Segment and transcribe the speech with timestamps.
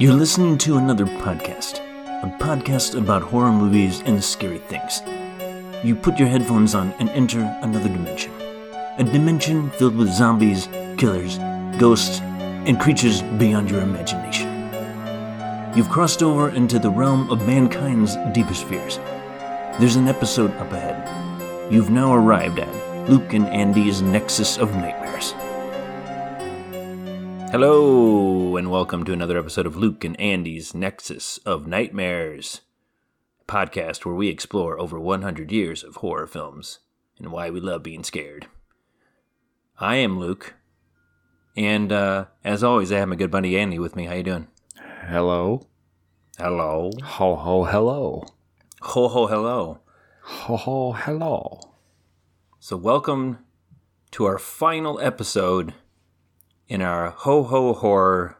[0.00, 1.76] You're listening to another podcast,
[2.22, 5.02] a podcast about horror movies and scary things.
[5.84, 8.32] You put your headphones on and enter another dimension.
[8.96, 11.36] A dimension filled with zombies, killers,
[11.78, 14.48] ghosts, and creatures beyond your imagination.
[15.76, 18.96] You've crossed over into the realm of mankind's deepest fears.
[19.78, 21.70] There's an episode up ahead.
[21.70, 25.09] You've now arrived at Luke and Andy's Nexus of Nightmares.
[27.50, 32.60] Hello, and welcome to another episode of Luke and Andy's Nexus of Nightmares,
[33.40, 36.78] a podcast where we explore over 100 years of horror films
[37.18, 38.46] and why we love being scared.
[39.80, 40.54] I am Luke,
[41.56, 44.06] and uh, as always, I have my good buddy Andy with me.
[44.06, 44.46] How you doing?
[45.08, 45.66] Hello.
[46.38, 46.92] Hello.
[47.02, 48.26] Ho ho hello.
[48.82, 49.80] Ho ho hello.
[50.22, 51.58] Ho ho hello.
[52.60, 53.40] So welcome
[54.12, 55.74] to our final episode
[56.70, 58.38] in our ho ho horror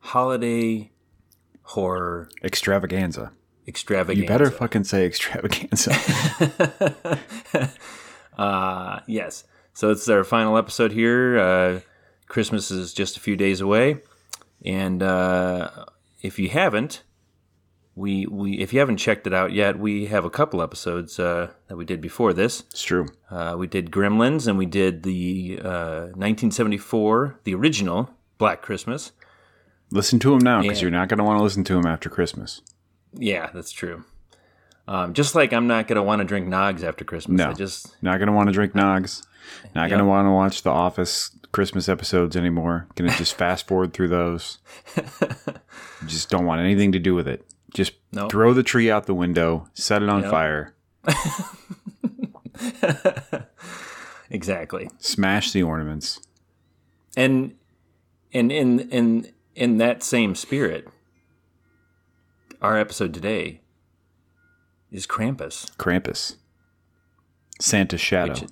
[0.00, 0.90] holiday
[1.62, 3.32] horror Extravaganza.
[3.66, 4.22] extravaganza.
[4.22, 5.92] You better fucking say extravaganza.
[8.36, 9.44] Uh, yes.
[9.74, 11.38] So it's our final episode here.
[11.38, 11.80] Uh,
[12.26, 13.98] Christmas is just a few days away,
[14.64, 15.70] and uh,
[16.20, 17.03] if you haven't,
[17.96, 21.50] we we if you haven't checked it out yet, we have a couple episodes uh,
[21.68, 22.60] that we did before this.
[22.70, 23.06] it's true.
[23.30, 29.12] Uh, we did Gremlins, and we did the uh, 1974, the original Black Christmas.
[29.90, 32.08] Listen to them now because you're not going to want to listen to them after
[32.08, 32.62] Christmas.
[33.12, 34.04] Yeah, that's true.
[34.88, 37.38] Um, just like I'm not gonna want to drink Nogs after Christmas.
[37.38, 37.50] No.
[37.50, 39.24] I just Not going to want to drink Nogs.
[39.74, 42.88] Not going to want to watch the Office Christmas episodes anymore.
[42.94, 44.58] Going to just fast forward through those.
[46.06, 47.46] just don't want anything to do with it.
[47.74, 48.28] Just No.
[48.28, 50.30] throw the tree out the window, set it on Yep.
[50.30, 50.74] fire,
[54.30, 54.90] exactly.
[54.98, 56.20] smash the ornaments.
[57.16, 57.54] and
[58.32, 60.88] and in in in that same spirit
[62.60, 63.60] our episode today
[64.90, 66.36] is krampus Krampus.
[67.60, 68.32] Santa's shadow.
[68.32, 68.44] which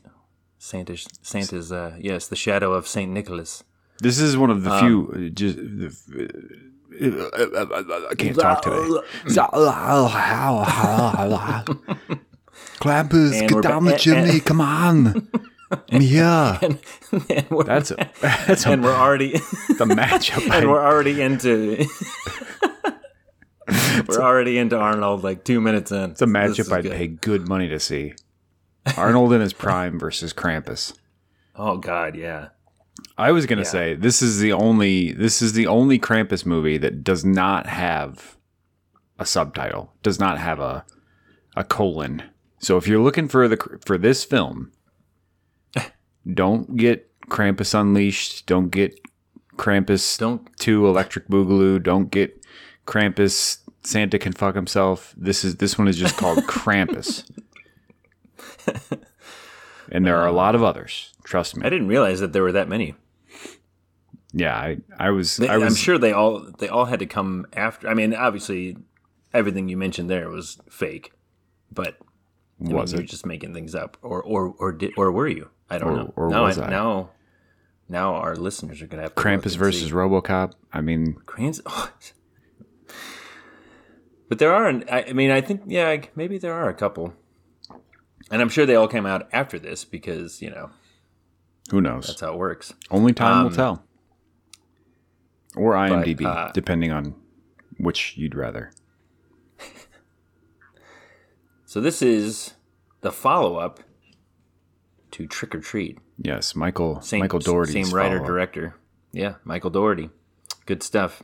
[0.59, 3.65] santa's santa's uh yes the shadow of saint nicholas
[4.01, 5.27] This is one of the Um, few.
[5.27, 5.59] uh, Just
[7.01, 9.01] I can't talk today.
[12.81, 14.41] Clampers, And get down ba- the and- chimney!
[14.41, 15.29] Come on,
[15.93, 16.59] I'm here.
[16.61, 16.79] and,
[17.31, 20.43] and That's a that's a, and we're already the matchup.
[20.45, 21.85] and I- we're already into
[24.09, 26.93] we're already into arnold like two minutes in It's a matchup I'd good.
[26.93, 28.15] pay good money to see.
[28.97, 30.95] Arnold in his prime versus Krampus.
[31.57, 32.49] oh god yeah
[33.23, 33.69] I was gonna Yeah.
[33.69, 38.37] say this is the only this is the only Krampus movie that does not have
[39.19, 40.85] a subtitle, does not have a
[41.57, 42.23] a colon.
[42.59, 43.57] So if you're looking for the
[43.87, 44.73] for this film,
[46.35, 48.99] don't get Krampus Unleashed, don't get
[49.57, 52.45] Krampus don't 2 Electric Boogaloo, don't get
[52.87, 55.15] Krampus Santa can fuck himself.
[55.17, 57.25] This is this one is just called Krampus.
[59.91, 61.13] And there are a lot of others.
[61.23, 61.67] Trust me.
[61.67, 62.95] i didn't realize that there were that many
[64.35, 67.07] Yeah, I, I was They, I was I'm sure they all they all had to
[67.07, 67.89] come after.
[67.89, 68.77] I mean, obviously,
[69.35, 71.13] everything you mentioned there was fake,
[71.71, 71.97] but
[72.61, 75.29] I mean, was you were just making things up, or or or did or were
[75.29, 75.51] you?
[75.69, 76.13] I don't Or- know.
[76.17, 76.71] or now was I?
[76.71, 77.11] now
[77.89, 79.91] now our listeners are gonna have to Krampus versus see.
[79.91, 80.53] RoboCop.
[80.73, 81.61] I mean, Krampus.
[84.29, 84.69] but there are.
[84.91, 87.13] I, I mean, I think yeah, maybe there are a couple,
[88.31, 90.71] and I'm sure they all came out after this because you know
[91.71, 92.07] who knows?
[92.07, 92.73] that's how it works.
[92.91, 93.85] Only time um, will tell.
[95.57, 97.15] Or IMDb, uh, depending on
[97.79, 98.73] which you'd rather.
[101.65, 102.53] So this is
[103.01, 103.81] the follow up
[105.13, 105.97] to Trick or Treat.
[106.19, 107.83] Yes, Michael Same, Michael Dougherty.
[107.83, 108.75] same writer director.
[109.13, 110.11] Yeah, Michael Dougherty.
[110.67, 111.23] Good stuff.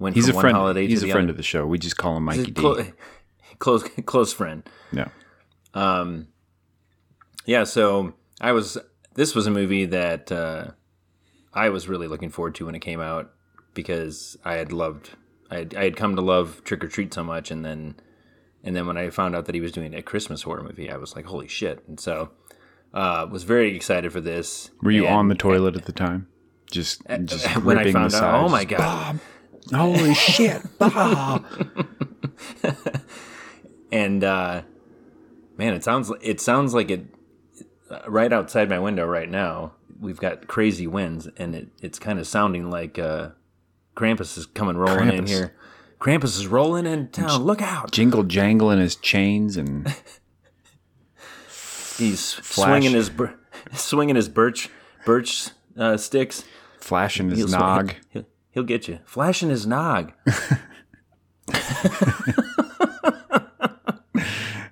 [0.00, 0.76] Went He's a friend.
[0.76, 1.30] He's a friend other.
[1.30, 1.64] of the show.
[1.64, 2.52] We just call him Mikey D.
[2.60, 2.84] clo-
[3.60, 4.68] close close friend.
[4.90, 5.10] yeah.
[5.74, 6.26] Um,
[7.46, 8.76] yeah, so I was.
[9.14, 10.72] This was a movie that uh,
[11.52, 13.32] I was really looking forward to when it came out
[13.74, 15.10] because I had loved.
[15.50, 17.96] I had, I had come to love Trick or Treat so much, and then
[18.62, 20.96] and then when I found out that he was doing a Christmas horror movie, I
[20.96, 21.82] was like, holy shit!
[21.86, 22.30] And so
[22.94, 24.70] uh, was very excited for this.
[24.82, 26.28] Were you And- on the toilet at the time?
[26.70, 28.44] Just, just when I found out?
[28.46, 29.20] Oh my god!
[29.72, 30.62] Holy shit!
[30.78, 31.44] Bob.
[33.92, 34.62] and uh,
[35.56, 37.06] man, it sounds it sounds like it
[37.90, 39.72] uh, right outside my window right now.
[40.00, 43.30] We've got crazy winds, and it, it's kind of sounding like uh,
[43.94, 45.54] Krampus is coming rolling in here.
[46.00, 47.42] Krampus is rolling in town.
[47.44, 47.90] Look out!
[47.92, 49.88] Jingle jangling his chains and
[51.96, 53.38] He's swinging his bir-
[53.72, 54.68] swinging his birch
[55.06, 55.48] birch
[55.78, 56.44] uh, sticks.
[56.80, 57.94] flashing his He'll nog.
[58.10, 58.98] He'll, He'll get you.
[59.04, 60.12] Flashing his nog.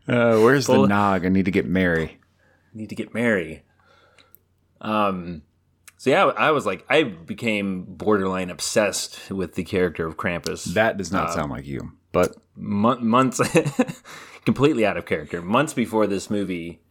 [0.09, 1.25] Uh, where's the nog?
[1.25, 2.19] I need to get Mary.
[2.75, 3.63] need to get Mary.
[4.81, 5.43] Um,
[6.03, 10.65] so yeah, I was like, I became borderline obsessed with the character of Krampus.
[10.75, 11.93] That does Uh, not sound like you.
[12.11, 13.41] But Mon- months,
[14.45, 15.41] completely out of character.
[15.41, 16.83] Months before this movie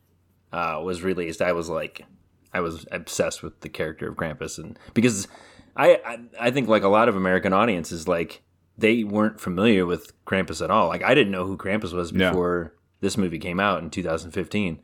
[0.54, 2.06] uh, was released, I was like,
[2.54, 5.28] I was obsessed with the character of Krampus, and because
[5.76, 8.42] I, I, I think like a lot of American audiences, like
[8.78, 10.88] they weren't familiar with Krampus at all.
[10.88, 12.30] Like I didn't know who Krampus was Yeah.
[12.30, 14.82] before this movie came out in 2015.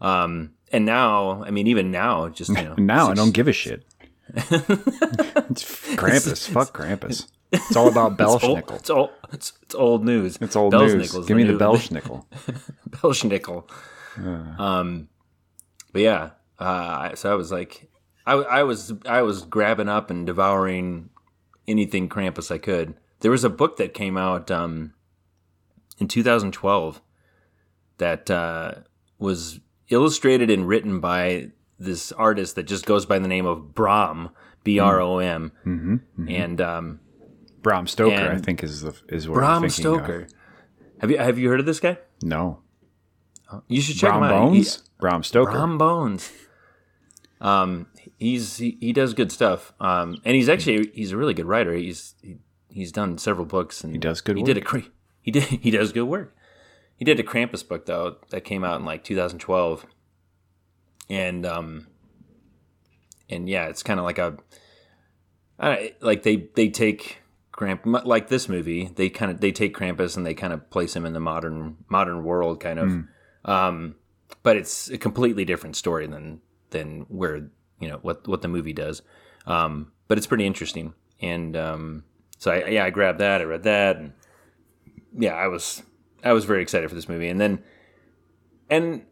[0.00, 3.52] Um, and now, I mean, even now, just you know, now I don't give a
[3.52, 3.84] shit.
[4.34, 5.64] it's
[5.94, 6.48] Krampus.
[6.48, 7.28] Fuck Krampus.
[7.52, 8.76] It's all about It's old, Belschnickel.
[8.76, 10.38] it's, old, it's, it's old news.
[10.40, 11.12] It's old news.
[11.26, 12.24] Give me the Belschnickel.
[12.90, 13.70] Belschnickel.
[14.58, 15.08] Um,
[15.92, 17.88] but yeah, uh, so I was like,
[18.26, 21.10] I, I was I was grabbing up and devouring
[21.68, 22.94] anything Krampus I could.
[23.20, 24.92] There was a book that came out um,
[25.98, 27.00] in 2012
[27.98, 28.72] that uh,
[29.18, 34.30] was illustrated and written by this artist that just goes by the name of Brom,
[34.64, 36.28] B R O M, Mm-hmm.
[36.28, 37.00] and um,
[37.62, 40.04] Bram Stoker, I think, is the is what Bram I'm thinking of.
[40.04, 40.28] Stoker.
[41.00, 41.98] Have you have you heard of this guy?
[42.22, 42.60] No,
[43.68, 44.48] You should check Bram him out.
[44.52, 44.82] He- Bones.
[44.98, 45.52] Bram Stoker.
[45.52, 46.32] Brom Bones.
[47.40, 47.86] Um,
[48.18, 49.72] he's he, he does good stuff.
[49.80, 51.74] Um, and he's actually he's a really good writer.
[51.74, 52.36] He's he,
[52.70, 54.46] he's done several books and He does good He work.
[54.46, 54.84] did a cra-
[55.20, 56.34] he did he does good work.
[56.96, 59.86] He did a Krampus book though that came out in like 2012,
[61.10, 61.86] and um,
[63.28, 64.36] and yeah, it's kind of like a,
[65.60, 67.18] I, like they they take
[67.52, 68.90] Kramp like this movie.
[68.94, 71.76] They kind of they take Krampus and they kind of place him in the modern
[71.88, 72.88] modern world kind of.
[73.44, 73.94] Um,
[74.42, 76.40] but it's a completely different story than
[76.70, 77.48] than where
[77.80, 79.02] you know what what the movie does.
[79.46, 82.04] Um, but it's pretty interesting, and um,
[82.38, 83.40] so I, yeah, I grabbed that.
[83.40, 84.12] I read that, and
[85.16, 85.82] yeah, I was
[86.24, 87.62] I was very excited for this movie, and then
[88.70, 89.02] and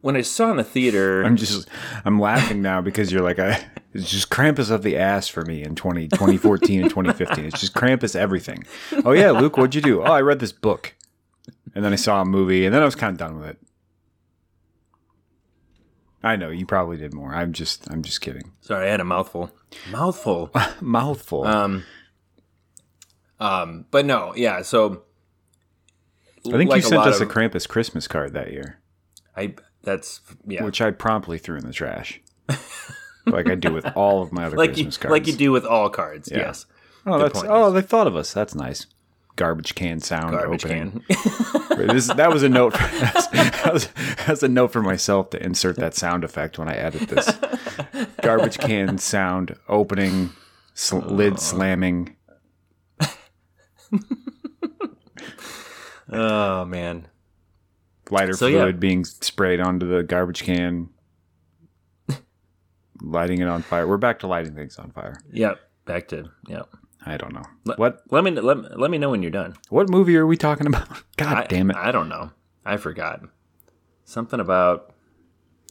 [0.00, 1.68] when I saw in the theater, I'm just
[2.04, 5.62] I'm laughing now because you're like I it's just Krampus of the ass for me
[5.62, 7.44] in 20, 2014 and 2015.
[7.44, 8.64] It's just Krampus everything.
[9.04, 10.02] Oh yeah, Luke, what'd you do?
[10.02, 10.94] Oh, I read this book.
[11.74, 13.58] And then I saw a movie and then I was kind of done with it.
[16.22, 17.34] I know, you probably did more.
[17.34, 18.52] I'm just I'm just kidding.
[18.60, 19.52] sorry, I had a mouthful,
[19.90, 20.50] mouthful.
[20.80, 21.44] Mouthful.
[21.44, 21.84] Um,
[23.38, 24.62] um, but no, yeah.
[24.62, 25.03] So
[26.46, 28.80] I think like you sent us a of- Krampus Christmas card that year,
[29.36, 30.64] I that's yeah.
[30.64, 32.20] which I promptly threw in the trash.
[33.26, 35.12] like I do with all of my other like you, Christmas cards.
[35.12, 36.28] like you do with all cards.
[36.30, 36.38] Yeah.
[36.38, 36.66] Yes,
[37.06, 38.32] Oh, Good that's point, oh, they thought of us.
[38.32, 38.86] That's nice.
[39.36, 41.02] Garbage can sound garbage opening.
[41.08, 41.16] can.
[41.74, 42.72] This, that was a note.
[42.76, 42.78] For,
[43.34, 43.88] that was,
[44.26, 47.36] that's a note for myself to insert that sound effect when I edit this.
[48.22, 50.30] Garbage can sound opening,
[50.74, 52.14] sl- lid slamming.
[56.14, 57.08] Oh man,
[58.10, 58.58] lighter So, yeah.
[58.60, 60.88] fluid being sprayed onto the garbage can,
[63.02, 63.86] lighting it on fire.
[63.86, 65.20] We're back to lighting things on fire.
[65.32, 65.58] yep.
[65.84, 66.68] Back to yep.
[67.06, 69.54] I don't know Let- what Let me let, let me know when you're done.
[69.68, 70.88] what movie are we talking about.
[71.18, 71.76] God I, damn it!
[71.76, 72.30] I don't know.
[72.64, 73.20] I forgot.
[74.06, 74.94] Something about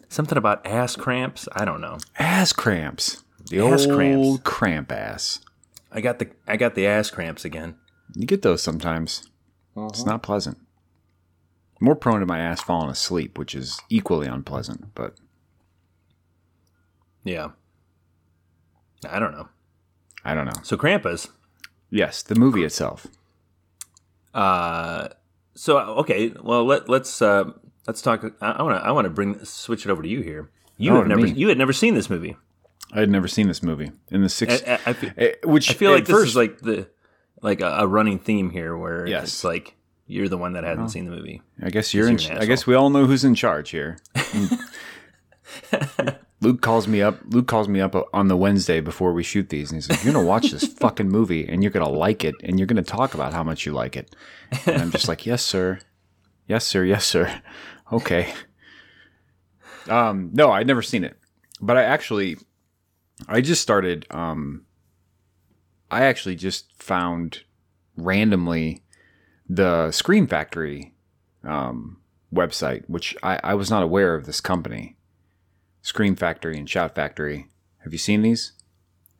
[0.09, 1.47] something about ass cramps.
[1.53, 1.97] I don't know.
[2.19, 3.23] ass cramps.
[3.49, 4.39] The Ass old cramps.
[4.43, 5.39] cramp ass.
[5.91, 7.75] I got the I got the ass cramps again.
[8.15, 9.27] You get those sometimes.
[9.75, 10.57] It's not pleasant.
[11.79, 14.93] More prone to my ass falling asleep, which is equally unpleasant.
[14.95, 15.15] But
[17.23, 17.49] Yeah.
[19.09, 19.49] I don't know.
[20.23, 20.61] I don't know.
[20.63, 21.29] So Krampus.
[21.89, 23.05] Yes, the movie itself.
[24.33, 25.09] Uh,
[25.53, 26.33] so okay.
[26.41, 27.51] Well, let let's uh,
[27.85, 28.23] let's talk.
[28.41, 30.49] I want to I want to bring switch it over to you here.
[30.77, 31.31] You Oh, have never me.
[31.33, 32.35] you had never seen this movie.
[32.93, 34.63] I had never seen this movie in the I, six.
[34.67, 36.87] I, I, feel, eh, which I feel like this first, is like the
[37.43, 39.23] like a, a running theme here, where Yes.
[39.25, 39.75] it's like
[40.07, 41.41] you're the one that hasn't seen the movie.
[41.61, 42.07] I guess you're.
[42.09, 43.97] In, you're I guess we all know who's in charge here.
[46.41, 47.19] Luke calls me up.
[47.29, 50.13] Luke calls me up on the Wednesday before we shoot these, and he's like, "You're
[50.13, 53.31] gonna watch this fucking movie, and you're gonna like it, and you're gonna talk about
[53.33, 54.13] how much you like it."
[54.65, 55.79] And I'm just like, "Yes, sir.
[56.47, 56.83] Yes, sir.
[56.83, 57.41] Yes, sir.
[57.91, 58.33] Okay."
[59.87, 61.15] Um, no, I'd never seen it,
[61.61, 62.37] but I actually,
[63.27, 64.05] I just started.
[64.09, 64.65] Um,
[65.93, 67.43] I actually just found
[67.95, 68.83] randomly
[69.47, 70.93] the Scream Factory
[71.43, 71.97] um,
[72.33, 74.97] website, which I, I was not aware of this company,
[75.81, 77.47] Scream Factory and Shout Factory.
[77.83, 78.53] Have you seen these?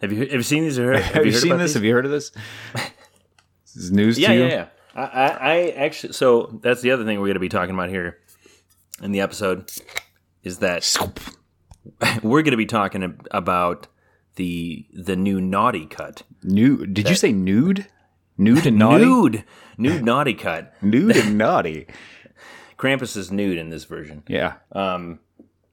[0.02, 0.80] Have you have you seen these?
[0.80, 1.70] Or have, Have, you, heard seen this?
[1.70, 1.74] these?
[1.76, 2.32] Have you heard of this?
[3.76, 4.44] This is news yeah, to you.
[4.44, 4.68] yeah, yeah.
[4.96, 6.14] I, I, I actually.
[6.14, 8.20] So that's the other thing we're going to be talking about here
[9.02, 9.72] in the episode
[10.44, 10.96] is that
[12.24, 13.88] we're going to be talking about
[14.36, 16.22] the the new naughty cut.
[16.44, 16.94] Nude?
[16.94, 17.88] Did you say nude?
[18.38, 19.06] Nude and naughty.
[19.06, 19.44] Nude,
[19.78, 20.74] nude naughty cut.
[20.82, 21.88] Nude and naughty.
[22.78, 24.24] Krampus is nude in this version.
[24.28, 24.56] Yeah.
[24.72, 25.20] Um,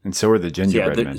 [0.04, 1.18] And so are the yeah, gingerbread men.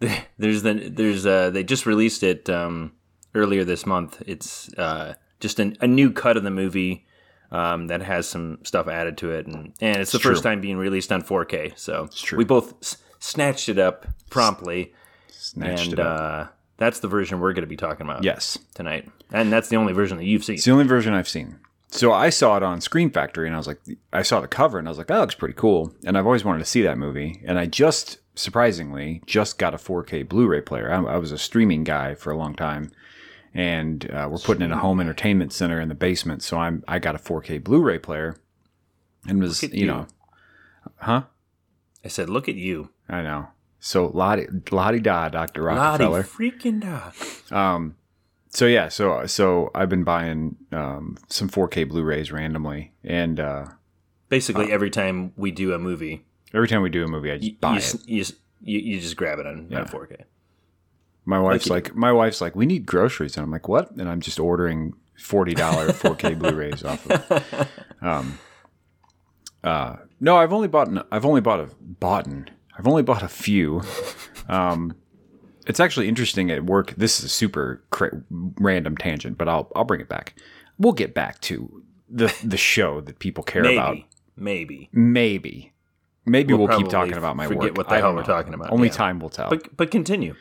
[0.00, 2.92] there's, there's the there's uh they just released it um
[3.34, 4.22] earlier this month.
[4.26, 7.06] It's uh just an, a new cut of the movie
[7.50, 10.30] um that has some stuff added to it and and it's the true.
[10.32, 11.78] first time being released on 4K.
[11.78, 14.92] So we both s- snatched it up promptly
[15.28, 16.20] Snatched and it up.
[16.20, 16.46] uh
[16.82, 18.58] that's the version we're going to be talking about yes.
[18.74, 19.08] tonight.
[19.30, 20.56] And that's the only version that you've seen.
[20.56, 21.58] It's the only version I've seen.
[21.88, 23.80] So I saw it on Scream Factory and I was like,
[24.12, 25.94] I saw the cover and I was like, that looks pretty cool.
[26.04, 27.42] And I've always wanted to see that movie.
[27.44, 30.90] And I just, surprisingly, just got a 4K Blu ray player.
[30.90, 32.90] I, I was a streaming guy for a long time.
[33.54, 36.42] And uh, we're putting in a home entertainment center in the basement.
[36.42, 38.36] So I'm, I got a 4K Blu ray player
[39.28, 39.86] and was, you you.
[39.86, 40.06] know,
[40.96, 41.24] huh?
[42.04, 43.48] I said, "Look at you." I know.
[43.84, 45.62] So Lottie, Lottie da, Dr.
[45.64, 46.22] Lottie Rockefeller.
[46.22, 47.10] freaking da.
[47.56, 47.96] Um,
[48.48, 53.66] so yeah, so so I've been buying um, some 4K Blu-rays randomly, and uh,
[54.28, 56.24] Basically every time we do a movie,
[56.54, 57.94] every time we do a movie, I just you, buy you, it.
[58.06, 58.24] you,
[58.62, 59.80] you, you just grab it on, Yeah.
[59.80, 60.22] on 4K.
[61.24, 63.90] My wife's like like, my wife's like, we need groceries, and I'm like, what?
[63.92, 67.68] And I'm just ordering forty dollar 4K Blu-rays off of.
[68.00, 68.38] Um,
[69.64, 72.48] uh, no, I've only bought an, I've only bought a bought an,
[72.78, 73.82] I've only bought a few.
[74.48, 74.94] Um,
[75.66, 76.94] it's actually interesting at work.
[76.96, 80.34] This is a super cra- random tangent, but I'll I'll bring it back.
[80.78, 83.96] We'll get back to the the show that people care Maybe, about.
[84.36, 84.88] maybe.
[84.92, 85.72] Maybe,
[86.26, 87.76] maybe we'll, We'll keep talking about my forget work.
[87.78, 88.26] what the I hell we're know.
[88.26, 88.94] talking about, Only yeah.
[88.94, 89.50] time will tell.
[89.50, 90.34] But but continue.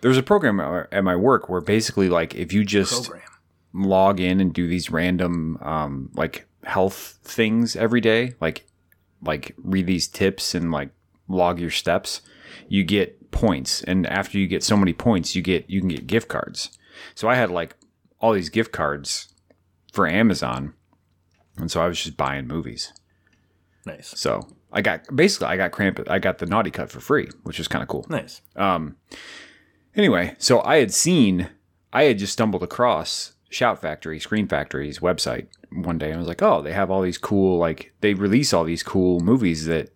[0.00, 3.28] There's a program at at my work where basically, like, if you just Program.
[3.74, 8.66] log in and do these random, um, like health things every day, like,
[9.22, 10.90] like read these tips and like
[11.28, 12.22] log your steps,
[12.68, 13.82] you get points.
[13.82, 16.76] And after you get so many points, you get you can get gift cards.
[17.14, 17.76] So I had like
[18.20, 19.28] all these gift cards
[19.92, 20.74] for Amazon,
[21.56, 22.92] and so I was just buying movies.
[23.84, 24.18] Nice.
[24.18, 27.58] So I got basically I got cramp I got the naughty cut for free, which
[27.58, 28.06] was kind of cool.
[28.08, 28.42] Nice.
[28.56, 28.96] Um,
[29.94, 31.48] anyway, so I had seen,
[31.92, 36.28] I had just stumbled across Shout Factory, Scream Factory's website one day, and I was
[36.28, 39.90] like, oh, they have all these cool, like they release all these cool movies that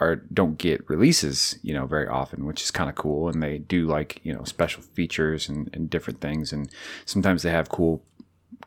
[0.00, 3.28] are don't get releases, you know, very often, which is kind of cool.
[3.28, 6.68] And they do like you know special features and, and different things, and
[7.04, 8.02] sometimes they have cool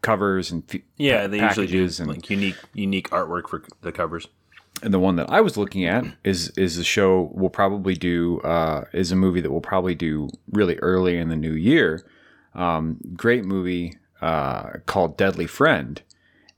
[0.02, 4.28] covers and fe- Yeah, they usually do and like unique unique artwork for the covers.
[4.82, 8.40] and the one that I was looking at is is a show we'll probably do
[8.42, 12.06] uh, is a movie that we'll probably do really early in the new year.
[12.54, 16.02] Um, great movie uh, called Deadly Friend,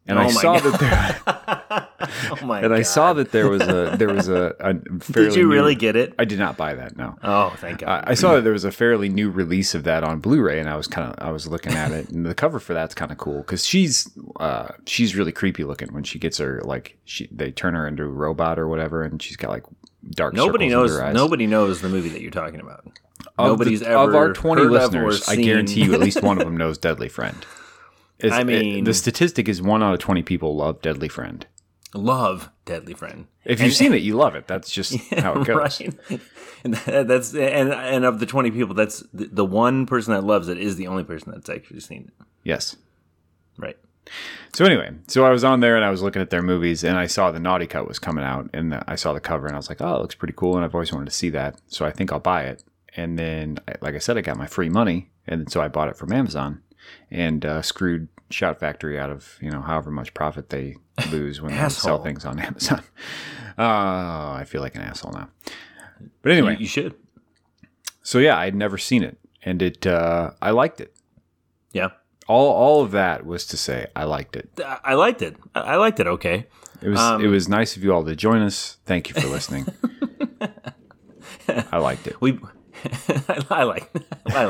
[0.07, 0.63] and Oh I saw God.
[0.74, 1.88] that there,
[2.41, 5.35] Oh my and I saw that there was a there was a, a fairly Did
[5.38, 6.13] you new- really get it?
[6.19, 6.95] I did not buy that.
[6.97, 7.15] No.
[7.24, 8.03] Oh, thank God.
[8.07, 10.69] I I saw that there was a fairly new release of that on Blu-ray, and
[10.69, 13.12] I was kind of I was looking at it, and the cover for that's kind
[13.12, 14.09] of cool because she's
[14.39, 18.03] uh, she's really creepy looking when she gets her like she they turn her into
[18.03, 19.63] a robot or whatever, and she's got like
[20.12, 20.33] dark.
[20.33, 20.91] nobody knows.
[20.91, 21.13] under her eyes.
[21.15, 22.85] Nobody knows the movie that you're talking about.
[23.38, 25.27] Of Nobody's the, ever of our twenty heard of or listeners.
[25.29, 27.35] I guarantee you, at least one of them knows Deadly Friend.
[28.19, 31.45] It's- I it- mean- the statistic is one out of twenty people love Deadly Friend.
[31.93, 33.27] Love Deadly Friend.
[33.45, 34.48] If you've seen it, you love it.
[34.48, 35.79] That's just how it goes.
[35.79, 36.19] Right.
[36.63, 40.48] And that's and and of the twenty people, that's the, the one person that loves
[40.50, 42.25] it is the only person that's actually seen it.
[42.43, 42.75] Yes.
[43.57, 43.77] Right.
[44.53, 46.98] So anyway, so I was on there and I was looking at their movies and
[46.98, 49.57] I saw the Naughty Cut was coming out and I saw the cover and I
[49.57, 51.60] was like, oh, it looks pretty cool and I've always wanted to see that.
[51.67, 52.63] So I think I'll buy it.
[52.95, 55.98] And then, like I said, I got my free money and so I bought it
[55.98, 56.62] from Amazon
[57.11, 60.75] and uh, screwed Shout Factory out of you know however much profit they
[61.11, 62.81] lose when they sell things on Amazon.
[63.57, 65.29] Uh, I feel like an asshole now.
[66.21, 66.95] But anyway, You, you should.
[68.01, 70.93] so yeah, I'd never seen it and it uh, I liked it.
[71.71, 71.89] Yeah.
[72.27, 74.49] All all of that was to say I liked it.
[74.83, 75.35] I liked it.
[75.53, 76.07] I liked it.
[76.07, 76.47] Okay.
[76.81, 78.77] It was Um, it was nice of you all to join us.
[78.85, 79.67] Thank you for listening.
[81.71, 82.19] I liked it.
[82.21, 82.39] We.
[83.49, 83.91] I like.
[84.25, 84.45] I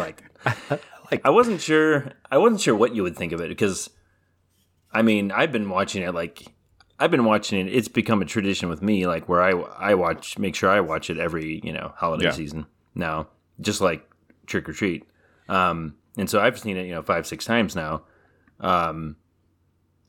[1.11, 1.21] like.
[1.25, 2.11] I wasn't sure.
[2.31, 3.89] I wasn't sure what you would think of it because,
[4.91, 6.43] I mean, I've been watching it like.
[6.97, 7.73] I've been watching it.
[7.75, 9.51] It's become a tradition with me, like where I
[9.91, 12.31] I watch, make sure I watch it every you know holiday Yeah.
[12.31, 13.27] season now,
[13.59, 14.09] just like
[14.47, 15.05] Trick or Treat.
[15.49, 18.03] Um, and so I've seen it, you know, five six times now.
[18.61, 19.17] Um,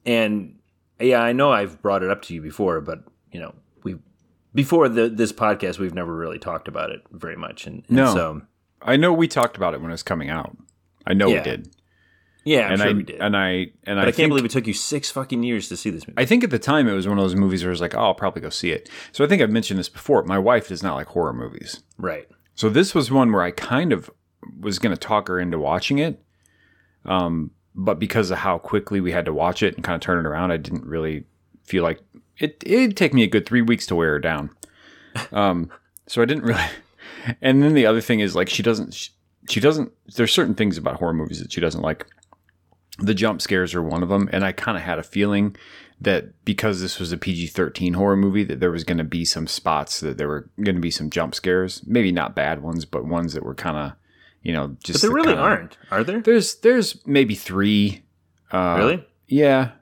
[0.05, 0.59] and
[1.01, 3.01] yeah, I know I've brought it up to you before, but
[3.33, 3.97] you know, we
[4.55, 8.15] before the, this podcast, we've never really talked about it very much, and, and No.
[8.15, 8.43] so
[8.81, 10.57] I know we talked about it when it was coming out.
[11.07, 11.71] I know we did.
[12.45, 13.21] yeah, I'm and sure I we did.
[13.21, 15.69] and I and but I, I, can't think, believe it took you six fucking years
[15.69, 16.21] to see this movie.
[16.21, 17.95] I think at the time it was one of those movies where I was like,
[17.95, 18.89] oh, I'll probably go see it.
[19.13, 20.23] So I think I've mentioned this before.
[20.25, 21.83] My wife does not like horror movies.
[21.99, 22.29] right.
[22.55, 24.11] So this was one where I kind of
[24.59, 26.23] was going to talk her into watching it.
[27.05, 30.25] Um, but because of how quickly we had to watch it and kind of turn
[30.25, 31.25] it around, I didn't really
[31.65, 32.01] feel like
[32.39, 32.63] it.
[32.65, 34.51] It'd take me a good three weeks to wear her down.
[35.33, 35.71] Um,
[36.07, 36.61] so I didn't really.
[37.43, 38.95] And then the other thing is like she doesn't.
[38.95, 39.11] She,
[39.49, 39.93] she doesn't.
[40.17, 42.07] There's certain things about horror movies that she doesn't like.
[42.99, 45.55] The jump scares are one of them, and I kind of had a feeling
[46.01, 49.47] that because this was a PG-13 horror movie, that there was going to be some
[49.47, 51.83] spots that there were going to be some jump scares.
[51.87, 53.93] Maybe not bad ones, but ones that were kind of,
[54.43, 54.99] you know, just.
[54.99, 56.21] But there the really kinda- aren't, are there?
[56.21, 58.03] There's there's maybe three.
[58.51, 59.07] Uh, really?
[59.29, 59.73] Yeah,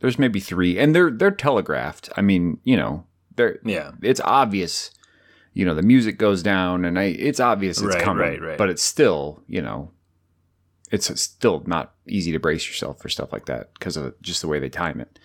[0.00, 2.08] there's maybe three, and they're they're telegraphed.
[2.16, 3.04] I mean, you know,
[3.36, 3.92] they're Yeah.
[4.02, 4.90] it's obvious.
[5.56, 8.58] You know, the music goes down, and I it's obvious it's Right, coming, right, right.
[8.58, 9.90] but it's still, you know,
[10.92, 14.48] it's still not easy to brace yourself for stuff like that because of just the
[14.48, 15.18] way they time it.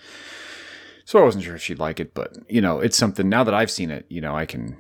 [1.04, 3.28] So I wasn't sure if she'd like it, but you know, it's something.
[3.28, 4.78] Now that I've seen it, you know, I can,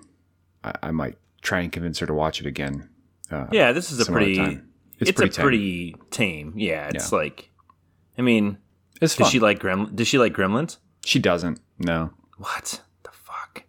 [0.64, 2.88] I, I might try and convince her to watch it again.
[3.30, 4.40] Uh, Yeah, this is a pretty.
[5.00, 5.44] It's, It's pretty a tame.
[5.44, 6.54] pretty tame.
[6.56, 7.50] Yeah, it's like.
[8.18, 8.58] I mean,
[9.02, 9.96] it's does she like Gremlin?
[9.96, 10.78] Does she like Gremlins?
[11.04, 11.60] she doesn't.
[11.80, 13.64] No, What the fuck?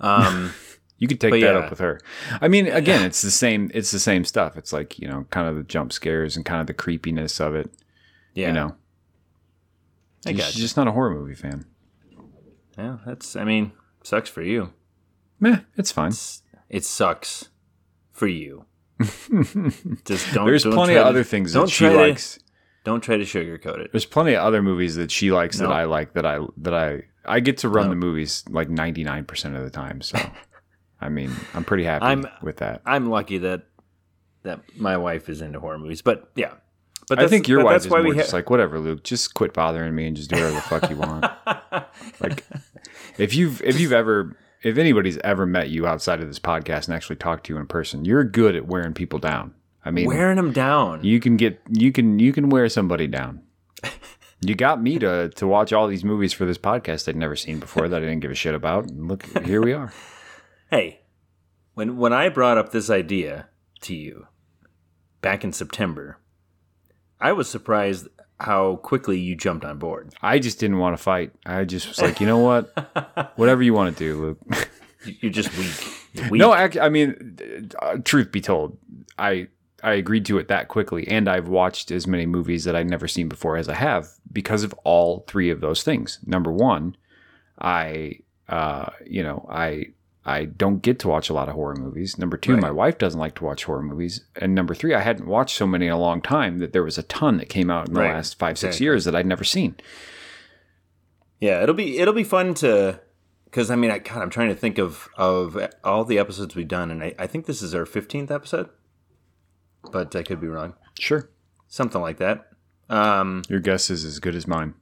[0.00, 0.52] Um,
[1.00, 1.58] You could take But that yeah.
[1.60, 2.00] up with her.
[2.40, 3.70] I mean, again, it's the same.
[3.74, 4.56] It's the same stuff.
[4.56, 7.54] It's like you know, kind of the jump scares and kind of the creepiness of
[7.56, 7.70] it.
[8.34, 8.76] yeah, You know,
[10.26, 11.64] I she's just not a horror movie fan.
[12.78, 13.34] Yeah, that's.
[13.34, 13.72] I mean,
[14.04, 14.72] sucks for you.
[15.40, 16.08] Meh, it's fine.
[16.08, 17.48] It's, it sucks
[18.12, 18.66] for you.
[20.04, 20.46] Just don't.
[20.46, 22.38] There's don't plenty try of to- other things don't that she try to- likes.
[22.84, 23.92] Don't try to sugarcoat it.
[23.92, 27.02] There's plenty of other movies that she likes that I like that I that I
[27.26, 27.90] I get to run No.
[27.90, 30.00] the movies like 99 percent of the time.
[30.00, 30.18] So,
[31.00, 32.82] I mean, I'm pretty happy I'm- with that.
[32.84, 33.62] I'm lucky that
[34.42, 36.54] that my wife is into horror movies, but yeah.
[37.08, 39.02] But I think your wife that's is why more just ha- like whatever, Luke.
[39.02, 41.26] Just quit bothering me and just do whatever the fuck you want.
[42.20, 42.44] Like,
[43.18, 46.94] if you've if you've ever if anybody's ever met you outside of this podcast and
[46.94, 49.54] actually talked to you in person, you're good at wearing people down.
[49.84, 51.02] I mean, wearing them down.
[51.02, 53.42] you can get you can you can wear somebody down.
[54.42, 57.58] You got me to to watch all these movies for this podcast I'd never seen
[57.58, 58.88] before that I didn't give a shit about.
[58.88, 59.92] And look, here we are.
[60.70, 61.00] Hey,
[61.74, 63.48] when when I brought up this idea
[63.82, 64.26] to you
[65.20, 66.18] back in September,
[67.20, 70.14] I was surprised how quickly you jumped on board.
[70.22, 71.32] I just didn't want to fight.
[71.44, 73.32] I just was like, you know what?
[73.36, 74.38] Whatever you want to do, Luke.
[75.04, 75.96] You- You're just weak.
[76.12, 76.38] You're weak.
[76.40, 77.38] No, act- I mean,
[77.80, 78.76] uh, truth be told,
[79.18, 79.48] I
[79.82, 83.08] I agreed to it that quickly, and I've watched as many movies that I'd never
[83.08, 86.18] seen before as I have because of all three of those things.
[86.26, 86.96] Number one,
[87.58, 89.86] I uh, you know I
[90.30, 92.16] I don't get to watch a lot of horror movies.
[92.18, 92.62] Number two, Right.
[92.62, 95.66] my wife doesn't like to watch horror movies, and number three, I hadn't watched so
[95.66, 98.00] many in a long time that there was a ton that came out in the
[98.00, 98.14] Right.
[98.14, 98.84] last five six Exactly.
[98.84, 99.76] years that I'd never seen.
[101.40, 103.00] Yeah, it'll be it'll be fun to
[103.46, 106.68] because I mean I God I'm trying to think of of all the episodes we've
[106.68, 108.68] done and I, I think this is our fifteenth episode,
[109.90, 110.74] but I could be wrong.
[110.98, 111.30] Sure,
[111.68, 112.46] Something like that.
[112.90, 114.74] Um, your guess is as good as mine.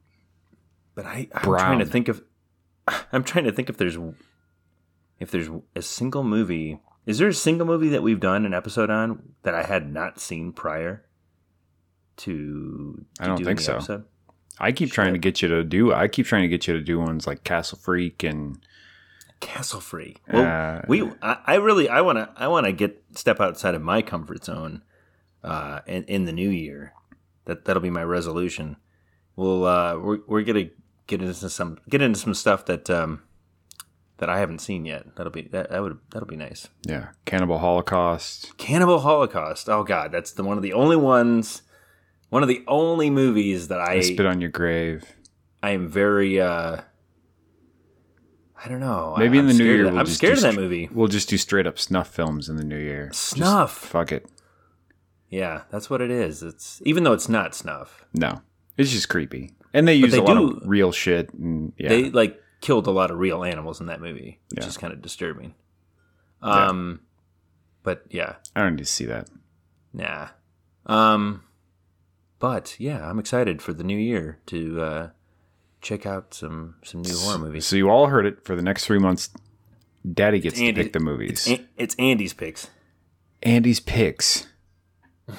[0.95, 2.23] but I I'm trying to think of
[3.13, 3.97] I'm trying to think if there's
[5.19, 6.79] if there's a single movie.
[7.05, 10.19] Is there a single movie that we've done an episode on that I had not
[10.19, 11.05] seen prior
[12.17, 13.05] to?
[13.17, 13.75] to I don't think so.
[13.75, 14.05] Episode?
[14.59, 15.93] I keep trying to get you to do.
[15.93, 18.59] I keep trying to get you to do ones like Castle Freak and
[19.39, 20.21] Castle Freak.
[20.31, 23.73] Well, Uh, we I, I really I want to I want to get step outside
[23.73, 24.83] of my comfort zone
[25.43, 26.93] uh in, in the new year.
[27.45, 28.75] That that'll be my resolution.
[29.37, 30.73] We'll uh we're we're going to
[31.07, 33.23] get into some get into some stuff that um
[34.19, 35.15] that I haven't seen yet.
[35.15, 36.67] That'll be that, that would that'll be nice.
[36.87, 38.57] yeah, Cannibal Holocaust.
[38.57, 39.67] Cannibal Holocaust.
[39.69, 41.61] Oh god, that's the one of the only ones
[42.29, 45.03] one of the only movies that I I spit on your grave.
[45.63, 46.81] I am very uh
[48.63, 49.15] I don't know.
[49.17, 50.89] Maybe I, in the new year we'll I'm just scared of that str- movie.
[50.91, 53.07] We'll just do straight up snuff films in the new year.
[53.07, 53.71] Just Snuff.
[53.73, 54.25] fuck it.
[55.29, 56.43] Yeah, that's what it is.
[56.43, 58.05] It's even though it's not snuff.
[58.13, 58.41] No,
[58.77, 59.53] it's just creepy.
[59.73, 61.31] And they use they a lot do- of real shit.
[61.33, 64.67] And yeah, They like killed a lot of real animals in that movie, which Yeah.
[64.67, 65.53] is kind of disturbing.
[66.43, 66.67] Yeah.
[66.67, 67.01] Um,
[67.83, 69.29] but yeah, I don't need to see that.
[69.93, 70.29] nah.
[70.85, 71.43] Um,
[72.39, 75.09] but yeah, I'm excited for the new year to uh,
[75.81, 77.65] check out some some new horror movies.
[77.65, 78.43] So you all heard it.
[78.45, 79.29] For the next three months,
[80.11, 81.47] Daddy gets Andy- to pick the movies.
[81.47, 82.69] An- it's Andy's picks.
[83.43, 84.47] Andy's picks.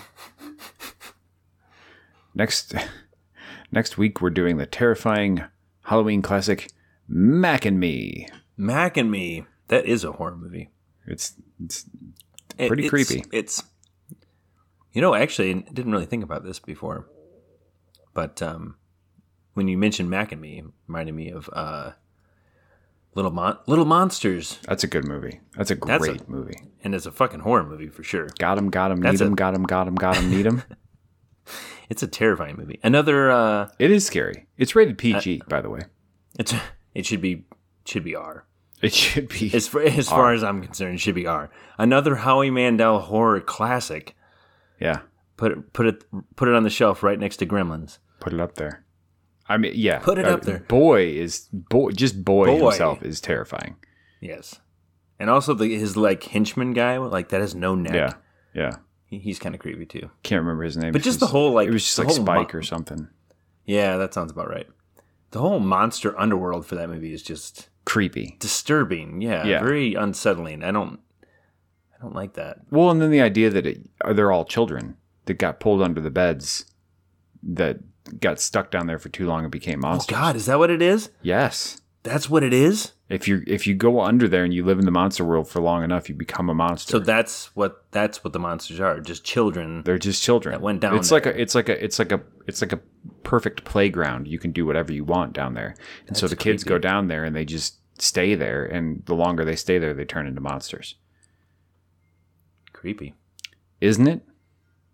[2.34, 2.74] next,
[3.72, 5.42] next week we're doing the terrifying
[5.84, 6.70] Halloween classic,
[7.12, 8.28] Mac and Me.
[8.56, 9.44] Mac and Me.
[9.68, 10.70] That is a horror movie.
[11.06, 11.84] It's, it's
[12.56, 13.24] It- Pretty it's- creepy.
[13.32, 13.62] It's
[14.92, 17.08] you know actually I didn't really think about this before,
[18.14, 18.76] but um,
[19.54, 21.92] when you mentioned Mac and Me, it reminded me of uh,
[23.14, 25.40] Little Mon- Little Monsters, That's a good movie.
[25.56, 26.60] That's a great That's a- movie.
[26.84, 28.28] and it's a fucking horror movie for sure.
[28.38, 30.62] Got him, got him, need him, got him, got him, got him, need him.
[31.88, 32.78] It's a terrifying movie.
[32.84, 34.46] Another, uh, It is scary.
[34.56, 35.80] It's rated PG, by the way.
[36.38, 36.54] it's
[36.94, 37.44] it should be
[37.84, 38.44] should be R.
[38.82, 39.50] It should be.
[39.52, 41.50] As far, as far as I'm concerned, it should be R.
[41.78, 44.14] Another Howie Mandel horror classic.
[44.80, 45.00] yeah,
[45.36, 46.04] Put it put it
[46.36, 47.98] put it on the shelf right next to Gremlins.
[48.20, 48.84] put it up there.
[49.48, 49.98] I mean, yeah.
[49.98, 50.60] Put it uh, up there.
[50.60, 51.90] Boy is boy.
[51.90, 52.70] Just boy, Boy.
[52.70, 53.76] himself is terrifying.
[54.20, 54.60] Yes,
[55.18, 57.94] and also the his like henchman guy like that has no neck.
[57.94, 58.12] Yeah,
[58.54, 58.76] yeah.
[59.06, 60.08] He- he's kind of creepy too.
[60.22, 60.92] Can't remember his name.
[60.92, 63.08] But just the whole, like, it was just like Spike mo- or something.
[63.66, 64.68] Yeah, that sounds about right.
[65.30, 68.36] The whole monster underworld for that movie is just Creepy.
[68.40, 69.20] disturbing.
[69.20, 69.60] Yeah, Yeah.
[69.60, 70.62] very unsettling.
[70.64, 71.00] I don't,
[71.94, 72.58] I don't like that.
[72.70, 73.80] Well, and then the idea that it,
[74.14, 76.64] they're all children that got pulled under the beds,
[77.42, 77.78] that
[78.20, 80.16] got stuck down there for too long and became oh, monsters.
[80.16, 80.20] Oh.
[80.20, 81.10] God, is that what it is?
[81.22, 81.80] Yes.
[82.02, 82.92] That's what it is.
[83.10, 85.60] If you if you go under there and you live in the monster world for
[85.60, 86.92] long enough, you become a monster.
[86.92, 89.00] So that's what that's what the monsters are.
[89.00, 89.82] Just children.
[89.84, 90.54] They're just children.
[90.54, 92.80] That went down It's like a it's like a it's like a it's like a
[93.22, 94.28] perfect playground.
[94.28, 95.74] You can do whatever you want down there.
[96.06, 96.74] And so the That's kids creepy.
[96.74, 100.04] go down there and they just stay there and the longer they stay there they
[100.04, 100.96] turn into monsters.
[102.72, 103.14] Creepy.
[103.80, 104.22] Isn't it?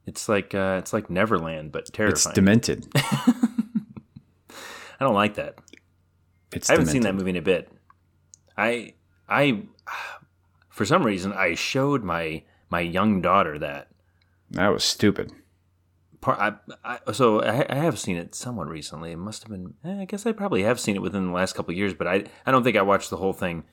[0.06, 2.12] It's like uh, it's like Neverland, but terrifying.
[2.14, 2.86] It's demented.
[2.94, 3.34] I
[5.00, 5.56] don't like that.
[6.52, 7.70] It's I haven't seen that movie in a bit.
[8.56, 8.94] I
[9.28, 9.62] I
[10.68, 13.88] for some reason I showed my my young daughter that
[14.50, 15.32] That was stupid.
[16.34, 16.60] Part.
[16.84, 19.12] I, I so I, I have seen it somewhat recently.
[19.12, 19.74] It must have been.
[19.84, 22.06] eh, I guess I probably have seen it within the last couple of years, but
[22.06, 23.64] I I don't think I watched the whole thing.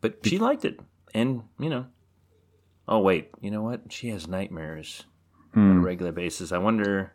[0.00, 0.80] But she liked it,
[1.14, 1.86] and you know.
[2.86, 3.80] Oh wait, you know what?
[3.90, 5.04] She has nightmares
[5.54, 6.52] on a regular basis.
[6.52, 7.12] I wonder.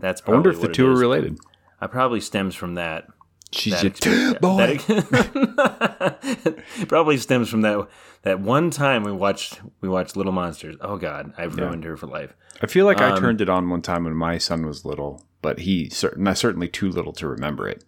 [0.00, 0.30] That's Hmm.
[0.30, 1.38] I probably wonder if the two are related.
[1.82, 3.08] It probably stems from that.
[3.50, 4.76] She's that just experience- boy.
[4.78, 7.88] that- probably stems from that
[8.28, 10.76] that one time we watched we watched Little Monsters.
[10.82, 12.34] Oh God, I've ruined her for life.
[12.62, 15.24] I feel like I Um, turned it on one time when my son was little,
[15.40, 17.84] but he cer- not certainly too little to remember it.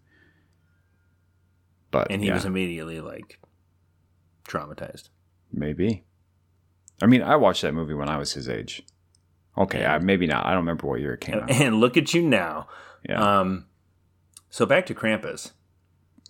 [1.91, 3.39] But And he yeah, was immediately like
[4.49, 5.09] traumatized.
[5.53, 6.05] maybe.
[7.03, 8.83] I mean, I watched that movie when I was his age.
[9.59, 10.47] Okay, I, maybe not.
[10.47, 11.51] I don't remember what year it came out.
[11.51, 12.69] And look at you now.
[13.09, 13.41] Yeah.
[13.41, 13.67] Um,
[14.51, 15.53] so back to Krampus.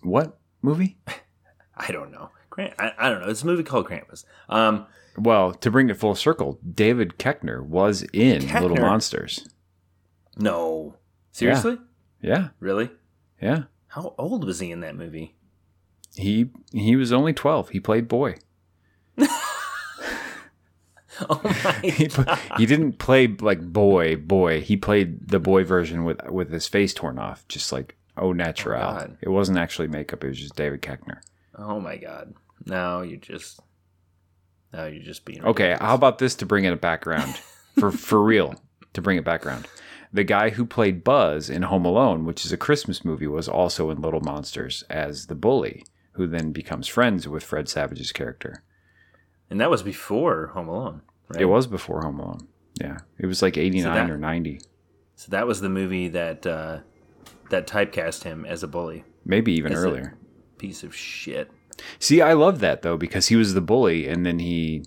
[0.01, 0.97] what movie?
[1.77, 2.29] I don't know.
[2.51, 3.29] Kramp- I, I don't know.
[3.29, 4.23] It's a movie called Krampus.
[4.49, 4.85] Um,
[5.17, 9.47] Well, to bring it full circle, David Koechner was in Little Monsters.
[10.37, 10.95] no,
[11.31, 11.77] seriously,
[12.21, 12.91] Yeah, really?
[13.41, 13.63] yeah.
[13.87, 15.35] How old was he in that movie?
[16.15, 17.69] He he was only twelve.
[17.69, 18.35] He played boy.
[21.29, 21.79] Oh my!
[21.83, 22.07] He,
[22.57, 24.61] he didn't play like boy boy.
[24.61, 28.79] He played the boy version with with his face torn off, just like au natural.
[28.81, 29.17] God.
[29.21, 30.23] it wasn't actually makeup.
[30.23, 31.19] It was just David Koechner.
[31.61, 32.33] Oh my God!
[32.65, 33.59] Now you just
[34.73, 37.35] now you're just being Okay, how about this to bring it back around
[37.79, 38.55] for for real?
[38.93, 39.67] To bring it back around,
[40.11, 43.89] the guy who played Buzz in Home Alone, which is a Christmas movie, was also
[43.89, 48.63] in Little Monsters as the bully, who then becomes friends with Fred Savage's character.
[49.49, 51.41] And that was before Home Alone, right?
[51.41, 52.47] It was before Home Alone.
[52.81, 54.59] Yeah, it was like eighty nine that- or ninety,
[55.15, 56.79] So that was the movie that uh,
[57.49, 59.05] that typecast him as a bully.
[59.23, 60.17] maybe even earlier.
[60.61, 61.49] Piece of shit.
[61.97, 64.85] See, I love that though because he was the bully, and then he,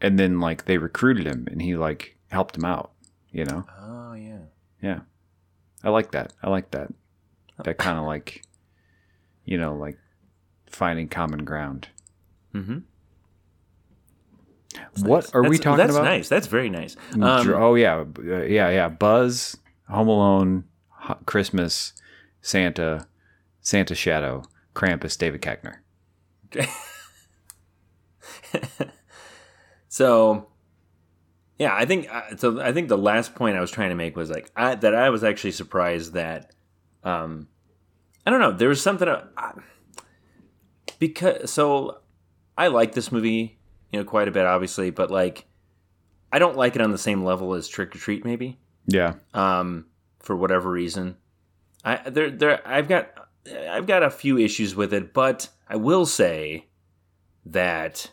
[0.00, 2.92] and then like they recruited him, and he like helped him out.
[3.32, 4.38] You know, Oh yeah.
[4.80, 5.00] yeah,
[5.82, 6.32] I like that.
[6.40, 6.94] I like that.
[7.64, 8.42] That kind of like,
[9.44, 9.98] you know, like
[10.66, 11.88] finding common ground.
[12.54, 12.78] Mm-hmm.
[15.04, 16.04] What are we talking That's about?
[16.04, 16.28] That's nice.
[16.28, 16.94] That's very nice.
[17.14, 18.88] Um, oh yeah, uh, yeah, yeah.
[18.88, 19.56] Buzz,
[19.88, 20.64] Home Alone,
[21.26, 21.92] Christmas,
[22.40, 23.08] Santa,
[23.60, 24.44] Santa Shadow,
[24.78, 25.78] Krampus, David Koechner.
[29.88, 30.46] so
[31.58, 32.60] yeah, I think uh, so.
[32.60, 35.10] I think the last point I was trying to make was like I, that I
[35.10, 36.54] was actually surprised that
[37.02, 37.48] um,
[38.24, 38.52] I don't know.
[38.52, 39.22] There was something uh,
[41.00, 41.98] because so
[42.56, 43.58] I like this movie,
[43.90, 45.46] you know, quite a bit, obviously, but like
[46.30, 48.60] I don't like it on the same level as Trick or Treat, maybe.
[48.86, 49.86] Yeah, um,
[50.20, 51.16] for whatever reason.
[51.84, 53.10] I there there I've got
[53.70, 56.66] I've got a few issues with it, but I will say
[57.46, 58.10] that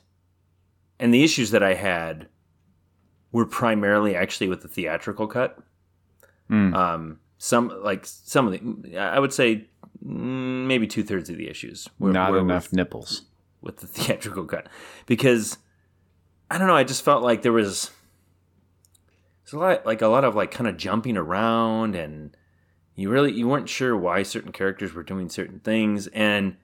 [1.00, 2.28] and the issues that I had
[3.32, 5.58] were primarily actually with the theatrical cut.
[6.50, 6.74] Mm.
[6.74, 9.68] Um, some like some of the I would say
[10.06, 13.24] mm, maybe two thirds of the issues were not were enough with, nipples.
[13.62, 14.68] with the theatrical cut
[15.06, 15.58] because
[16.50, 16.76] I don't know.
[16.76, 17.92] I just felt like there was
[19.44, 22.36] there's a lot like a lot of like kind of jumping around and
[22.96, 26.56] you really you weren't sure why certain characters were doing certain things and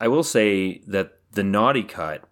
[0.00, 2.24] I will say that the naughty cut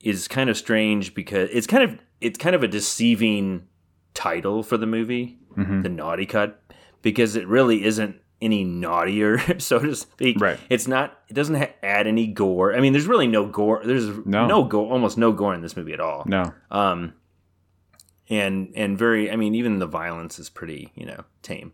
[0.00, 3.66] is kind of strange because it's kind of it's kind of a deceiving
[4.14, 5.82] title for the movie, Mhm.
[5.82, 6.62] the naughty cut,
[7.02, 10.40] because it really isn't any naughtier, so to speak.
[10.40, 10.58] Right.
[10.70, 11.18] It's not.
[11.28, 12.74] It doesn't ha- add any gore.
[12.74, 13.82] I mean, there's really no gore.
[13.84, 14.46] There's No.
[14.46, 16.22] no, gore, almost no gore in this movie at all.
[16.26, 16.52] No.
[16.70, 17.12] Um,
[18.28, 19.30] and and very.
[19.30, 21.72] I mean, even the violence is pretty, you know, tame.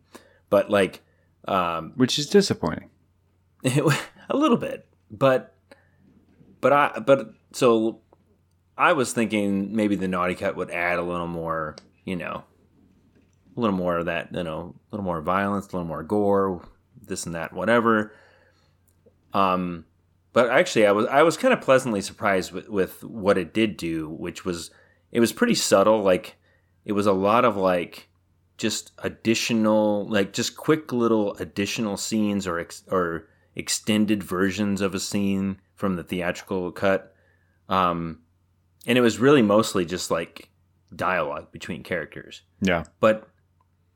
[0.53, 1.01] But like,
[1.49, 2.91] um, Which is disappointing.
[3.65, 5.55] a little bit, but
[6.61, 8.01] but I but so
[8.77, 12.45] I was thinking maybe the naughty cut would add a little more, you know,
[13.57, 16.61] a little more of that, you know, a little more violence, a little more gore,
[17.01, 18.13] this and that, whatever.
[19.33, 19.87] Um,
[20.35, 23.79] but actually, I was I was kind of pleasantly surprised with with what it did
[23.79, 24.71] do, which was
[25.13, 26.03] it was pretty subtle.
[26.03, 26.37] Like
[26.85, 28.11] it was a lot of like
[28.63, 35.01] just additional, like just quick little additional scenes or ex- or extended versions of a
[35.01, 37.13] scene from the theatrical cut.
[37.69, 38.21] Um,
[38.87, 40.49] and it was really mostly just like
[40.95, 42.43] dialogue between characters.
[42.61, 42.85] Yeah.
[43.01, 43.29] But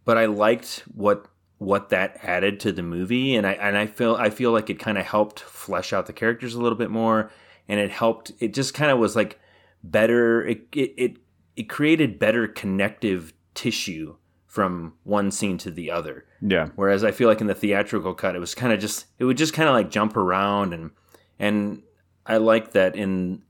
[0.05, 1.26] but I liked what
[1.59, 4.81] what that added to the movie and I and I feel I feel like it
[4.81, 7.31] kind of helped flesh out the characters a little bit more
[7.68, 9.38] and it helped it just kind of was like
[9.85, 11.16] better it, it it
[11.55, 14.16] it created better connective tissue
[14.57, 16.25] from one scene to the other.
[16.40, 16.69] Yeah.
[16.77, 19.37] Whereas I feel like in the theatrical cut, it was kind of just it would
[19.37, 20.92] just kind of like jump around and
[21.38, 21.83] and
[22.25, 23.42] I like that in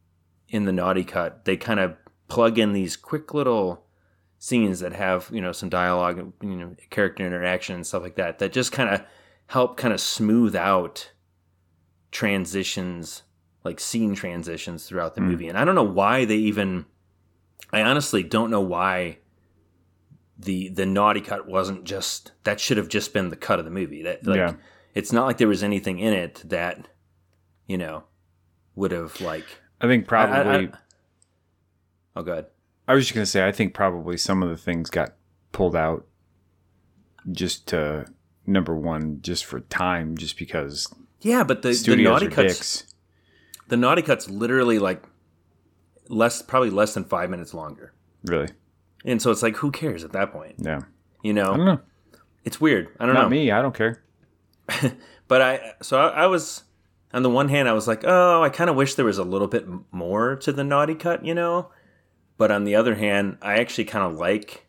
[0.49, 1.95] in the naughty cut they kind of
[2.29, 3.85] plug in these quick little
[4.41, 8.17] scenes that have you know some dialogue and you know character interaction and stuff like
[8.17, 9.01] that that just kind of
[9.47, 11.13] help kind of smooth out
[12.11, 13.23] transitions
[13.65, 15.29] like scene transitions throughout the Mm.
[15.29, 16.85] movie and I don't know why they even
[17.73, 19.19] I honestly don't know why
[20.39, 23.71] the the naughty cut wasn't just that should have just been the cut of the
[23.71, 24.03] movie.
[24.03, 24.55] That like Yeah.
[24.95, 26.89] it's not like there was anything in it that
[27.67, 28.05] you know
[28.75, 29.45] would have like
[29.81, 30.69] I think I- I- probably.
[30.69, 30.73] I-
[32.17, 32.47] oh god
[32.89, 35.15] I was just gonna say, I think probably some of the things got
[35.53, 36.07] pulled out
[37.33, 38.07] just to
[38.47, 42.95] number one, just for time, just because yeah but the, the naughty cuts dicks.
[43.69, 45.03] the naughty cuts literally like
[46.09, 47.93] less probably less than five minutes longer
[48.25, 48.49] Really?
[49.07, 50.81] And so it's like who cares at that point Yeah.
[51.23, 51.81] you I know don't know.
[52.45, 53.23] it's weird I don't know.
[53.23, 53.51] Not know me.
[53.51, 54.03] I don't care.
[55.29, 56.65] but I so I, I was
[57.15, 59.25] on the one hand I was like, oh, I kind of wish there was a
[59.25, 61.71] little bit more to the naughty cut, you know.
[62.37, 64.67] But on the other hand, I actually kind of like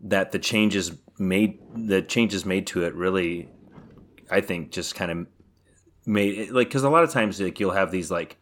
[0.00, 3.48] that the changes made the changes made to it really,
[4.30, 5.26] I think, just kind of
[6.06, 8.36] made it like because a lot of times like you'll have these like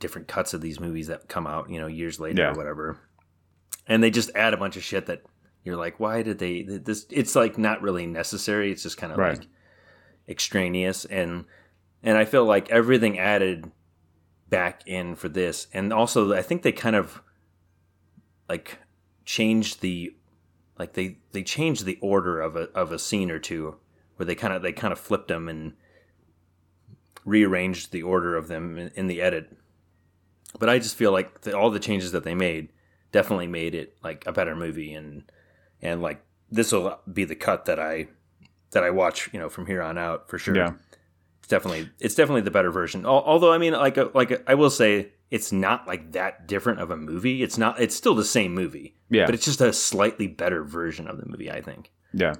[0.00, 2.50] different cuts of these movies that come out, you know, years later Yeah.
[2.52, 2.98] or whatever,
[3.86, 5.22] and they just add a bunch of shit that
[5.62, 7.06] you're like, why did they this?
[7.10, 8.70] It's like not really necessary.
[8.70, 9.38] It's just kind of Right.
[9.38, 9.48] like
[10.28, 11.44] extraneous and
[12.02, 13.70] and I feel like everything added
[14.48, 17.20] back in for this and also I think they kind of
[18.48, 18.78] like
[19.26, 20.14] changed the
[20.78, 23.76] like they they changed the order of a of a scene or two
[24.16, 25.74] where they kind of they kind of flipped them and
[27.24, 29.50] rearranged the order of them in, in the edit
[30.58, 32.68] but I just feel like the, all the changes that they made
[33.14, 35.22] definitely made it like a better movie and
[35.80, 38.08] and like this will be the cut that I
[38.72, 40.72] that I watch you know from here on out for sure Yeah.
[41.38, 43.06] it's definitely it's definitely the better version.
[43.06, 46.90] Although I mean, like uh, like I will say, it's not like that different of
[46.90, 47.42] a movie.
[47.44, 47.80] It's not.
[47.80, 48.96] It's still the same movie.
[49.10, 49.26] Yeah.
[49.26, 51.50] but it's just a slightly better version of the movie.
[51.52, 51.92] I think.
[52.12, 52.34] Yeah.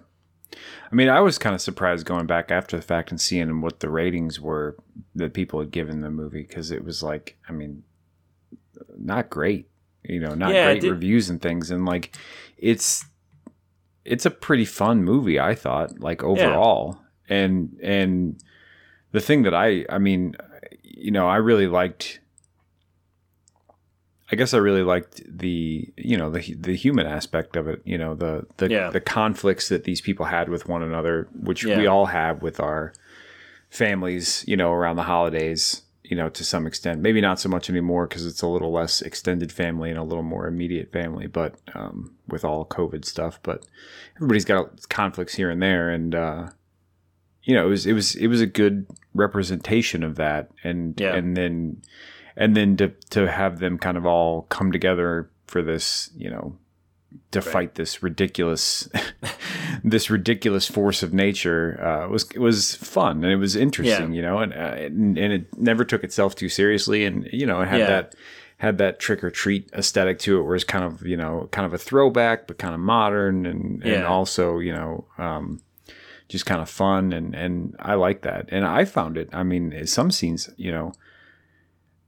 [0.91, 3.79] I mean, I was kind of surprised going back after the fact and seeing what
[3.81, 4.77] the ratings were
[5.15, 7.83] that people had given the movie because it was like, I mean,
[8.97, 9.69] not great,
[10.05, 11.71] you know, not Yeah, great did- reviews and things.
[11.71, 12.17] And like,
[12.59, 13.05] it's,
[14.05, 16.99] it's a pretty fun movie, I thought, like overall.
[17.29, 18.37] And, and
[19.13, 20.37] the thing that I, I mean,
[20.83, 22.21] you know, I really liked,
[24.33, 27.83] I guess I really liked the you know the the human aspect of it.
[27.85, 28.91] You know the the Yeah.
[28.91, 32.95] the conflicts that these people had with one another, which we all have with our
[33.71, 34.43] families.
[34.49, 35.83] You know around the holidays.
[36.05, 39.01] You know to some extent, maybe not so much anymore because it's a little less
[39.01, 41.27] extended family and a little more immediate family.
[41.27, 43.65] But um, with all COVID stuff, but
[44.17, 46.49] everybody's got conflicts here and there, and uh,
[47.43, 51.15] you know it was it was it was a good representation of that, and Yeah.
[51.15, 51.81] and then
[52.37, 56.59] and then to to have them kind of all come together for this, you know,
[57.31, 58.89] to fight this ridiculous
[59.83, 64.17] this ridiculous force of nature uh, was was fun and it was interesting, Yeah.
[64.17, 67.61] you know, and, uh, and and it never took itself too seriously, and you know,
[67.63, 67.87] it had Yeah.
[67.87, 68.15] that
[68.59, 71.67] had that trick or treat aesthetic to it, where it's kind of you know kind
[71.67, 75.07] of a throwback but kind of modern, and and also you know.
[75.19, 75.61] Um,
[76.27, 78.49] just kind of fun and and I like that.
[78.51, 79.29] And I found it.
[79.35, 80.95] I mean, some scenes, you know,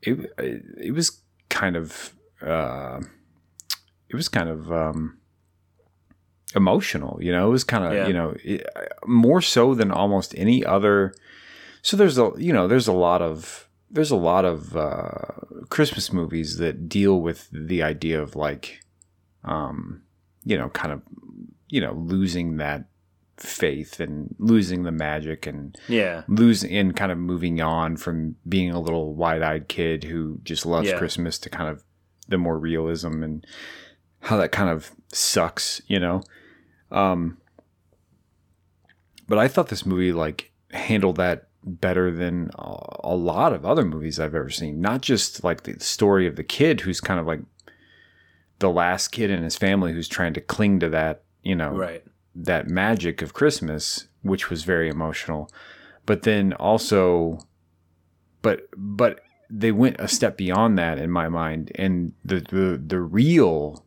[0.01, 0.33] it
[0.79, 3.01] it was kind of uh,
[4.09, 5.19] it was kind of um,
[6.57, 7.19] emotional.
[7.23, 8.07] You know, it was kind of Yeah.
[8.09, 8.67] you know it,
[9.07, 11.15] more so than almost any other.
[11.83, 15.11] So there's a you know there's a lot of there's a lot of uh,
[15.71, 18.81] Christmas movies that deal with the idea of like,
[19.45, 20.03] um,
[20.45, 21.03] you know, kind of
[21.69, 22.87] you know losing that
[23.37, 26.23] faith and losing the magic and Yeah.
[26.27, 30.89] losing and kind of moving on from being a little wide-eyed kid who just loves
[30.89, 30.97] Yeah.
[30.97, 31.85] Christmas to kind of
[32.29, 33.47] the more realism and
[34.21, 36.23] how that kind of sucks, you know.
[36.91, 37.39] Um
[39.29, 44.21] but I thought this movie like handled that better than a, lot of other movies
[44.21, 44.81] I've ever seen.
[44.81, 47.41] Not just like the story of the kid who's kind of like
[48.61, 52.05] the last kid in his family who's trying to cling to that, you know, Right.
[52.37, 55.51] that magic of Christmas, which was very emotional.
[56.05, 57.41] But then also,
[58.43, 59.21] but but
[59.51, 63.85] they went a step beyond that in my mind, and the the the real.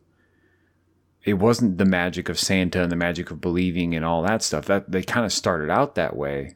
[1.24, 4.64] It wasn't the magic of Santa and the magic of believing and all that stuff.
[4.66, 6.54] That they kind of started out that way,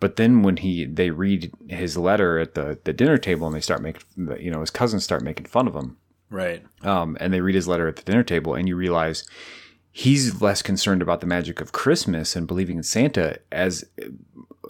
[0.00, 3.60] but then when he they read his letter at the the dinner table and they
[3.60, 4.02] start making
[4.38, 5.96] you know his cousins start making fun of him
[6.28, 6.62] Right.
[6.82, 9.24] um, and they read his letter at the dinner table, and you realize
[9.92, 13.84] he's less concerned about the magic of Christmas and believing in Santa as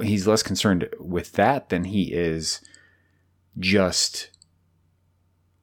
[0.00, 2.60] he's less concerned with that than he is
[3.58, 4.30] just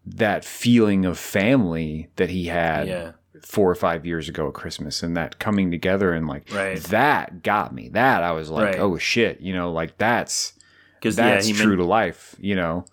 [0.05, 3.11] that feeling of family that he had Yeah.
[3.43, 6.79] Four or five years ago at Christmas and that coming together and like Right.
[6.85, 7.89] that got me.
[7.89, 8.79] That I was like, Right.
[8.79, 10.53] oh shit, you know, like that's
[10.99, 12.85] Because yeah, that's he true men- to life, you know.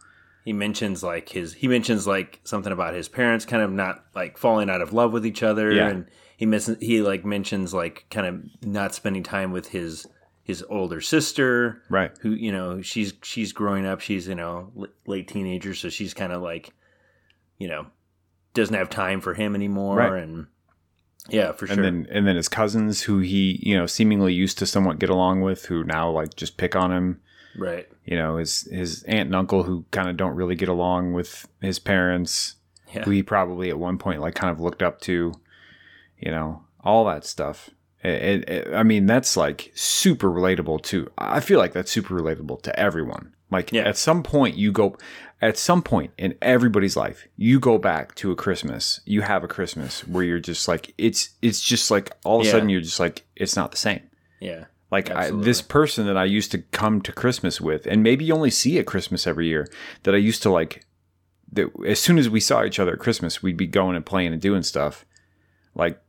[0.45, 4.37] he mentions like his he mentions like something about his parents kind of not like
[4.39, 5.89] falling out of love with each other Yeah.
[5.89, 10.07] and he miss, he like mentions like kind of not spending time with his
[10.43, 12.11] his older sister Right.
[12.23, 16.13] who you know she's she's growing up she's you know l- late teenager so she's
[16.15, 16.71] kind of like
[17.59, 17.87] you know
[18.55, 20.23] doesn't have time for him anymore Right.
[20.23, 20.47] and
[21.29, 21.77] yeah for sure.
[21.77, 25.11] and then and then his cousins who he you know seemingly used to somewhat get
[25.11, 27.21] along with who now like just pick on him.
[27.57, 27.89] Right.
[28.05, 31.47] You know his his aunt and uncle who kind of don't really get along with
[31.61, 32.57] his parents
[32.93, 33.03] yeah.
[33.05, 35.33] who he probably at one point like kind of looked up to
[36.19, 37.71] you know all that stuff.
[38.03, 42.15] It, it, it- i mean that's like super relatable to i feel like that's super
[42.15, 43.35] relatable to everyone.
[43.51, 43.83] Like Yeah.
[43.83, 44.97] at some point you go
[45.43, 49.49] at some point in everybody's life you go back to a christmas you have a
[49.49, 53.01] christmas where you're just like it's it's just like all of a sudden you're just
[53.01, 54.03] like it's not the same
[54.41, 58.25] yeah like I, this person that I used to come to Christmas with, and maybe
[58.25, 59.69] you only see at Christmas every year,
[60.03, 60.85] that I used to like.
[61.53, 64.33] That as soon as we saw each other at Christmas, we'd be going and playing
[64.33, 65.05] and doing stuff.
[65.77, 66.01] Like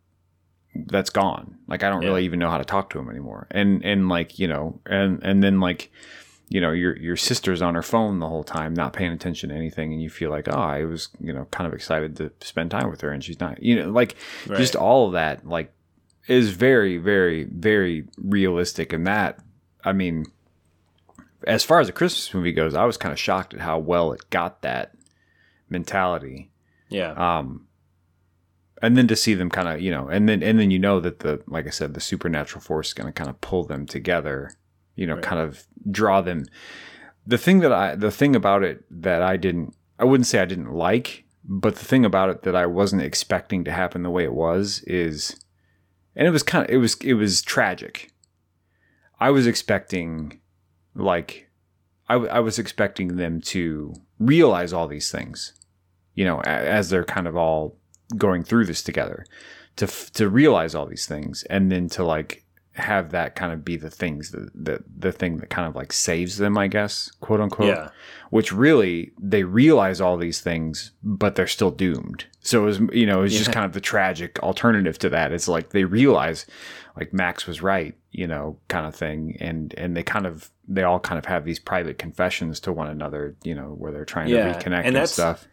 [0.74, 1.60] that's gone.
[1.67, 2.08] Like I don't Yeah.
[2.08, 3.46] really even know how to talk to him anymore.
[3.52, 5.91] And and like you know, and and then like
[6.52, 9.56] you know your your sister's on her phone the whole time, not paying attention to
[9.56, 12.72] anything, and you feel like oh, I was you know kind of excited to spend
[12.72, 13.64] time with her, and she's not.
[13.64, 14.16] You know, like
[14.48, 15.74] just all of that like
[16.28, 19.40] is very very very realistic and that
[19.84, 20.24] i mean
[21.48, 24.14] as far as a christmas movie goes i was kind of shocked at how well
[24.14, 24.94] it got that
[25.72, 26.52] mentality.
[26.90, 27.14] Yeah.
[27.14, 27.68] Um
[28.82, 31.00] and then to see them kind of you know and then and then you know
[31.00, 33.86] that the like i said the supernatural force is going to kind of pull them
[33.86, 34.52] together
[35.02, 35.30] you know Right.
[35.32, 35.64] kind of
[36.00, 36.40] draw them
[37.34, 39.70] the thing that i the thing about it that i didn't
[40.02, 41.10] i wouldn't say i didn't like
[41.44, 44.84] but the thing about it that i wasn't expecting to happen the way it was
[44.88, 45.18] is
[46.16, 47.96] and it was kind of it was it was tragic
[49.20, 50.40] i was expecting
[50.96, 51.48] like
[52.10, 55.54] I, I was expecting them to realize all these things
[56.16, 57.78] you know a- as they're kind of all
[58.18, 59.26] going through this together
[59.78, 63.66] to f- to realize all these things and then to like have that kind of
[63.66, 67.12] be the things that the, the thing that kind of like saves them i guess
[67.20, 67.90] quote unquote yeah.
[68.30, 72.26] which really they realize all these things but they're still doomed.
[72.40, 75.32] So it was you know it's just kind of the tragic alternative to that.
[75.32, 76.46] It's like they realize
[76.96, 79.38] like max was right you know kind of thing.
[79.40, 82.88] And and they kind of they all kind of have these private confessions to one
[82.88, 85.48] another you know where they're trying Yeah, to reconnect and and, stuff.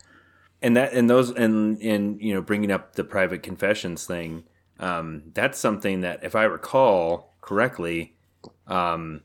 [0.63, 4.45] and that and those and and you know bringing up the private confessions thing
[4.81, 8.17] um that's something that if i recall correctly
[8.67, 9.21] um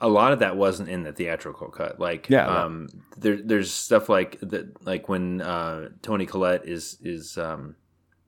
[0.00, 2.46] a lot of that wasn't in the theatrical cut like Yeah.
[2.64, 2.88] um
[3.18, 7.76] there there's stuff like that like when uh Toni Collette is is um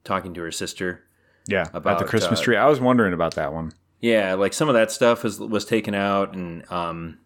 [0.05, 1.05] talking to her sister
[1.47, 3.73] yeah about the christmas uh, tree i was wondering about that one
[4.05, 7.19] yeah, like some of that stuff was was taken out, and um,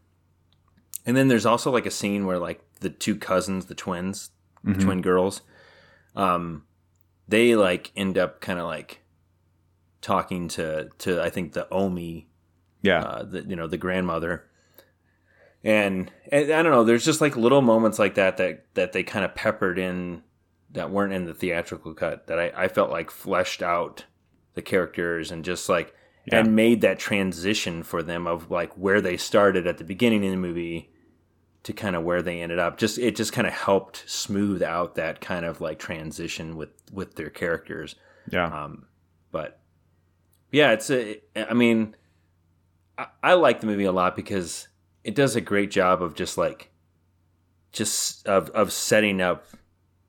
[1.06, 4.28] and then there's also like a scene where like the two cousins, the twins,
[4.62, 4.82] the Mhm.
[4.82, 5.40] twin girls,
[6.14, 6.64] um,
[7.28, 9.02] they like end up kind of like
[10.00, 12.28] talking to to I think the Omi,
[12.82, 13.00] Yeah.
[13.02, 14.44] uh, the you know the grandmother,
[15.64, 16.84] and, and I don't know.
[16.84, 20.22] There's just like little moments like that that that they kind of peppered in
[20.72, 24.04] that weren't in the theatrical cut that I, I felt like fleshed out
[24.54, 25.94] the characters and just like
[26.26, 26.40] Yeah.
[26.40, 30.30] and made that transition for them of like where they started at the beginning of
[30.32, 30.90] the movie
[31.66, 34.94] to kind of where they ended up just it just kind of helped smooth out
[34.94, 37.96] that kind of like transition with with their characters
[38.30, 38.46] yeah.
[38.46, 38.86] um
[39.32, 39.58] but
[40.52, 41.96] yeah it's a i mean
[42.96, 44.68] I, I like the movie a lot because
[45.02, 46.70] it does a great job of just like
[47.72, 49.46] just of of setting up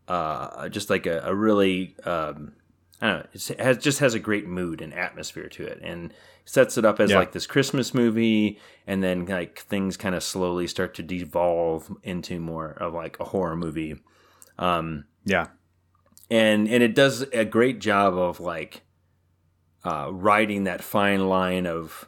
[0.08, 2.54] uh just like a, a really um
[3.02, 3.26] I don't know.
[3.34, 6.14] It has just has a great mood and atmosphere to it, and
[6.46, 7.20] sets it up as Yeah.
[7.20, 12.40] like this Christmas movie, and then like things kind of slowly start to devolve into
[12.40, 14.02] more of like a horror movie.
[14.58, 15.48] Um, yeah.
[16.32, 18.82] and and it does a great job of like
[19.86, 22.08] uh, riding that fine line of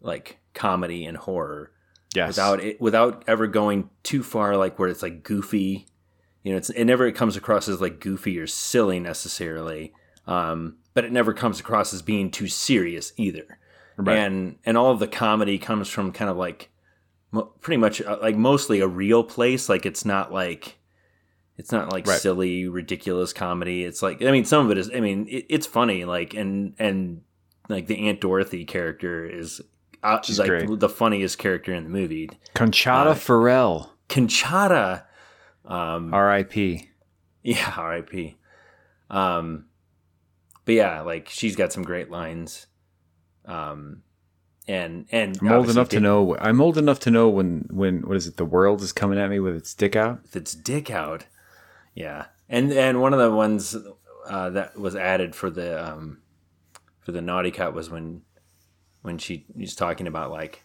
[0.00, 1.72] like comedy and horror
[2.14, 2.28] Yes.
[2.28, 5.86] without it without ever going too far like where it's like goofy
[6.42, 9.92] you know it's it never comes across as like goofy or silly necessarily
[10.26, 13.58] um, but it never comes across as being too serious either
[13.98, 14.16] Right.
[14.18, 16.68] and and all of the comedy comes from kind of like
[17.32, 20.76] mo- pretty much uh, like mostly a real place like it's not like
[21.56, 22.20] it's not like Right.
[22.20, 25.66] silly ridiculous comedy it's like i mean some of it is i mean it, it's
[25.66, 27.22] funny like and and
[27.70, 29.62] like the aunt dorothy character is
[30.02, 30.78] uh, She's like great.
[30.78, 35.04] the funniest character in the movie Conchata uh, Ferrell, conchata
[35.64, 36.90] um R.I.P.
[37.42, 38.10] yeah rip
[39.10, 39.64] um
[40.66, 42.66] but yeah like she's got some great lines
[43.46, 44.02] um
[44.68, 46.36] and and I'm old enough to know.
[46.38, 48.36] I'm old enough to know when when what is it?
[48.36, 50.22] The world is coming at me with its dick out.
[50.24, 51.26] with its dick out.
[51.94, 53.76] Yeah, and and one of the ones
[54.28, 56.18] uh, that was added for the um,
[56.98, 58.22] for the naughty cut was when
[59.02, 60.64] when she was talking about like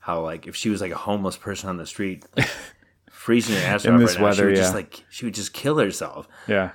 [0.00, 2.50] how like if she was like a homeless person on the street, like,
[3.10, 5.32] freezing her ass In off this right now, she weather, would just like she would
[5.34, 6.72] just kill herself, Yeah.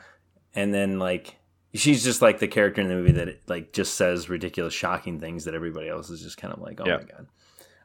[0.56, 1.36] and then like.
[1.76, 5.46] She's just like the character in the movie that like just says ridiculous, shocking things
[5.46, 6.98] that everybody else is just kind of like, oh Yeah.
[6.98, 7.28] my god.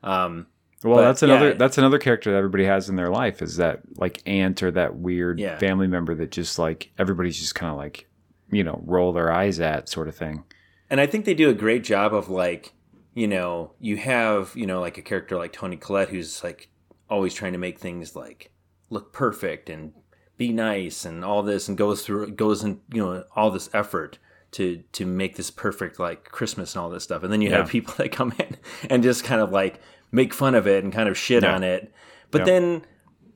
[0.03, 0.47] Um,
[0.84, 1.55] Well, But, that's another yeah.
[1.55, 4.97] that's another character that everybody has in their life is that like aunt or that
[4.97, 5.59] weird Yeah.
[5.59, 8.07] family member that just like everybody's just kind of like
[8.51, 10.45] you know roll their eyes at sort of thing.
[10.91, 12.72] and I think they do a great job of like,
[13.14, 16.68] you know, you have you know like a character like Toni Collette who's like
[17.11, 18.51] always trying to make things like
[18.91, 19.93] look perfect and
[20.39, 24.18] be nice and all this and goes through goes in you know all this effort
[24.53, 27.68] to to make this perfect like Christmas and all this stuff and then you have
[27.68, 28.57] people that come in
[28.89, 29.80] and just kind of like
[30.11, 31.55] make fun of it and kind of shit Yeah.
[31.55, 31.93] on it
[32.30, 32.45] but Yeah.
[32.47, 32.82] then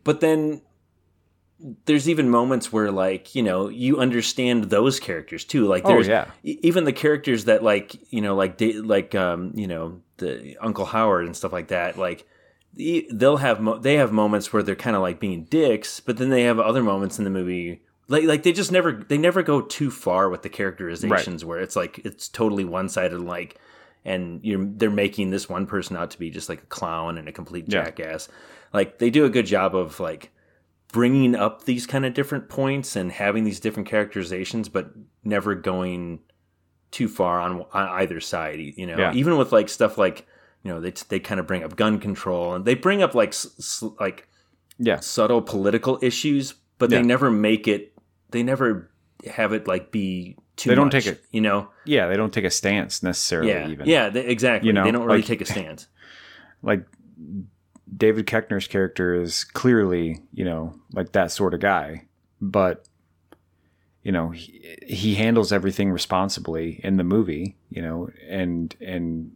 [0.05, 0.63] but then
[1.85, 6.09] there's even moments where like you know you understand those characters too like Oh, there's
[6.09, 6.27] yeah.
[6.43, 10.85] e- even the characters that like you know like like um you know the uncle
[10.85, 12.27] howard and stuff like that like
[12.75, 16.31] they'll have mo- they have moments where they're kind of like being dicks but then
[16.31, 19.61] they have other moments in the movie like like they just never they never go
[19.61, 23.59] too far with the characterizations where it's like it's totally one-sided like
[24.05, 27.29] and you're they're making this one person out to be just like a clown and
[27.29, 27.85] a complete Yeah.
[27.85, 28.29] jackass
[28.73, 30.31] like they do a good job of like
[30.93, 34.91] bringing up these kind of different points and having these different characterizations, but
[35.25, 36.21] never going
[36.91, 38.59] too far on, on either side.
[38.59, 39.15] You know, Yeah.
[39.15, 40.27] even with like stuff like
[40.63, 43.31] you know they they kind of bring up gun control and they bring up like
[43.31, 44.29] s- like
[44.79, 45.01] Yeah.
[45.01, 46.99] subtle political issues, but Yeah.
[47.01, 47.93] they never make it.
[48.31, 48.91] They never
[49.31, 50.71] have it like be too.
[50.71, 51.69] They don't much, take it- You know.
[51.85, 53.69] Yeah, they don't take a stance necessarily Yeah.
[53.69, 53.87] even.
[53.89, 54.09] Yeah.
[54.09, 54.67] They, exactly.
[54.69, 55.87] You know, they don't really like- take a stance.
[56.65, 56.87] Like
[57.97, 62.07] David Koechner's character is clearly, you know, like that sort of guy,
[62.41, 62.87] but
[64.05, 69.33] you know, he, he handles everything responsibly in the movie, you know, and and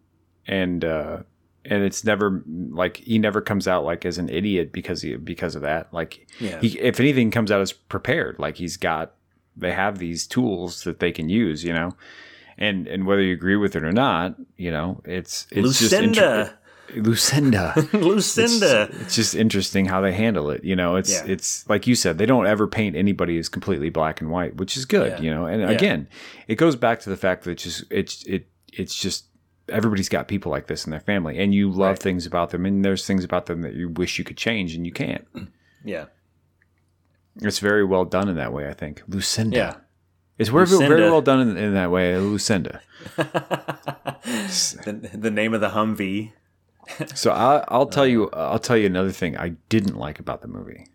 [0.46, 1.18] and uh
[1.64, 5.56] and it's never like he never comes out like as an idiot because he, because
[5.56, 5.92] of that.
[5.92, 6.60] Like Yeah.
[6.60, 8.38] he, if anything, comes out as prepared.
[8.38, 9.14] Like he's got,
[9.56, 11.96] they have these tools that they can use, you know,
[12.56, 16.06] and and whether you agree with it or not, you know, it's it's just Lucinda.
[16.40, 16.58] inter-
[16.94, 17.74] Lucinda.
[17.92, 18.88] Lucinda.
[18.92, 20.62] It's, it's just interesting how they handle it.
[20.62, 21.24] You know, it's Yeah.
[21.32, 24.76] it's like you said, they don't ever paint anybody as completely black and white, which
[24.76, 25.12] is good.
[25.18, 25.20] Yeah.
[25.20, 25.70] You know, and Yeah.
[25.70, 26.08] again,
[26.46, 29.25] it goes back to the fact that it's just it's it it's just
[29.68, 31.98] everybody's got people like this in their family, and you love Right.
[31.98, 34.86] things about them, and there's things about them that you wish you could change, and
[34.86, 35.26] you can't.
[35.84, 36.06] yeah.
[37.42, 39.02] It's very well done in that way, I think.
[39.08, 39.56] Lucinda.
[39.56, 39.74] Yeah.
[40.38, 42.80] It's very, very well done in, in that way, Lucinda.
[43.16, 46.32] the, the name of the Humvee.
[47.16, 50.46] So I, I'll tell you, I'll tell you another thing I didn't like about the
[50.46, 50.86] movie.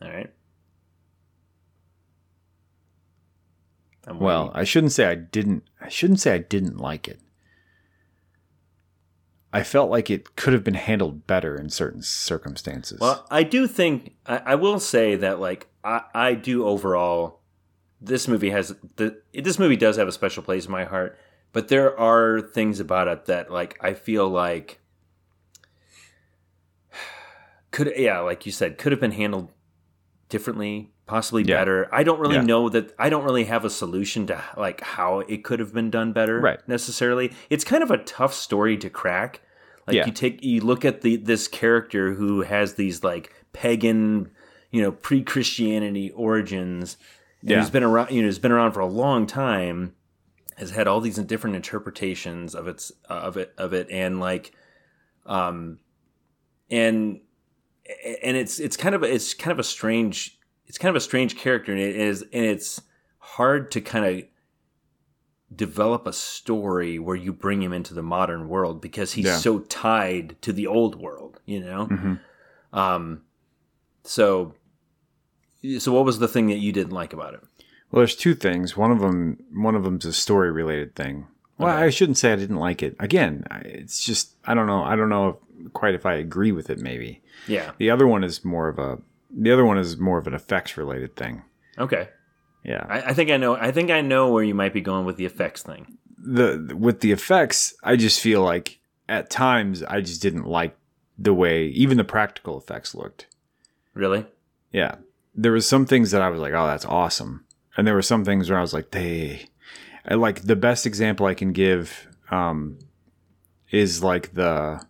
[0.00, 0.30] All right.
[4.12, 4.52] Well.
[4.54, 5.64] I shouldn't say I didn't.
[5.80, 7.18] I shouldn't say I didn't like it.
[9.54, 12.98] I felt like it could have been handled better in certain circumstances.
[13.00, 17.40] Well, I do think I, I will say that like I, I do overall.
[18.00, 21.16] This movie has the this movie does have a special place in my heart,
[21.52, 24.80] but there are things about it that like I feel like
[27.70, 29.50] could yeah like you said could have been handled
[30.28, 31.56] differently possibly Yeah.
[31.58, 32.42] better i don't really Yeah.
[32.42, 35.90] know that i don't really have a solution to like how it could have been
[35.90, 36.60] done better Right.
[36.68, 39.40] necessarily it's kind of a tough story to crack
[39.86, 40.06] like Yeah.
[40.06, 44.30] you take you look at the this character who has these like pagan
[44.70, 46.96] you know pre-christianity origins
[47.40, 47.60] and Yeah.
[47.60, 49.94] he's been around you know has been around for a long time
[50.56, 54.52] has had all these different interpretations of its of it of it and like
[55.26, 55.78] um
[56.70, 57.20] and
[58.22, 61.36] and it's it's kind of it's kind of a strange it's kind of a strange
[61.36, 62.80] character and it is and it's
[63.18, 64.24] hard to kind of
[65.56, 69.36] develop a story where you bring him into the modern world because he's Yeah.
[69.38, 72.20] so tied to the old world you know Mhm.
[72.72, 73.22] um
[74.02, 74.54] so
[75.78, 77.40] so what was the thing that you didn't like about it
[77.90, 78.76] Well, there's two things.
[78.76, 81.28] One of them, one of them's a story related thing.
[81.58, 81.84] Well, Okay.
[81.84, 82.96] I shouldn't say I didn't like it.
[82.98, 84.82] Again, it's just I don't know.
[84.82, 86.80] I don't know if, quite if I agree with it.
[86.80, 88.98] Maybe yeah the other one is more of a.
[89.30, 91.42] The other one is more of an effects related thing.
[91.78, 92.08] okay
[92.64, 92.86] Yeah.
[92.88, 95.16] I, I think i know i think i know where you might be going with
[95.16, 100.22] the effects thing the with the effects, I just feel like at times I just
[100.22, 100.76] didn't like
[101.18, 103.26] the way even the practical effects looked.
[103.92, 104.26] really
[104.72, 104.96] Yeah.
[105.34, 107.44] There was some things that I was like, "Oh, that's awesome."
[107.76, 109.46] And there were some things where I was like, "They
[110.06, 112.78] I like the best example I can give um
[113.70, 114.84] is like the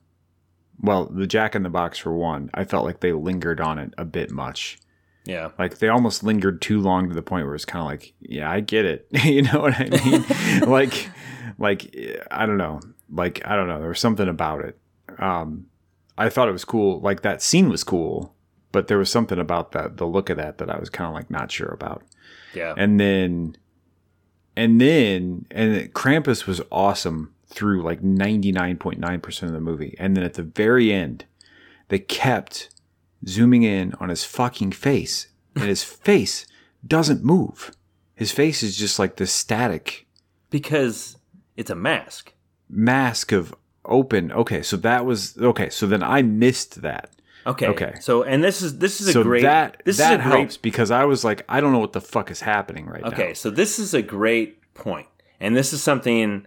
[0.81, 2.51] well, the Jack in the Box for one.
[2.53, 4.79] I felt like they lingered on it a bit much.
[5.25, 8.13] Yeah Like they almost lingered too long to the point where it's kind of like,
[8.21, 9.07] yeah, I get it.
[9.25, 10.25] you know what I mean?
[10.71, 11.11] like,
[11.59, 11.97] like
[12.31, 12.81] I don't know.
[13.11, 13.79] Like I don't know.
[13.81, 14.79] There was something about it.
[15.19, 15.67] Um,
[16.17, 17.01] I thought it was cool.
[17.01, 18.35] Like that scene was cool,
[18.73, 21.15] but there was something about that the look of that that I was kind of
[21.15, 22.03] like not sure about.
[22.55, 23.57] yeah And then,
[24.57, 29.61] and then, and Krampus was awesome through like ninety nine point nine percent of the
[29.61, 31.25] movie, and then at the very end,
[31.89, 32.69] they kept
[33.27, 36.47] zooming in on his fucking face, and his face
[36.87, 37.73] doesn't move.
[38.15, 40.07] His face is just like this static
[40.51, 41.17] because
[41.57, 42.33] it's a mask
[42.69, 43.55] mask of
[43.85, 44.33] open.
[44.33, 45.71] Okay, so that was okay.
[45.71, 47.11] So then I missed that.
[47.47, 47.67] Okay.
[47.67, 47.95] Okay.
[48.01, 49.43] So, and this is this is a great.
[49.43, 50.39] that this that is a great.
[50.39, 53.09] helps because I was like, I don't know what the fuck is happening right now.
[53.09, 53.35] Okay.
[53.35, 55.07] So this is a great point,
[55.41, 56.47] and this is something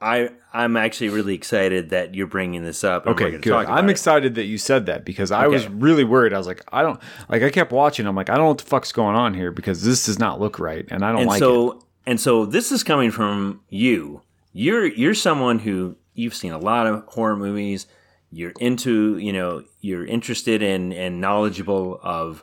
[0.00, 3.06] I I'm actually really excited that you're bringing this up.
[3.06, 3.52] And Okay, good.
[3.66, 3.92] I'm it.
[3.92, 6.32] excited that you said that because I was really worried.
[6.32, 7.42] I was like, I don't like.
[7.42, 8.06] I kept watching.
[8.06, 10.40] I'm like, I don't know what the fuck's going on here because this does not
[10.40, 11.76] look right, and I don't And like so it.
[12.06, 14.22] and so this is coming from you.
[14.52, 17.86] You're you're someone who you've seen a lot of horror movies.
[18.30, 22.42] You're into you know you're interested in and knowledgeable of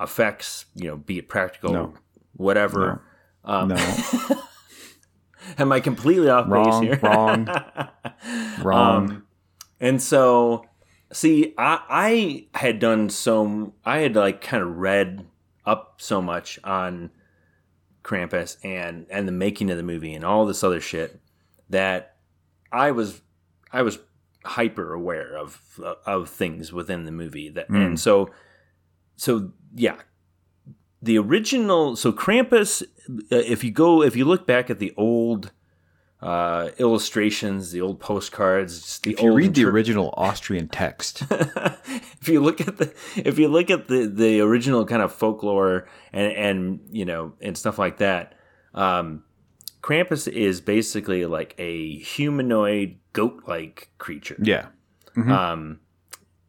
[0.00, 0.66] effects.
[0.74, 1.94] You know, be it practical, No.
[2.36, 3.02] whatever.
[3.44, 3.76] Um, No,
[5.58, 7.00] Am I completely off base wrong, here?
[7.02, 7.46] wrong,
[8.62, 9.10] wrong.
[9.10, 9.26] Um,
[9.80, 10.64] and so,
[11.12, 13.72] see, I I had done so.
[13.84, 15.26] I had like kind of read
[15.66, 17.10] up so much on
[18.04, 21.20] Krampus and and the making of the movie and all this other shit
[21.70, 22.16] that
[22.72, 23.22] I was
[23.72, 23.98] I was
[24.44, 25.60] hyper aware of
[26.06, 27.86] of things within the movie that Mm.
[27.86, 28.30] and so
[29.16, 29.96] so yeah
[31.02, 35.50] the original so Krampus uh, if you go if you look back at the old
[36.20, 42.40] uh, illustrations the old postcards the if you read the original Austrian text, if you
[42.40, 46.80] look at the if you look at the the original kind of folklore and and
[46.92, 48.34] you know and stuff like that
[48.74, 49.24] um
[49.82, 54.38] krampus is basically like a humanoid goat like creature.
[54.40, 54.66] Yeah,
[55.16, 55.80] um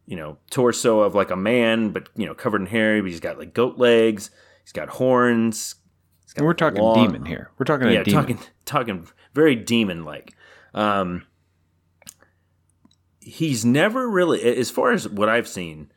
[0.06, 3.20] you know torso of like a man but you know covered in hair but he's
[3.20, 4.30] got like goat legs
[4.64, 5.76] he's got horns
[6.24, 7.50] he's got we're talking long- demon here.
[7.58, 8.36] We're talking yeah a demon.
[8.36, 10.34] talking talking very demon like
[10.74, 11.24] um
[13.20, 15.90] he's never really as far as what i've seen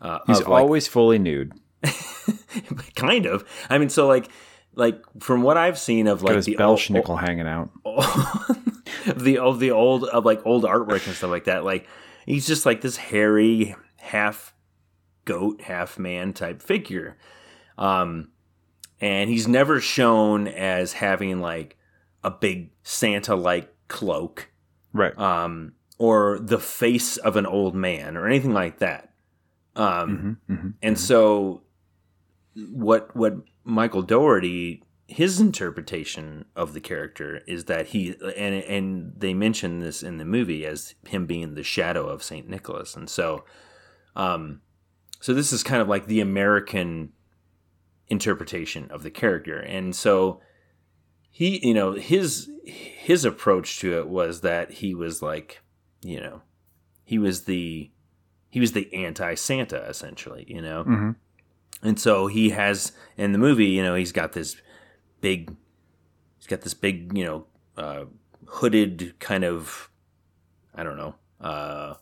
[0.00, 1.52] uh, He's of, like, always fully nude.
[2.94, 4.28] kind of i mean so like
[4.74, 6.80] like from what i've seen of like the old,
[7.20, 7.70] hanging out.
[9.06, 11.86] of the of the old of like old artwork and stuff like that like
[12.26, 14.54] he's just like this hairy half
[15.24, 17.16] goat half man type figure
[17.78, 18.28] um
[19.00, 21.76] and he's never shown as having like
[22.22, 24.50] a big santa like cloak
[24.92, 25.16] Right.
[25.18, 29.12] um or the face of an old man or anything like that.
[29.76, 31.62] Um hmm hmm and so
[32.54, 39.34] what what Michael Dougherty his interpretation of the character is that he and and they
[39.34, 43.44] mention this in the movie as him being the shadow of Saint Nicholas, and so,
[44.16, 44.62] um,
[45.20, 47.12] so this is kind of like the American
[48.08, 50.40] interpretation of the character, and so
[51.30, 55.60] he, you know, his his approach to it was that he was like,
[56.02, 56.42] you know,
[57.04, 57.90] he was the
[58.50, 61.10] he was the anti Santa essentially, you know, Mm-hmm.
[61.82, 64.56] and so he has in the movie, you know, he's got this
[65.20, 65.54] big,
[66.38, 67.46] he's got this big, you know,
[67.76, 68.04] uh,
[68.46, 69.90] hooded kind of,
[70.74, 71.94] I don't know, uh,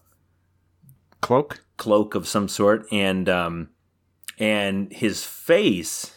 [1.23, 1.65] Cloak.
[1.77, 3.71] cloak of some sort, and um,
[4.43, 6.11] and his face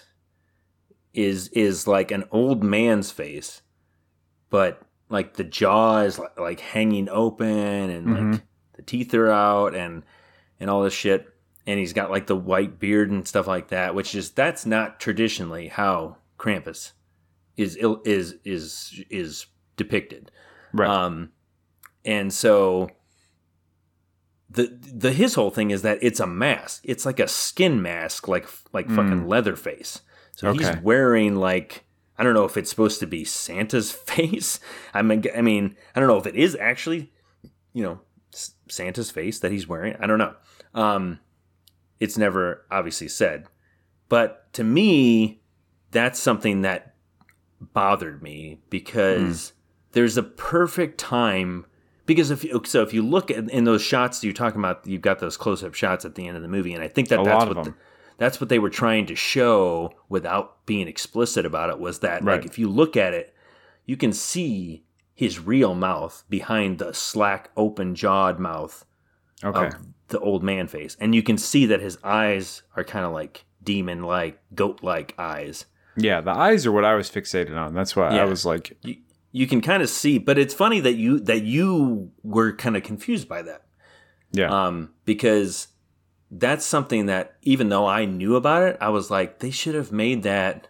[1.13, 3.61] is is like an old man's face,
[4.49, 7.47] but like the jaw is like, like hanging open,
[7.91, 8.41] and like Mhm.
[8.73, 10.03] the teeth are out, and
[10.59, 11.27] and all this shit.
[11.67, 14.99] And he's got like the white beard and stuff like that, which is that's not
[14.99, 16.93] traditionally how Krampus
[17.57, 19.45] is is is is
[19.77, 20.31] depicted.
[20.73, 20.89] Right.
[20.89, 21.31] Um,
[22.03, 22.89] and so
[24.55, 26.81] the the his whole thing is that it's a mask.
[26.83, 30.01] It's like a skin mask, like like fucking Leatherface.
[30.31, 31.85] So he's wearing like
[32.17, 34.59] I don't know if it's supposed to be Santa's face.
[34.93, 37.11] I mean, I mean, I don't know if it is actually,
[37.73, 37.99] you know,
[38.69, 39.95] Santa's face that he's wearing.
[39.99, 40.33] I don't know.
[40.73, 41.19] Um,
[41.99, 43.45] it's never obviously said,
[44.09, 45.41] but to me,
[45.91, 46.95] that's something that
[47.61, 49.53] bothered me because
[49.93, 51.65] there's a perfect time
[52.05, 55.01] because if you, so if you look at in those shots you're talking about you've
[55.01, 57.23] got those close-up shots at the end of the movie and I think that A
[57.23, 57.73] that's what the-
[58.17, 62.37] that's what they were trying to show without being explicit about it was that Right.
[62.37, 63.33] like if you look at it
[63.85, 64.83] you can see
[65.13, 68.85] his real mouth behind the slack open jawed mouth
[69.43, 69.67] okay.
[69.67, 69.73] of
[70.09, 73.45] the old man face and you can see that his eyes are kind of like
[73.63, 75.65] demon like goat like eyes
[75.97, 77.73] yeah, the eyes are what I was fixated on.
[77.73, 78.23] That's why Yeah.
[78.23, 78.97] I was like, you,
[79.35, 82.83] you can kind of see but it's funny that you that you were kind of
[82.83, 83.65] confused by that
[84.35, 85.67] yeah, um, because
[86.29, 89.91] that's something that even though I knew about it, I was like, they should have
[89.91, 90.67] made that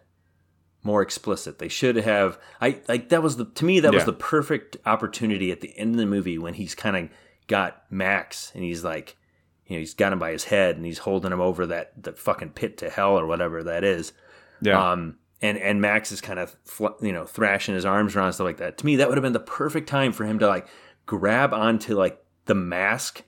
[0.84, 1.58] more explicit.
[1.58, 2.38] They should have.
[2.62, 5.96] I like that was the to me that was the perfect opportunity at the end
[5.96, 7.10] of the movie when he's kind of
[7.48, 9.18] got Max and he's like,
[9.66, 12.14] you know, he's got him by his head and he's holding him over that the
[12.14, 14.14] fucking pit to hell or whatever that is.
[14.62, 16.56] yeah, Um, and and Max is kind of
[17.02, 18.78] you know thrashing his arms around and stuff like that.
[18.80, 20.68] To me, that would have been the perfect time for him to like
[21.06, 23.24] grab onto like the mask,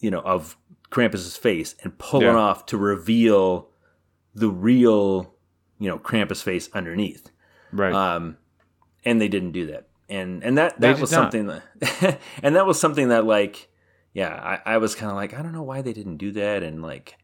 [0.00, 0.56] you know, of
[0.90, 3.68] Krampus's face and pull it off to reveal
[4.34, 5.34] the real,
[5.78, 7.30] you know, Krampus face underneath.
[7.72, 7.92] right.
[7.92, 8.38] Um,
[9.04, 9.88] and they didn't do that.
[10.08, 11.32] And and that that was not.
[11.32, 13.68] something that and that was something that like
[14.12, 16.62] yeah, I, I was kind of like I don't know why they didn't do that
[16.62, 17.16] and like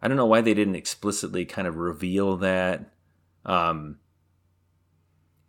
[0.00, 2.92] I don't know why they didn't explicitly kind of reveal that.
[3.48, 3.98] Um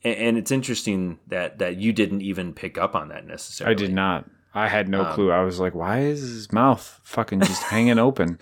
[0.03, 3.75] and, and it's interesting that that you didn't even pick up on that necessarily.
[3.75, 4.29] I did not.
[4.53, 5.31] I had no Um, clue.
[5.31, 8.39] I was like, why is his mouth fucking just hanging open?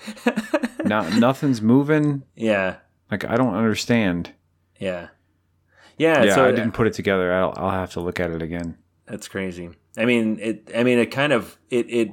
[0.85, 2.23] No, nothing's moving.
[2.35, 2.77] Yeah.
[3.11, 4.31] Like I don't understand.
[4.79, 5.09] Yeah.
[5.97, 7.33] Yeah, Yeah, so I didn't put it together.
[7.33, 8.77] I'll, I'll have to look at it again.
[9.07, 9.71] That's crazy.
[9.97, 10.69] I mean, it.
[10.75, 12.11] I mean, it kind of it it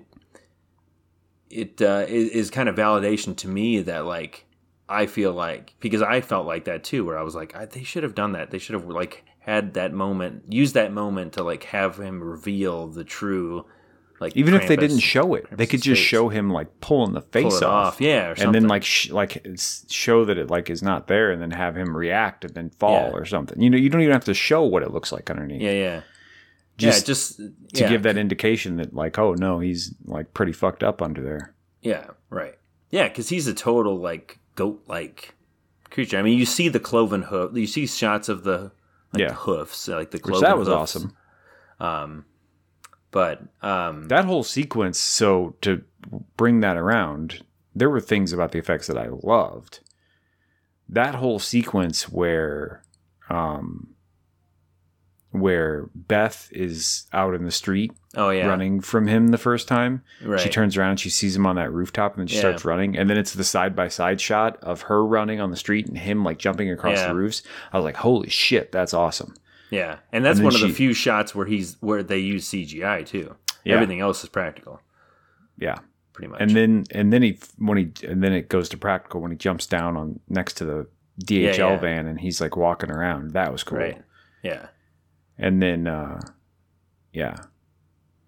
[1.50, 4.46] it uh, is, is kind of validation to me that like
[4.88, 7.82] I feel like because I felt like that too, where I was like, I, they
[7.84, 8.50] should have done that.
[8.50, 12.88] They should have like had that moment, used that moment to like have him reveal
[12.88, 13.64] the true,
[14.20, 16.08] like Even if they didn't show it, they could just face.
[16.08, 19.10] show him like pulling the face it off, off, yeah, or and then like sh-
[19.10, 19.44] like
[19.88, 23.10] show that it like is not there, and then have him react and then fall
[23.10, 23.18] Yeah.
[23.18, 23.60] or something.
[23.60, 25.60] You know, you don't even have to show what it looks like underneath.
[25.62, 26.00] yeah, yeah,
[26.78, 27.88] Just yeah, just to yeah.
[27.88, 31.54] give that indication that like, oh no, he's like pretty fucked up under there.
[31.82, 32.54] Yeah, right.
[32.90, 35.34] Yeah, because he's a total like goat like
[35.90, 36.18] creature.
[36.18, 37.56] I mean, you see the cloven hoof.
[37.56, 38.72] You see shots of the
[39.12, 39.28] like Yeah.
[39.28, 40.42] the hoofs, like the Which cloven.
[40.42, 40.78] that was hoofs.
[40.96, 41.16] awesome.
[41.80, 42.24] Um,
[43.10, 44.98] but um, That whole sequence.
[44.98, 45.82] So to
[46.36, 47.44] bring that around,
[47.74, 49.80] there were things about the effects that I loved.
[50.88, 52.82] That whole sequence where,
[53.30, 53.93] um,
[55.34, 60.02] where Beth is out in the street oh yeah, running from him the first time.
[60.24, 60.38] Right.
[60.38, 62.42] She turns around, she sees him on that rooftop, and then she Yeah.
[62.42, 62.96] starts running.
[62.96, 65.98] And then it's the side by side shot of her running on the street and
[65.98, 67.08] him like jumping across Yeah.
[67.08, 67.42] the roofs.
[67.72, 69.34] I was like, holy shit, that's awesome.
[69.70, 73.02] Yeah, and that's And one of the few shots where he's where they use CGI
[73.04, 73.34] too.
[73.64, 73.74] Yeah.
[73.74, 74.80] Everything else is practical,
[75.58, 75.78] Yeah.
[76.12, 76.40] pretty much.
[76.42, 79.36] And then and then he when he and then it goes to practical when he
[79.36, 80.86] jumps down on next to the
[81.24, 83.32] DHL van and he's like walking around.
[83.32, 83.78] That was cool.
[83.78, 84.00] right,
[84.44, 84.66] yeah,
[85.38, 86.20] And then uh
[87.12, 87.36] yeah.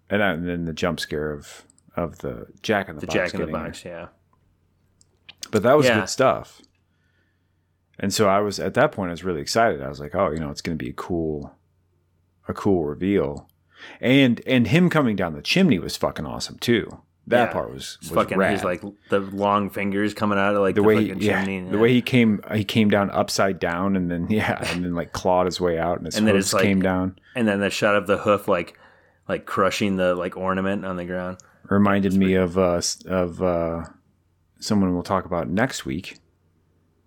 [0.09, 1.63] And, and then the jump scare of
[1.95, 3.51] of the Jack in the, the Box Jack in the.
[3.51, 4.07] Box, yeah,
[5.51, 5.99] But that was Yeah.
[5.99, 6.61] good stuff.
[7.99, 9.81] And so I was at that point I was really excited.
[9.81, 11.53] I was like, oh, you know, it's going to be a cool
[12.47, 13.49] a cool reveal.
[13.99, 17.01] And and him coming down the chimney was fucking awesome too.
[17.27, 17.53] That Yeah.
[17.53, 18.53] part was, was fucking rad.
[18.53, 21.69] his like the long fingers coming out of like the the, way he, yeah, chimney.
[21.69, 25.11] the way he came he came down upside down and then yeah and then like
[25.11, 27.69] clawed his way out and his And then it's like- came down and then the
[27.69, 28.77] shot of the hoof like
[29.27, 31.37] like crushing the like ornament on the ground.
[31.69, 33.83] reminded me of uh of uh
[34.59, 36.19] someone we'll talk about next week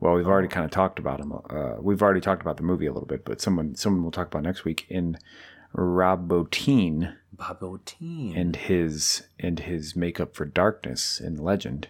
[0.01, 2.85] well we've already kind of talked about him uh we've already talked about the movie
[2.87, 5.17] a little bit but someone someone we'll talk about next week in
[5.73, 8.37] Rob Bottin Bob O'Teen.
[8.37, 11.89] and his and his makeup for darkness in Legend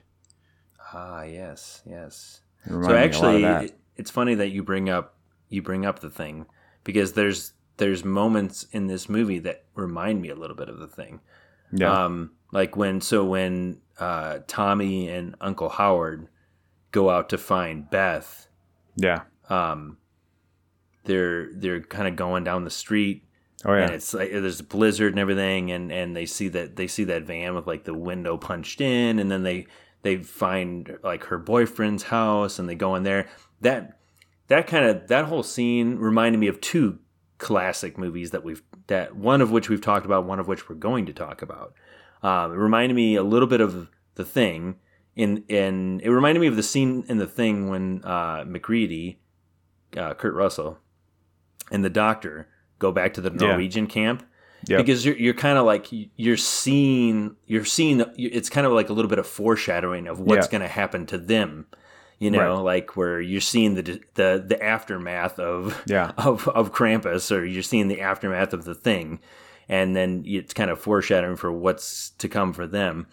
[0.93, 2.41] ah, yes, yes.
[2.67, 5.17] So reminded me a lot of actually, it- it's funny that you bring up
[5.49, 6.47] you bring up the thing
[6.85, 10.87] because there's there's moments in this movie that remind me a little bit of the
[10.89, 11.21] thing.
[11.73, 16.29] yeah Um, like when so when uh, Tommy and Uncle Howard
[16.93, 18.49] go out to find Beth,
[18.97, 19.97] yeah um,
[21.05, 23.25] they're they're kind of going down the street
[23.65, 23.85] oh yeah.
[23.85, 27.05] And it's like there's a blizzard and everything and and they see that they see
[27.05, 29.67] that van with like the window punched in and then they
[30.03, 33.29] they find like her boyfriend's house and they go in there.
[33.61, 33.99] That
[34.49, 36.99] that kind of that whole scene reminded me of two
[37.39, 40.77] classic movies that we've that one of which we've talked about one of which we're
[40.77, 41.75] going to talk about.
[42.23, 44.77] Um, it reminded me a little bit of the thing
[45.17, 49.19] in in it reminded me of the scene in the thing when uh, MacReady
[49.97, 50.79] uh, kurt russell
[51.71, 52.49] and the doctor
[52.81, 53.49] go back to the Yeah.
[53.53, 54.25] norwegian camp
[54.69, 54.79] Yep.
[54.85, 58.93] because you're, you're kind of like you're seeing you're seeing it's kind of like a
[58.93, 60.51] little bit of foreshadowing of what's Yeah.
[60.59, 61.67] going to happen to them
[62.19, 62.61] you know Right.
[62.75, 63.83] like where you're seeing the
[64.15, 66.13] the the aftermath of Yeah.
[66.19, 69.21] of of Krampus or you're seeing the aftermath of the thing
[69.69, 73.07] and then it's kind of foreshadowing for what's to come for them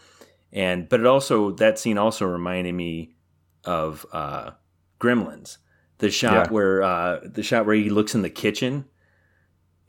[0.52, 3.16] and but it also that scene also reminded me
[3.64, 4.52] of uh
[5.00, 5.58] Gremlins
[6.00, 6.52] the shot Yeah.
[6.52, 8.86] where uh the shot where he looks in the kitchen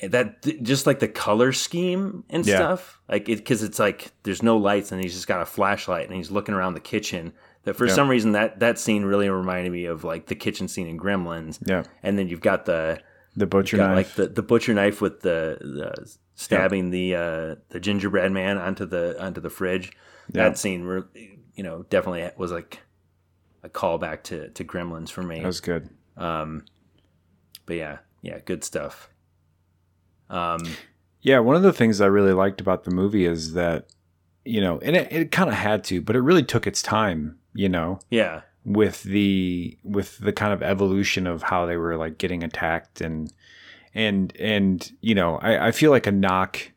[0.01, 2.57] that just like the color scheme and Yeah.
[2.57, 6.07] stuff like it because it's like there's no lights and he's just got a flashlight
[6.07, 7.32] and he's looking around the kitchen
[7.64, 7.94] that for Yeah.
[7.94, 11.59] some reason that that scene really reminded me of like the kitchen scene in gremlins.
[11.66, 11.82] Yeah.
[12.03, 13.01] And then you've got the
[13.36, 13.96] the butcher knife.
[13.96, 18.84] like the, the butcher knife with the, the stabbing the uh the gingerbread man onto
[18.86, 19.90] the onto the fridge.
[20.32, 20.44] Yeah.
[20.44, 21.05] that scene
[21.57, 22.80] you know definitely was like
[23.64, 25.40] a callback to to gremlins for me.
[25.40, 25.88] That was good.
[26.16, 26.64] Um
[27.66, 29.09] but yeah yeah good stuff
[30.31, 30.61] um
[31.22, 33.87] Yeah, one of the things I really liked about the movie is that,
[34.45, 37.39] you know, and it, it kind of had to, but it really took its time,
[37.55, 42.18] you know, yeah with the with the kind of evolution of how they were like
[42.18, 43.33] getting attacked and
[43.95, 46.72] and and you know, I, I feel like a knock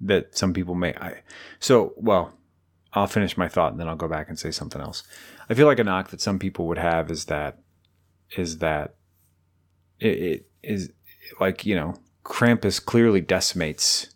[0.00, 1.22] that some people may I
[1.58, 2.32] so well,
[2.94, 5.02] I'll finish my thought and then I'll go back and say something else.
[5.50, 7.58] I feel like a knock that some people would have is that
[8.36, 8.94] is that
[10.00, 10.90] it, it is
[11.38, 11.94] like, you know,
[12.26, 14.08] Krampus clearly decimates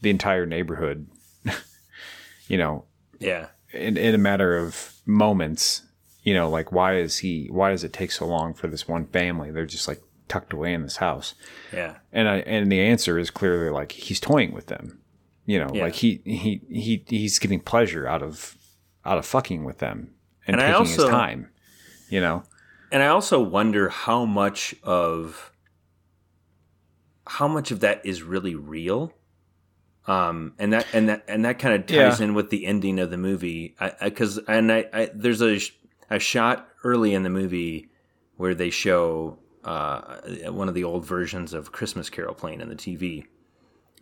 [0.00, 1.06] the entire neighborhood,
[2.48, 2.84] you know,
[3.18, 5.82] yeah in, in a matter of moments,
[6.22, 9.06] you know, like why is he, why does it take so long for this one
[9.06, 9.50] family?
[9.50, 11.34] They're just like tucked away in this house.
[11.72, 15.00] yeah And I, and the answer is clearly like he's toying with them,
[15.46, 15.84] you know, Yeah.
[15.84, 18.56] like he, he, he, he's getting pleasure out of,
[19.04, 20.14] out of fucking with them
[20.46, 21.50] and, And taking his time,
[22.08, 22.42] you know?
[22.92, 25.52] and I also wonder how much of
[27.30, 29.12] how much of that is really real.
[30.08, 32.24] Um, and that and that and that kind of ties Yeah.
[32.26, 35.60] in with the ending of the movie, because and I, I there's a
[36.10, 37.88] a shot early in the movie
[38.36, 40.16] where they show uh,
[40.50, 43.26] one of the old versions of Christmas Carol playing on the TV,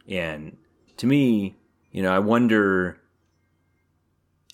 [0.08, 0.56] and
[0.96, 1.56] to me,
[1.92, 2.98] you know, I wonder.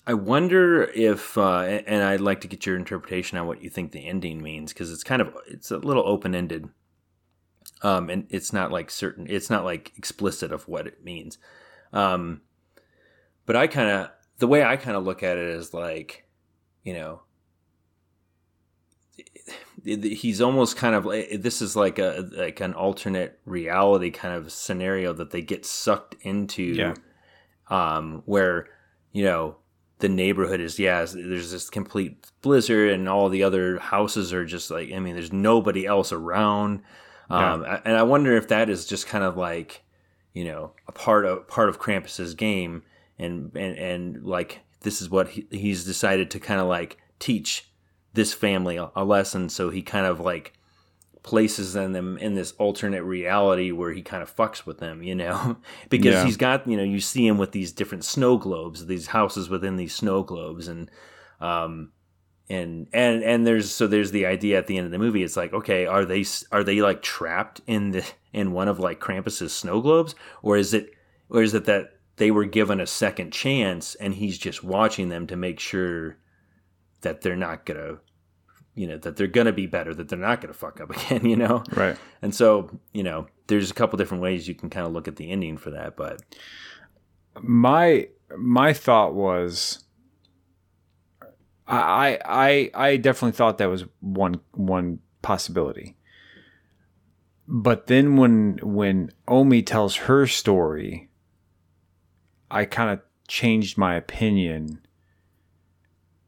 [0.07, 3.91] I wonder if, uh, and I'd like to get your interpretation on what you think
[3.91, 6.69] the ending means because it's kind of it's a little open ended,
[7.85, 11.37] um, and it's not like certain, it's not like explicit of what it means.
[11.93, 12.41] Um,
[13.45, 14.09] but I kind of
[14.39, 16.25] the way I kind of look at it is like,
[16.83, 17.21] you know,
[19.83, 24.51] he's almost kind of like this is like a like an alternate reality kind of
[24.51, 26.93] scenario that they get sucked into Yeah.
[27.69, 28.67] um where
[29.11, 29.57] you know
[29.99, 34.71] the neighborhood is yeah there's this complete blizzard and all the other houses are just
[34.71, 36.81] like i mean there's nobody else around
[37.29, 39.83] um and i wonder if that is just kind of like
[40.33, 42.83] you know a part of part of krampus's game
[43.17, 47.69] and and and like this is what he, he's decided to kind of like teach
[48.13, 49.49] this family a, a lesson.
[49.49, 50.53] So he kind of like
[51.23, 55.57] places them in this alternate reality where he kind of fucks with them you know?
[55.89, 56.23] Because Yeah.
[56.23, 59.75] he's got you know you see him with these different snow globes these houses within
[59.75, 60.89] these snow globes and
[61.41, 61.91] um
[62.49, 65.23] and and and there's so there's the idea at the end of the movie.
[65.23, 68.99] It's like, okay, are they are they like trapped in the in one of like
[68.99, 70.91] Krampus's snow globes, or is it
[71.29, 75.27] or is it that they were given a second chance and he's just watching them
[75.27, 76.17] to make sure
[77.01, 77.97] that they're not gonna
[78.73, 81.35] you know that they're gonna be better that they're not gonna fuck up again you
[81.35, 81.97] know Right.
[82.21, 85.15] and so you know there's a couple different ways you can kind of look at
[85.17, 86.21] the ending for that but
[87.41, 89.83] my my thought was
[91.67, 95.95] I I I definitely thought that was one one possibility.
[97.47, 101.09] But then when when Omi tells her story,
[102.49, 104.81] I kind of changed my opinion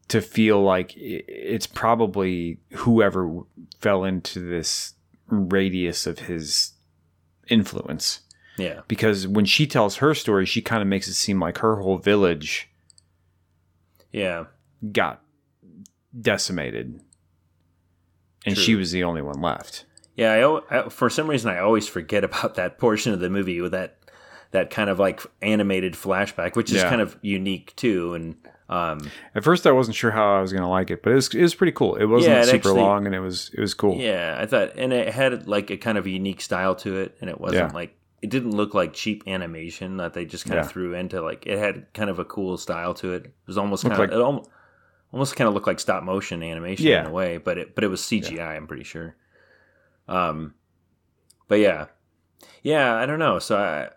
[0.07, 3.41] to feel like it's probably whoever
[3.79, 4.93] fell into this
[5.27, 6.73] radius of his
[7.49, 8.21] influence.
[8.57, 8.81] Yeah.
[8.87, 11.97] Because when she tells her story, she kind of makes it seem like her whole
[11.97, 12.69] village
[14.11, 14.45] yeah.
[14.91, 15.21] got
[16.19, 16.99] decimated,
[18.45, 18.63] and True.
[18.63, 19.85] she was the only one left.
[20.15, 20.33] Yeah,
[20.69, 23.71] I, I, for some reason I always forget about that portion of the movie with
[23.73, 23.97] that
[24.51, 26.89] that kind of like animated flashback, which is Yeah.
[26.89, 28.13] kind of unique too.
[28.13, 28.35] And
[28.69, 31.15] um, At first, I wasn't sure how I was going to like it, but it
[31.15, 31.95] was it was pretty cool.
[31.95, 33.97] It wasn't Yeah, it super actually- long, and it was it was cool.
[33.97, 37.29] yeah, I thought, and it had like a kind of unique style to it, and
[37.29, 37.75] it wasn't Yeah.
[37.75, 41.21] like it didn't look like cheap animation that they just kind of threw into.
[41.21, 43.25] Like it had kind of a cool style to it.
[43.25, 44.49] It was almost kind of like- it almost,
[45.11, 47.01] almost kind of looked like stop motion animation Yeah.
[47.01, 48.55] in a way, but it but it was CGI.
[48.55, 49.15] I'm pretty sure.
[50.07, 50.53] Um,
[51.47, 51.87] but yeah,
[52.63, 53.39] yeah, I don't know.
[53.39, 53.89] So I,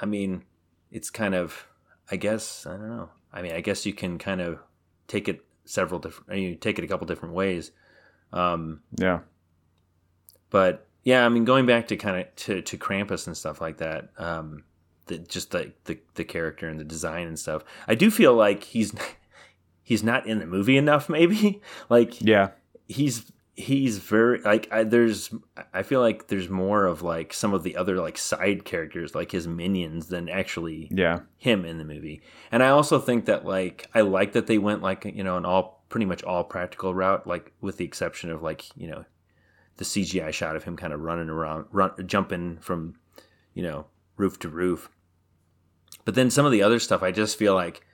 [0.00, 0.44] I mean,
[0.90, 1.66] it's kind of,
[2.10, 3.10] I guess, I don't know.
[3.32, 4.58] I mean, I guess you can kind of
[5.08, 6.30] take it several different.
[6.32, 7.70] I You take it a couple different ways.
[8.32, 9.20] Um, Yeah,
[10.50, 13.78] but yeah, I mean, going back to kind of to, to Krampus and stuff like
[13.78, 14.64] that, um,
[15.06, 18.62] the, just like the, the character and the design and stuff, I do feel like
[18.64, 18.94] he's
[19.82, 21.08] he's not in the movie enough.
[21.08, 22.50] Maybe like yeah,
[22.88, 25.34] he's he's very like I, there's
[25.74, 29.30] I feel like there's more of like some of the other like side characters like
[29.30, 32.22] his minions than actually yeah, him in the movie.
[32.50, 35.44] And I also think that like I like that they went like you know an
[35.44, 39.04] all pretty much all practical route, like with the exception of like you know
[39.76, 42.94] the CGI shot of him kind of running around, run jumping from
[43.54, 44.90] you know roof to roof.
[46.04, 47.84] But then some of the other stuff, I just feel like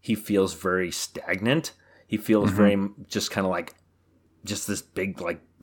[0.00, 1.72] he feels very stagnant.
[2.06, 2.56] He feels mm-hmm.
[2.56, 3.74] very just kind of like
[4.44, 5.40] just this big like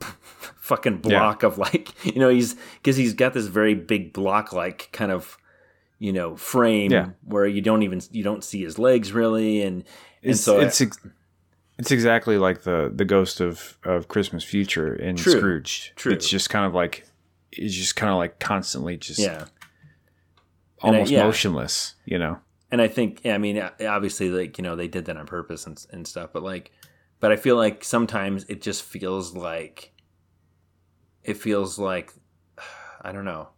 [0.56, 4.88] fucking block of like you know he's because he's got this very big block like
[4.92, 5.36] kind of
[5.98, 7.08] you know frame Yeah.
[7.24, 9.78] where you don't even you don't see his legs really and
[10.22, 11.00] and it's so it's ex-
[11.78, 15.32] it's exactly like the the ghost of of Christmas Future in True.
[15.32, 15.92] Scrooge.
[15.96, 16.12] True.
[16.12, 17.06] It's just kind of like
[17.52, 19.48] it's just kind of like constantly just yeah And
[20.82, 21.24] I- almost yeah.
[21.24, 21.94] motionless.
[22.04, 22.38] You know.
[22.70, 25.84] And I think I mean obviously like you know they did that on purpose and
[25.90, 26.70] and stuff, but like
[27.20, 29.92] but I feel like sometimes it just feels like
[31.24, 32.12] it feels like
[33.02, 33.48] I don't know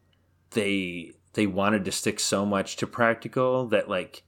[0.50, 4.22] they they wanted to stick so much to practical that like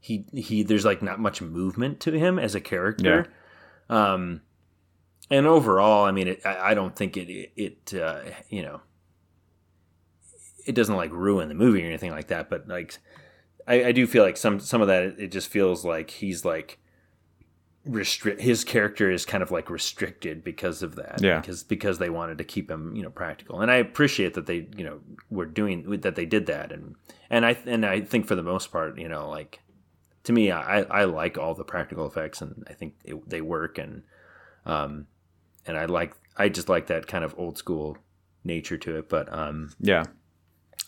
[0.00, 3.26] he he there's like not much movement to him as a character.
[3.88, 4.42] Um
[5.30, 8.80] and overall, I mean, it, I, I don't think it it, it uh, you know
[10.66, 12.98] it doesn't like ruin the movie or anything like that, but like
[13.66, 16.78] I, I do feel like some some of that it just feels like he's like
[17.86, 21.20] restrict his character is kind of like restricted because of that.
[21.20, 21.40] Yeah.
[21.40, 23.60] because because they wanted to keep him you know practical.
[23.60, 25.00] And I appreciate that they you know
[25.30, 26.72] were doing that they did that.
[26.72, 26.94] And
[27.28, 29.60] and I and I think for the most part you know like
[30.24, 33.76] to me I I like all the practical effects and I think it, they work.
[33.76, 34.02] And
[34.64, 35.06] um
[35.66, 37.98] and I like I just like that kind of old school
[38.44, 39.10] nature to it.
[39.10, 40.04] But um Yeah.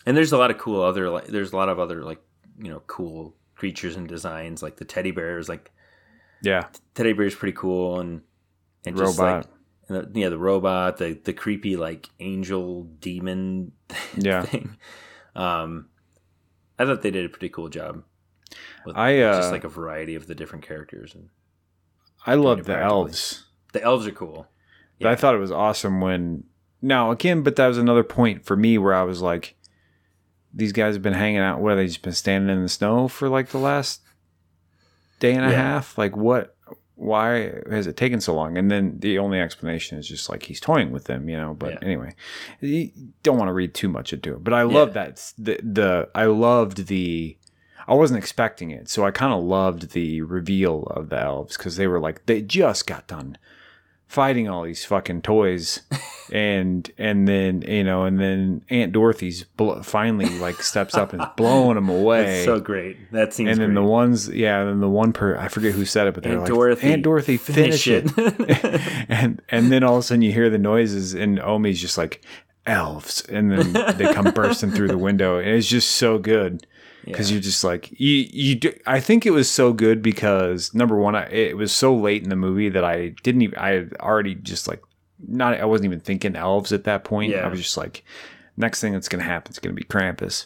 [0.07, 2.21] and there's a lot of cool other like there's a lot of other like
[2.57, 5.71] you know cool creatures and designs like the teddy bears like
[6.41, 6.67] Yeah.
[6.95, 8.21] teddy bear's pretty cool and
[8.85, 9.45] and just like
[9.89, 13.71] and the, yeah the robot the the creepy like angel demon
[14.17, 14.43] Yeah.
[14.43, 14.77] thing
[15.35, 15.87] um
[16.79, 18.03] i thought they did a pretty cool job
[18.85, 21.29] with I, uh, just like a variety of the different characters and
[22.25, 23.45] I love the elves.
[23.73, 24.47] the elves are cool
[24.99, 26.43] But I thought it was awesome when
[26.81, 29.55] now again, but that was another point for me where I was like,
[30.53, 31.59] these guys have been hanging out.
[31.61, 34.01] where they've just been standing in the snow for like the last
[35.19, 35.55] day and a Yeah.
[35.55, 35.97] half.
[35.97, 36.55] Like what?
[36.95, 38.57] Why has it taken so long?
[38.57, 41.53] And then the only explanation is just like he's toying with them, you know.
[41.53, 41.79] But Yeah.
[41.83, 42.15] anyway,
[42.59, 42.89] you
[43.21, 44.43] don't want to read too much into it.
[44.43, 45.05] But I love Yeah.
[45.05, 47.37] that the the I loved the.
[47.89, 51.77] I wasn't expecting it, so I kind of loved the reveal of the elves because
[51.77, 53.37] they were like they just got done
[54.07, 55.81] fighting all these fucking toys
[56.31, 61.21] and and then you know and then aunt dorothy's bl- finally like steps up and
[61.35, 62.97] blowing them away It's so great.
[63.11, 63.51] That seems great.
[63.51, 63.83] and then great.
[63.83, 66.33] the ones yeah and then the one per i forget who said it but they're
[66.33, 70.21] Aunt like Dorothy, aunt dorothy finish, finish it, and and then all of a sudden
[70.21, 72.21] you hear the noises and omi's just like
[72.65, 76.65] elves and then they come bursting through the window and it's just so good
[77.07, 77.35] because Yeah.
[77.35, 81.15] you're just like you you do, I think it was so good because number one
[81.15, 84.35] I, it was so late in the movie that I didn't even I had already
[84.35, 84.81] just like
[85.27, 87.45] not I wasn't even thinking elves at that point Yeah.
[87.45, 88.03] I was just like
[88.55, 90.45] next thing that's gonna happen is gonna be Krampus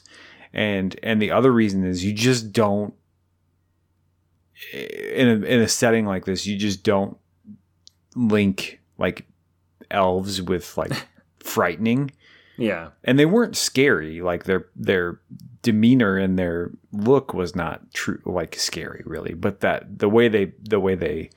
[0.53, 2.93] and and the other reason is you just don't
[4.73, 7.17] in a, in a setting like this you just don't
[8.15, 9.25] link like
[9.89, 10.91] elves with like
[11.39, 12.11] frightening
[12.57, 15.19] yeah, and they weren't scary like their their
[15.61, 20.51] demeanor and their look was not true like scary really but that the way they
[20.63, 21.29] the way they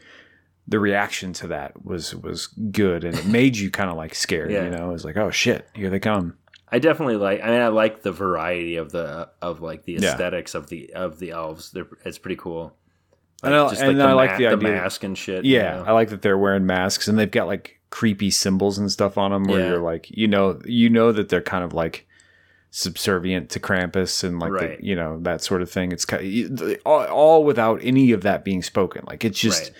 [0.67, 4.51] the reaction to that was was good and it made you kind of like scared
[4.51, 4.65] Yeah.
[4.65, 6.37] you know it was like oh shit here they come
[6.73, 7.41] I definitely like.
[7.41, 10.11] I mean, I like the variety of the of like the Yeah.
[10.11, 11.71] aesthetics of the of the elves.
[11.71, 12.75] They're, it's pretty cool.
[13.45, 15.45] And I- and I like the the idea- mask and shit.
[15.45, 15.85] you yeah know?
[15.87, 19.31] i like that they're wearing masks and they've got like creepy symbols and stuff on
[19.31, 19.69] them where Yeah.
[19.69, 22.09] you're like you know you know that they're kind of like
[22.79, 24.81] subservient to Krampus and like Right.
[24.81, 28.23] the, you know that sort of thing it's kind of, all, all without any of
[28.23, 29.73] that being spoken like it's just Right.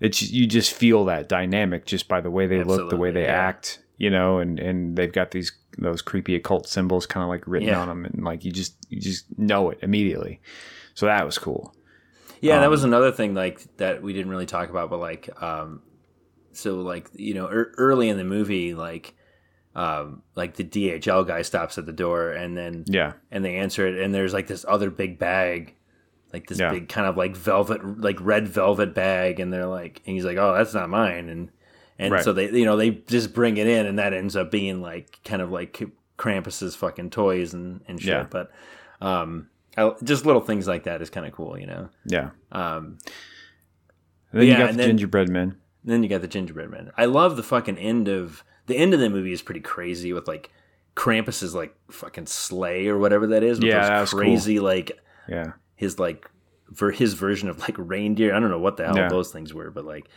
[0.00, 3.22] it's you just feel that dynamic just by the way they look the way they
[3.22, 3.46] yeah.
[3.48, 7.46] act you know and and they've got these those creepy occult symbols kind of like
[7.46, 7.80] written Yeah.
[7.82, 10.40] on them and like you just you just know it immediately
[10.94, 11.72] so that was cool
[12.40, 15.30] Yeah, that Um, was another thing like that we didn't really talk about, but like,
[15.40, 15.82] um,
[16.52, 19.14] so like you know, er, early in the movie, like,
[19.74, 23.86] um, like the DHL guy stops at the door, and then yeah and they answer
[23.86, 25.74] it, and there's like this other big bag,
[26.32, 26.70] like this Yeah.
[26.70, 30.36] big kind of like velvet, like red velvet bag, and they're like, and he's like,
[30.38, 31.50] oh, that's not mine, and
[31.98, 32.24] and Right.
[32.24, 35.20] so they, you know, they just bring it in, and that ends up being like
[35.24, 35.82] kind of like
[36.18, 38.26] Krampus's fucking toys and and shit, Yeah.
[38.30, 38.50] but.
[39.02, 39.48] Um,
[39.78, 41.88] I, just little things like that is kind of cool, you know.
[42.04, 42.98] yeah Um,
[44.32, 46.90] and then Yeah, you got the then- gingerbread men then you got the gingerbread man.
[46.98, 50.26] I love the fucking end of the end of the movie is pretty crazy with
[50.26, 50.50] like
[50.96, 53.58] Krampus's like fucking sleigh or whatever that is.
[53.58, 54.20] With Yeah, those that was cool.
[54.20, 54.92] crazy like
[55.28, 56.28] yeah his like
[56.74, 58.34] for his version of like reindeer.
[58.34, 59.08] I don't know what the hell Yeah.
[59.08, 60.08] those things were, but like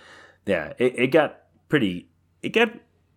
[0.45, 1.39] yeah, it, it got
[1.70, 2.10] pretty.
[2.41, 2.70] It got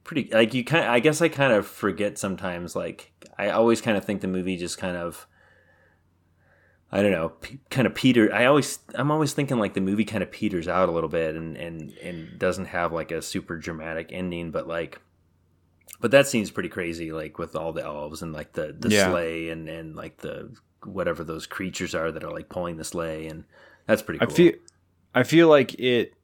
[0.04, 0.84] pretty like you kind.
[0.84, 2.76] I guess I kind of forget sometimes.
[2.76, 5.26] Like I always kind of think the movie just kind of.
[6.92, 8.32] I don't know, pe- kind of Peter.
[8.32, 11.34] I always, I'm always thinking like the movie kind of peters out a little bit
[11.34, 15.00] and and and doesn't have like a super dramatic ending, but like,
[16.00, 19.10] but that seems pretty crazy, like with all the elves and like the the Yeah.
[19.10, 23.26] sleigh and and like the whatever those creatures are that are like pulling the sleigh,
[23.28, 23.44] and
[23.86, 24.52] that's pretty I feel
[25.14, 26.14] I feel like it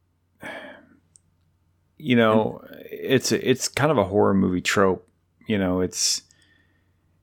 [1.99, 5.09] you know, it's a, it's kind of a horror movie trope.
[5.47, 6.23] You know, it's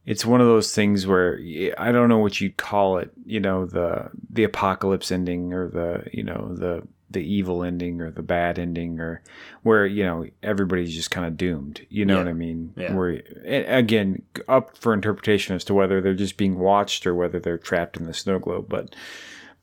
[0.06, 1.38] it's one of those things where
[1.78, 3.12] I don't know what you'd call it.
[3.26, 8.12] You know, the the apocalypse ending or the you know the the evil ending or
[8.12, 9.22] the bad ending or
[9.64, 11.86] where you know everybody's just kind of doomed.
[11.90, 12.24] You know Yeah.
[12.24, 12.74] what I mean?
[12.78, 12.94] Yeah.
[12.94, 17.58] Where again up for interpretation as to whether they're just being watched or whether they're
[17.58, 18.96] trapped in the snow globe, but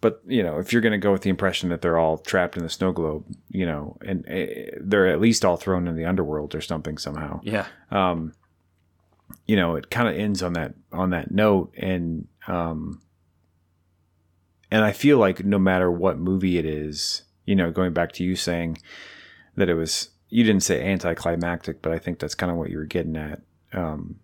[0.03, 2.57] but you know if you're going to go with the impression that they're all trapped
[2.57, 6.05] in the snow globe you know and uh, they're at least all thrown in the
[6.05, 8.35] underworld or something somehow yeah, um
[9.47, 13.01] you know it kind of ends on that on that note and um
[14.71, 18.23] and i feel like no matter what movie it is you know going back to
[18.25, 18.77] you saying
[19.57, 22.77] that it was you didn't say anticlimactic but i think that's kind of what you
[22.79, 23.41] were getting at.
[23.73, 24.17] Um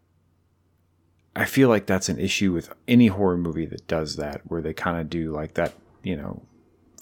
[1.34, 4.74] i feel like that's an issue with any horror movie that does that where they
[4.74, 6.42] kind of do like that you know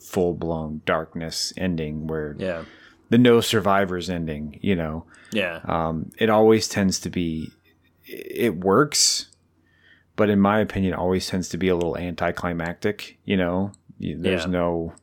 [0.01, 2.64] full blown darkness ending where yeah,
[3.11, 5.05] the no survivors ending you know?
[5.33, 7.51] Yeah, um, it always tends to be
[8.05, 9.29] it works
[10.16, 13.73] but in my opinion it always tends to be a little anticlimactic you know?
[14.01, 14.51] There's Yeah.
[14.51, 14.95] no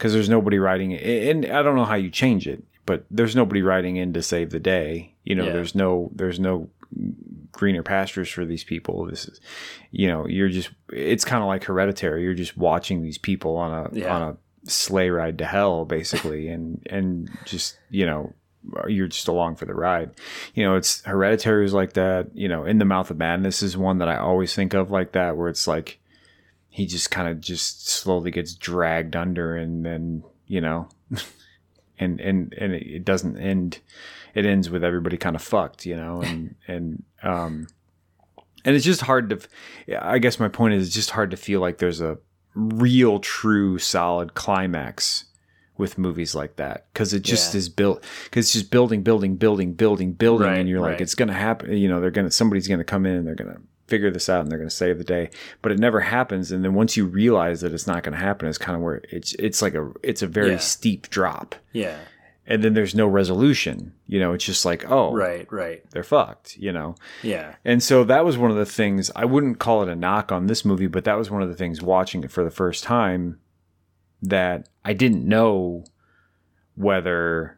[0.00, 1.02] because there's nobody writing it.
[1.28, 4.50] And i don't know how you change it but there's nobody writing in to save
[4.50, 5.14] the day.
[5.24, 5.52] You know Yeah.
[5.52, 6.70] there's no there's no
[7.52, 9.04] greener pastures for these people.
[9.06, 9.40] This is
[9.92, 12.22] you know you're just it's kind of like hereditary.
[12.24, 14.14] You're just watching these people on a Yeah.
[14.16, 14.36] on a
[14.68, 18.32] sleigh ride to hell basically and and just you know
[18.88, 20.10] you're just along for the ride.
[20.54, 23.76] You know it's hereditary is like that you know in the mouth of madness is
[23.76, 25.99] one that i always think of like that where it's like
[26.70, 30.88] he just kind of just slowly gets dragged under and then you know
[31.98, 33.80] and and and it doesn't end
[34.34, 37.66] it ends with everybody kind of fucked you know and and um
[38.64, 39.40] and it's just hard to
[40.00, 42.16] i guess my point is it's just hard to feel like there's a
[42.54, 45.24] real true solid climax
[45.76, 47.58] with movies like that because it just Yeah.
[47.58, 51.14] is built because it's just building, building, building, building, building, Right, and you're like, it's
[51.14, 51.74] gonna happen.
[51.74, 53.60] You know, they're gonna somebody's gonna come in and they're gonna
[53.90, 55.28] figure this out and they're gonna save the day,
[55.60, 56.50] but it never happens.
[56.52, 59.34] And then once you realize that it's not gonna happen, it's kind of where it's
[59.34, 60.58] it's like a it's a very Yeah.
[60.58, 61.98] steep drop, Yeah.
[62.46, 63.92] and then there's no resolution.
[64.06, 65.46] You know, it's just like, oh, Right.
[65.52, 65.82] Right.
[65.90, 66.56] they're fucked.
[66.56, 66.94] You know.
[67.22, 67.54] Yeah.
[67.64, 70.46] And so that was one of the things I wouldn't call it a knock on
[70.46, 73.38] this movie, but that was one of the things watching it for the first time
[74.22, 75.84] that I didn't know
[76.76, 77.56] whether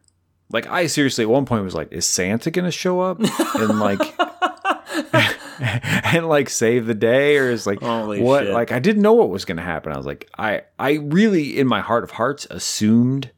[0.51, 3.19] like I seriously at one point was like, is Santa gonna show up
[3.55, 3.99] and like
[6.03, 8.53] and like save the day or is like Holy what shit.
[8.53, 9.91] like I didn't know what was gonna happen.
[9.93, 13.31] I was like, I I really in my heart of hearts assumed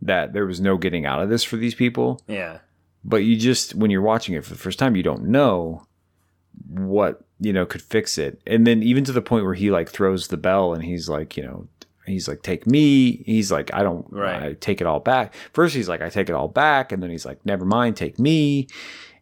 [0.00, 2.58] that there was no getting out of this for these people Yeah.
[3.04, 5.86] but you just when you're watching it for the first time you don't know
[6.68, 9.88] what you know could fix it and then even to the point where he like
[9.88, 11.66] throws the bell and he's like you know
[12.06, 14.42] he's like take me he's like i don't Right.
[14.42, 17.10] i take it all back first he's like i take it all back and then
[17.10, 18.66] he's like never mind take me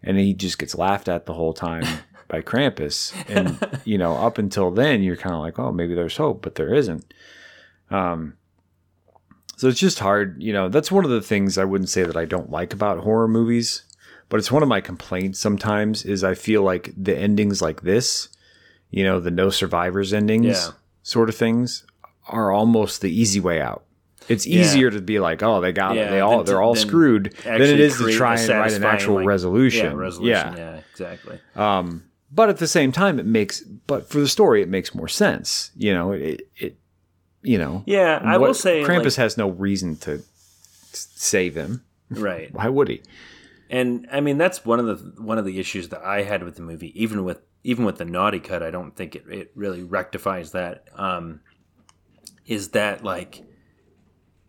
[0.02, 1.84] and he just gets laughed at the whole time
[2.30, 6.16] by krampus and you know up until then you're kind of like oh maybe there's
[6.16, 7.12] hope but there isn't
[7.90, 8.34] um
[9.56, 10.70] so it's just hard, you know.
[10.70, 13.82] That's one of the things I wouldn't say that I don't like about horror movies,
[14.30, 18.30] but it's one of my complaints sometimes is I feel like the endings like this,
[18.90, 20.68] you know, the no survivors endings Yeah.
[21.02, 21.84] sort of things
[22.28, 23.84] are almost the easy way out.
[24.30, 24.62] It's Yeah.
[24.62, 26.10] easier to be like, oh, they got Yeah, it.
[26.10, 29.26] They all they're all screwed than it is to try and write an actual like-
[29.26, 29.84] resolution.
[29.92, 29.92] Yeah.
[29.92, 30.54] Resolution.
[30.56, 30.56] Yeah.
[30.56, 30.80] Yeah.
[30.92, 31.38] Exactly.
[31.54, 35.08] Um, but at the same time, it makes, but for the story, it makes more
[35.08, 35.70] sense.
[35.76, 36.76] You know, it, it
[37.42, 38.20] you know, Yeah.
[38.22, 38.82] I what- will say.
[38.82, 40.22] Krampus like- has no reason to
[40.92, 41.84] save him.
[42.10, 42.52] right.
[42.54, 43.02] Why would he?
[43.72, 46.56] and I mean that's one of the one of the issues that I had with
[46.56, 46.92] the movie.
[47.00, 50.84] Even with even with the naughty cut, I don't think it, it really rectifies that.
[50.96, 51.40] Um,
[52.46, 53.44] is that like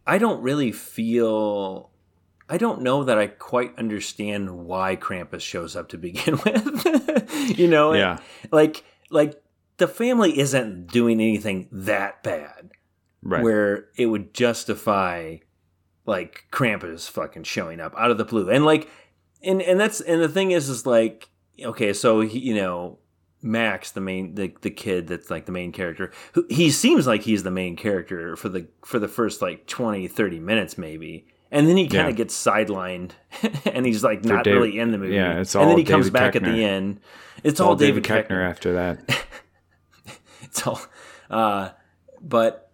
[0.07, 1.90] I don't really feel
[2.51, 7.57] I don't know that I quite understand why Krampus shows up to begin with.
[7.57, 8.19] you know, Yeah.
[8.51, 9.41] like like
[9.77, 12.71] the family isn't doing anything that bad
[13.23, 13.41] Right.
[13.43, 15.37] where it would justify
[16.05, 18.49] like Krampus fucking showing up out of the blue.
[18.49, 18.89] And like
[19.41, 21.29] and and that's and the thing is is like
[21.63, 22.97] okay, so he, you know
[23.43, 27.21] Max, the main the, the kid that's like the main character, who he seems like
[27.23, 31.25] he's the main character for the for the first like 20 30 minutes maybe.
[31.51, 32.17] And then he kind of Yeah.
[32.17, 33.11] gets sidelined
[33.73, 35.15] and he's like not David- really in the movie.
[35.15, 35.63] yeah, it's all.
[35.63, 36.99] and then all he comes David back at the end.
[37.37, 39.25] It's, It's all David David Koechner after that.
[40.43, 40.81] It's all
[41.29, 41.69] uh
[42.21, 42.71] but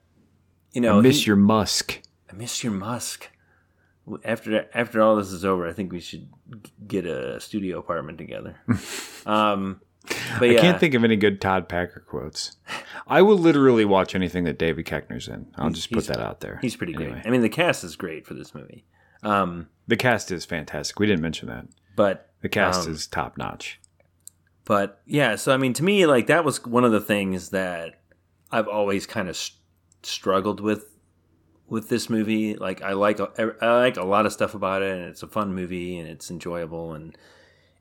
[0.74, 2.02] you know, I miss he- your Musk.
[2.30, 3.30] I miss your Musk.
[4.24, 6.28] After after all this is over, I think we should
[6.88, 8.56] get a studio apartment together.
[9.26, 9.82] um,
[10.40, 12.58] but yeah, I can't think of any good Todd Packer quotes.
[13.08, 15.48] I will literally watch anything that David Koechner's in.
[15.56, 16.60] I'll just put that out there.
[16.62, 17.12] he's pretty Anyway.
[17.14, 17.26] great.
[17.26, 18.86] I mean, the cast is great for this movie.
[19.24, 21.00] Um, The cast is fantastic.
[21.00, 21.66] We didn't mention that.
[21.96, 23.80] but The cast Um, is top notch.
[24.66, 28.00] but yeah, so I mean, to me, like that was one of the things that
[28.52, 29.52] I've always kind of s
[30.04, 30.86] struggled with
[31.68, 32.56] with this movie.
[32.56, 35.54] Like, I like I like a lot of stuff about it, and it's a fun
[35.54, 37.18] movie, and it's enjoyable, and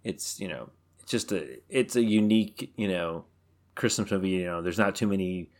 [0.02, 0.70] it's you know,
[1.06, 3.24] just a it's a unique you know
[3.74, 4.30] Christmas movie.
[4.30, 5.50] You know, there's not too many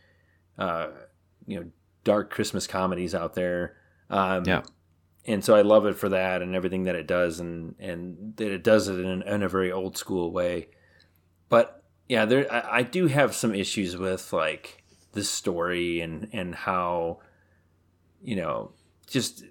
[0.57, 0.87] uh,
[1.45, 1.65] you know
[2.03, 3.77] dark Christmas comedies out there.
[4.09, 4.61] Um, Yeah.
[5.25, 8.51] and so I love it for that and everything that it does, and and that
[8.51, 10.67] it does it in, in a very old school way.
[11.49, 14.83] But yeah, there I, I do have some issues with like
[15.13, 17.19] the story and and how
[18.21, 18.71] you know
[19.07, 19.43] just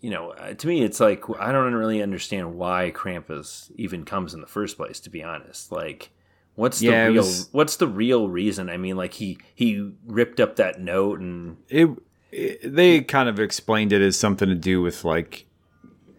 [0.00, 4.34] you know uh, to me it's like I don't really understand why Krampus even comes
[4.34, 5.00] in the first place.
[5.00, 6.10] To be honest, like.
[6.54, 8.68] What's the Yeah, it real was- What's the real reason?
[8.68, 11.88] I mean, like he he ripped up that note and It,
[12.32, 15.46] it they kind of explained it as something to do with like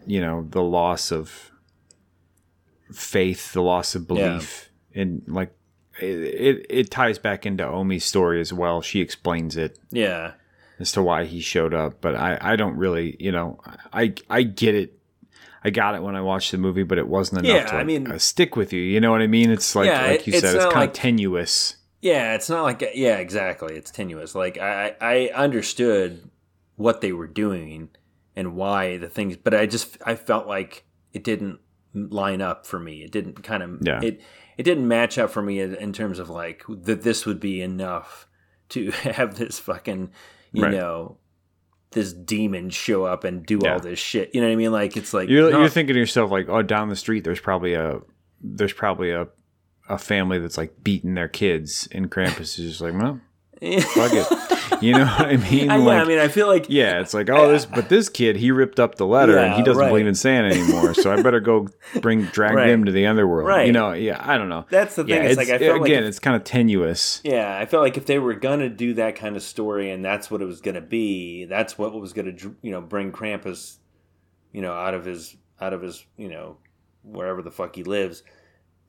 [0.06, 1.50] you know the loss of
[2.90, 5.52] faith, the loss of belief, and like
[6.00, 8.80] it, it it ties back into Omi's story as well.
[8.80, 10.32] She explains it yeah,
[10.80, 13.60] as to why he showed up, but I I don't really you know
[13.92, 14.96] I I get it.
[15.62, 17.84] I got it when I watched the movie, but it wasn't enough Yeah, to I
[17.84, 18.80] mean- uh, stick with you.
[18.80, 19.50] You know what I mean?
[19.50, 21.76] It's like Yeah, like you it's said, it's kind like- of tenuous.
[22.00, 23.76] Yeah, it's not like yeah, exactly.
[23.76, 24.34] It's tenuous.
[24.34, 26.30] Like I I understood
[26.76, 27.90] what they were doing
[28.34, 31.58] and why the things, but I just I felt like it didn't
[31.92, 33.02] line up for me.
[33.02, 34.00] It didn't kind of Yeah.
[34.02, 34.22] it
[34.56, 37.60] it didn't match up for me in, in terms of like that this would be
[37.60, 38.26] enough
[38.70, 40.10] to have this fucking
[40.52, 40.72] you Right.
[40.72, 41.16] know
[41.92, 43.74] this demon show up and do Yeah.
[43.74, 44.32] all this shit.
[44.34, 44.72] You know what I mean?
[44.72, 47.40] Like it's like You're, no, you're thinking to yourself like, oh, down the street, there's
[47.40, 48.00] probably a
[48.42, 49.28] there's probably a
[49.88, 53.20] a family that's like beating their kids, and Krampus is just like, well,
[53.60, 54.58] Fuck it.
[54.80, 55.70] You know what I mean?
[55.70, 58.08] I, like, yeah, I mean, I feel like yeah, it's like, oh, this, but this
[58.08, 59.88] kid, he ripped up the letter and he doesn't right.
[59.88, 60.94] believe in Santa anymore.
[60.94, 61.68] So I better go
[62.00, 62.68] bring, drag Right.
[62.70, 63.46] him to the underworld.
[63.48, 63.66] Right.
[63.66, 64.64] You know, yeah, I don't know.
[64.70, 65.16] that's the thing.
[65.16, 67.20] yeah, it's, like I felt again, like it's kind of tenuous.
[67.24, 70.30] Yeah, I felt like if they were gonna do that kind of story, and that's
[70.30, 72.32] what it was gonna be, that's what was gonna,
[72.62, 73.76] you know, bring Krampus,
[74.52, 76.56] you know, out of his, out of his, you know,
[77.02, 78.22] wherever the fuck he lives,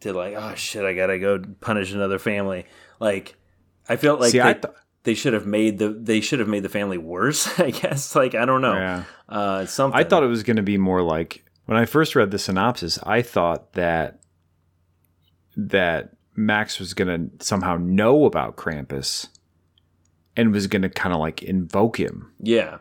[0.02, 2.66] to like, oh shit, I gotta go punish another family.
[3.00, 3.36] Like,
[3.90, 6.48] I felt like See, they, I thought, they should have made the, they should have
[6.48, 7.48] made the family worse.
[7.60, 9.04] I guess, like, I don't know, yeah.
[9.30, 10.00] uh, something.
[10.00, 13.00] I thought it was going to be more like when I first read the synopsis.
[13.04, 14.20] I thought that
[15.58, 19.28] that Max was going to somehow know about Krampus
[20.38, 22.34] and was going to kind of like invoke him.
[22.40, 22.80] yeah.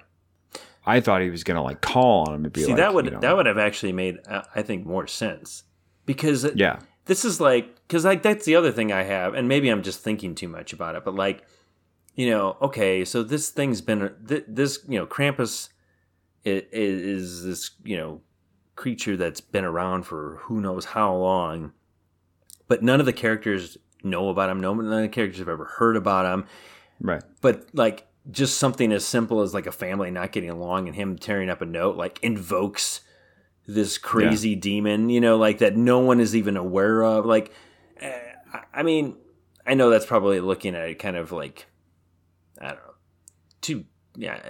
[0.86, 2.94] I thought he was going to like call on him and be See, like, that
[2.94, 5.62] would you know, that would have actually made, uh, I think, more sense
[6.06, 9.68] because yeah, this is like because like that's the other thing I have, and maybe
[9.68, 11.44] I'm just thinking too much about it, but like
[12.20, 15.70] you know, okay, so this thing's been this you know Krampus
[16.44, 18.20] is, is this you know
[18.76, 21.72] creature that's been around for who knows how long,
[22.68, 24.60] but none of the characters know about him.
[24.60, 26.46] No, none of the characters have ever heard about him.
[27.00, 27.22] right.
[27.40, 31.16] But like just something as simple as like a family not getting along and him
[31.18, 33.00] tearing up a note like invokes
[33.66, 37.24] this crazy demon, you know, like that no one is even aware of.
[37.24, 37.52] Like,
[37.98, 38.18] eh,
[38.52, 39.16] I- I mean,
[39.66, 41.66] I know that's probably looking at it kind of like,
[42.60, 42.94] I don't know,
[43.60, 43.84] too,
[44.16, 44.40] yeah,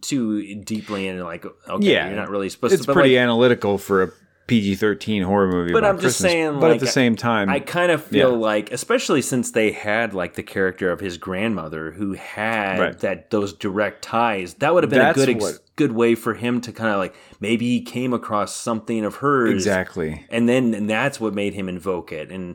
[0.00, 2.86] too deeply and like, okay, Yeah, you're not really supposed It's to.
[2.86, 4.08] but, pretty like, analytical for a
[4.46, 5.72] PG thirteen horror movie.
[5.72, 6.30] But I'm just Christmas.
[6.32, 8.36] saying, But like, at the same time, I kind of feel Yeah.
[8.36, 12.98] like, especially since they had like the character of his grandmother who had Right.
[13.00, 16.34] that those direct ties, that would have been That's a good ex- good way for
[16.34, 20.24] him to kind of like maybe he came across something of hers exactly.
[20.30, 22.54] and then and that's what made him invoke it, and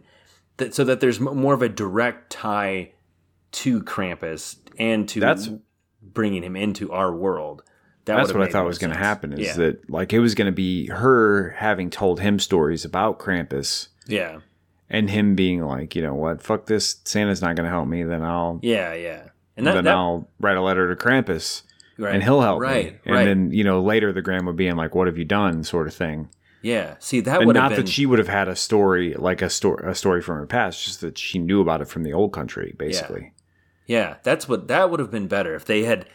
[0.58, 2.94] that so that there's more of a direct tie
[3.52, 5.50] to Krampus and to That's-
[6.02, 7.64] bringing him into our world.
[8.06, 9.32] That That's what I thought was going to happen.
[9.34, 9.54] Is yeah.
[9.54, 14.40] that like it was going to be her having told him stories about Krampus yeah,
[14.90, 18.02] and him being like, you know what, fuck this, Santa's not going to help me.
[18.02, 21.62] Then I'll yeah, yeah, and that, then that I'll write a letter to Krampus
[22.00, 23.00] right, and he'll help right, me.
[23.06, 23.26] And right.
[23.26, 26.28] then you know later the grandma being like, "What have you done?" sort of thing.
[26.64, 26.96] yeah.
[26.98, 29.88] See, that would not been that she would have had a story like a story
[29.88, 32.74] a story from her past, just that she knew about it from the old country,
[32.80, 33.32] basically.
[33.88, 36.06] Yeah, that's what that would have been better if they had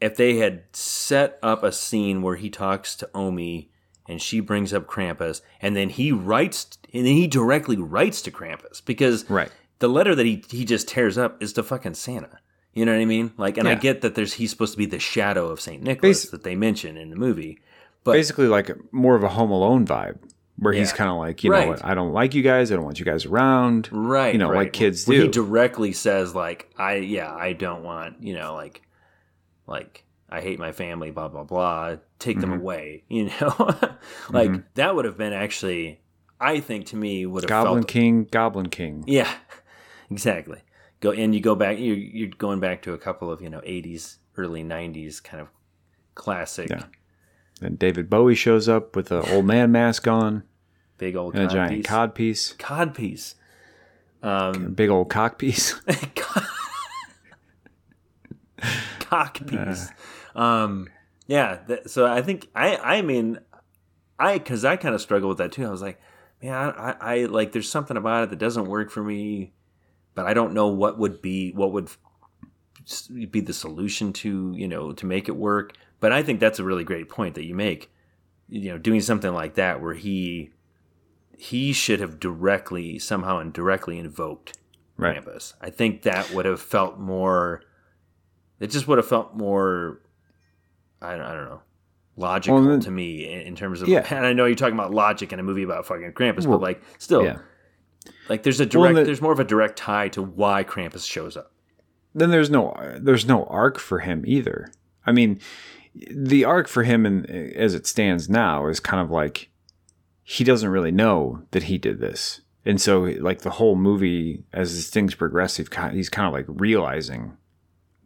[0.00, 3.70] if they had set up a scene where he talks to Omi
[4.08, 8.30] and she brings up Krampus and then he writes and then he directly writes to
[8.30, 9.50] Krampus because Right.
[9.78, 12.38] the letter that he he just tears up is to fucking Santa.
[12.74, 13.32] You know what I mean?
[13.36, 16.26] Like and I get that there's he's supposed to be the shadow of Saint Nicholas
[16.26, 17.60] Basi- that they mention in the movie.
[18.04, 20.18] But Basically, like more of a Home Alone vibe,
[20.62, 21.64] where he's kind of like, you Right.
[21.64, 22.70] know what, I don't like you guys.
[22.70, 23.88] I don't want you guys around.
[23.92, 24.58] right you know, right.
[24.58, 28.82] like kids Where He directly says like I yeah I don't want you know like
[29.66, 32.60] like I hate my family blah blah blah take them Mhm.
[32.60, 33.76] away you know
[34.30, 36.00] like that would have been actually
[36.40, 39.04] I think to me would have Goblin King, Goblin King.
[39.06, 39.32] yeah
[40.10, 40.60] exactly
[41.00, 43.60] go and you go back you're, you're going back to a couple of you know
[43.60, 45.48] 80s early 90s kind of
[46.14, 46.84] classic Yeah.
[47.60, 50.42] Then David Bowie shows up with an old man mask on
[51.02, 51.86] big old and a giant piece.
[51.86, 53.34] cod piece, cod piece
[54.22, 55.74] um big old cock piece.
[59.00, 59.90] Cock piece.
[60.34, 60.88] um,
[61.26, 61.58] yeah.
[61.66, 63.38] Th- so I think I, I mean,
[64.18, 65.66] I because I kind of struggle with that too.
[65.66, 66.00] I was like,
[66.42, 69.52] man, I, I like there's something about it that doesn't work for me,
[70.14, 71.90] but I don't know what would be what would
[73.30, 75.74] be the solution to you know to make it work.
[76.00, 77.90] But I think that's a really great point that you make.
[78.48, 80.52] You know, doing something like that where he
[81.42, 84.56] he should have directly somehow indirectly invoked
[84.96, 85.24] right.
[85.24, 85.54] Krampus.
[85.60, 87.62] I think that would have felt more.
[88.60, 90.00] It just would have felt more.
[91.00, 91.62] I don't, I don't know.
[92.16, 93.88] Logical Well, then- to me in, in terms of.
[93.88, 94.06] Yeah.
[94.10, 96.62] And I know you're talking about logic in a movie about fucking Krampus, Well, but
[96.64, 97.38] like still, Yeah.
[98.28, 98.94] like there's a Well, direct.
[98.96, 101.52] the- there's more of a direct tie to why Krampus shows up.
[102.14, 104.70] then there's no there's no arc for him either.
[105.06, 105.40] I mean,
[106.10, 109.48] the arc for him, in, as it stands now, is kind of like
[110.22, 114.74] he doesn't really know that he did this, and so like the whole movie, as
[114.76, 117.36] this things progress, he's kind of like realizing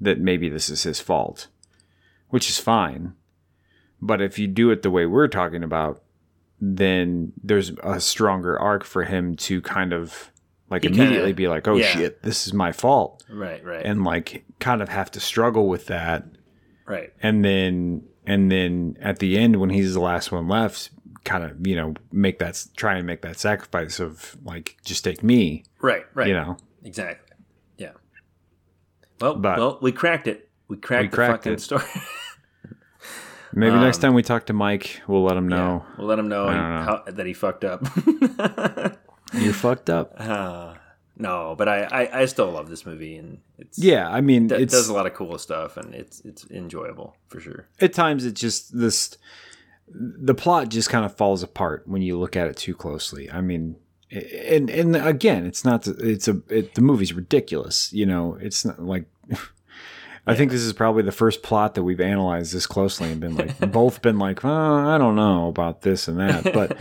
[0.01, 1.49] that maybe this is his fault,
[2.31, 3.15] which is fine.
[4.01, 6.03] But if you do it the way we're talking about,
[6.61, 10.31] then there's a stronger arc for him to kind of
[10.71, 11.87] like He kinda- immediately be like, "Oh yeah.
[11.87, 13.65] shit, this is my fault." Right.
[13.65, 13.85] Right.
[13.85, 16.25] and like kind of have to struggle with that
[16.87, 17.13] right.
[17.23, 20.91] and then and then at the end when he's the last one left
[21.27, 25.23] kind of you know make that try and make that sacrifice of like just take
[25.23, 26.05] me Right.
[26.15, 26.29] Right.
[26.29, 27.37] you know Exactly.
[27.77, 27.93] Yeah.
[29.21, 30.49] Well, But- well, we cracked it.
[30.69, 31.61] We cracked, cracked the fucking it.
[31.61, 31.85] story.
[33.53, 36.29] Maybe next time we talk to Mike, we'll let him know Yeah, we'll let him
[36.29, 36.47] know.
[36.49, 37.83] How, that he fucked up.
[39.35, 40.15] you're fucked up.
[40.21, 40.75] Uh,
[41.19, 44.69] no, but I, I, I still love this movie, and it's Yeah, I mean, it
[44.69, 47.69] does a lot of cool stuff, and it's it's enjoyable for sure.
[47.81, 49.17] at times it's just this
[49.89, 53.31] the plot just kind of falls apart when you look at it too closely.
[53.31, 53.77] I mean,
[54.11, 57.93] and and again, it's not it's a it, the movie's ridiculous.
[57.93, 59.07] You know, it's not like.
[60.29, 63.37] I think this is probably the first plot that we've analyzed this closely and been
[63.37, 66.77] like both been like, oh, I don't know about this and that, but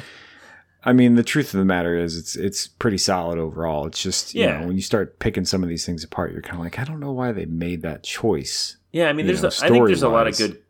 [0.84, 3.86] I mean, the truth of the matter is, it's it's pretty solid overall.
[3.86, 4.62] It's just you Yeah.
[4.62, 6.86] know when you start picking some of these things apart, you're kind of like, I
[6.86, 8.78] don't know why they made that choice.
[8.92, 10.62] Yeah, I mean, there's know, a, I think there's a lot of good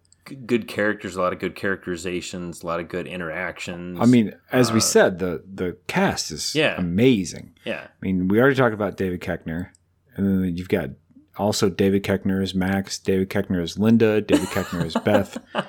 [0.47, 3.99] good characters, a lot of good characterizations, a lot of good interactions.
[4.01, 6.75] I mean, as we Uh, said, the the cast is Yeah.
[6.77, 7.53] amazing.
[7.63, 9.69] yeah, I mean, we already talked about David Koechner,
[10.15, 10.91] and then you've got
[11.37, 15.37] also David Koechner as Max, David Koechner as Linda, David Koechner as Beth,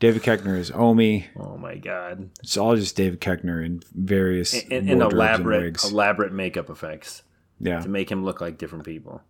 [0.00, 1.26] David Koechner as Omi.
[1.36, 5.84] oh my god, It's all just David Koechner in various and, and, and elaborate wigs.
[5.90, 7.22] elaborate makeup effects
[7.60, 9.22] yeah, to make him look like different people.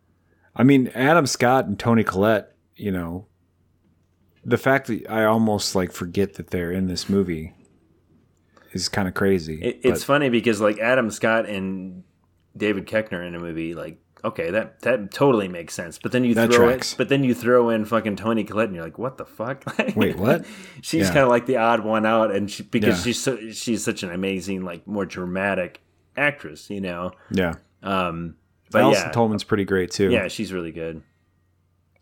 [0.56, 2.48] I mean, Adam Scott and Toni Collette.
[2.74, 3.26] You know,
[4.44, 7.52] the fact that I almost like forget that they're in this movie
[8.72, 9.60] is kind of crazy.
[9.62, 12.02] It, it's funny because like Adam Scott and
[12.56, 15.98] David Koechner in a movie, like okay, that that totally makes sense.
[15.98, 16.92] But then you That throw tracks.
[16.92, 19.64] it, but then you throw in fucking Toni Collette, and you're like, what the fuck?
[19.96, 20.44] Wait, what?
[20.80, 21.12] she's Yeah.
[21.12, 23.04] kind of like the odd one out, and she, because Yeah.
[23.04, 25.80] she's so, she's such an amazing, like more dramatic
[26.16, 27.12] actress, you know.
[27.30, 27.54] yeah.
[27.82, 28.36] Um,
[28.70, 30.10] but Allison yeah, Tolman's pretty great too.
[30.10, 31.02] yeah, she's really good.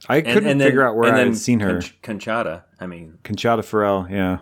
[0.09, 1.81] I couldn't and then, figure out where I then had seen her.
[1.81, 2.63] Conch- Conchata.
[2.81, 4.39] I mean, Conchata Ferrell, yeah.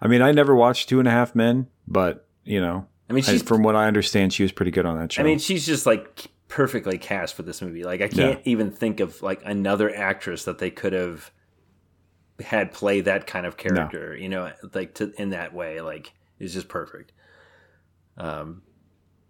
[0.00, 3.24] I mean, I never watched Two and a Half Men, but you know, I mean,
[3.26, 5.22] I- she's from what I understand, she was pretty good on that show.
[5.22, 7.84] I mean, she's just like perfectly cast for this movie.
[7.84, 11.30] Like, I can't even think of like another actress that they could have
[12.44, 14.16] had play that kind of character.
[14.16, 15.80] You know, like to in that way.
[15.80, 17.12] Like, it's just perfect.
[18.16, 18.62] Um,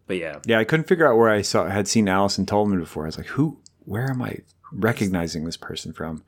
[0.06, 3.04] but yeah, yeah, I couldn't figure out where I saw had seen Allison Tolman before.
[3.04, 3.60] I was like, who?
[3.84, 4.38] Where am I
[4.72, 6.24] recognizing this person from?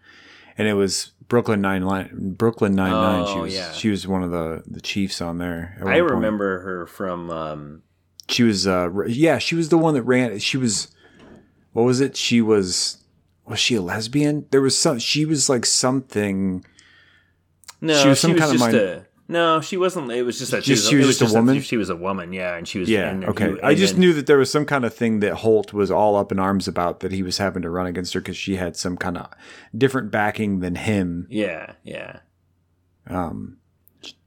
[0.56, 2.34] And it was Brooklyn Nine Nine.
[2.38, 3.26] Brooklyn Nine Nine.
[3.26, 3.72] she Oh, was yeah.
[3.72, 5.76] she was one of the the chiefs on there.
[5.80, 6.10] I one point.
[6.12, 7.30] remember her from.
[7.30, 7.82] Um,
[8.28, 10.38] she was uh yeah she was the one that ran.
[10.38, 10.88] She was
[11.72, 12.16] what was it?
[12.16, 12.98] She was
[13.46, 14.46] was she a lesbian?
[14.50, 14.98] There was some.
[15.00, 16.64] She was like something.
[17.80, 19.06] no, She she was was, some kind of just mind- a.
[19.26, 20.10] No, she wasn't.
[20.12, 21.60] It was just that she she was, was just a woman?
[21.62, 22.90] she was a woman, yeah, and she was.
[22.90, 23.08] Yeah.
[23.08, 23.54] and okay.
[23.62, 26.16] I just then- knew that there was some kind of thing that Holt was all
[26.16, 28.76] up in arms about that he was having to run against her because she had
[28.76, 29.30] some kind of
[29.76, 31.26] different backing than him.
[31.30, 32.18] Yeah, yeah,
[33.06, 33.56] Um,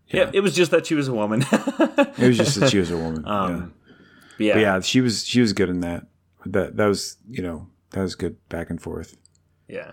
[0.07, 0.31] yeah.
[0.33, 1.45] It was just that she was a woman.
[1.51, 3.23] it was just that she was a woman.
[3.23, 3.39] yeah.
[3.43, 3.73] um,
[4.39, 4.53] yeah.
[4.53, 6.07] But yeah, she was she was good in that.
[6.45, 9.15] That that was you know that was good back and forth.
[9.67, 9.91] Yeah.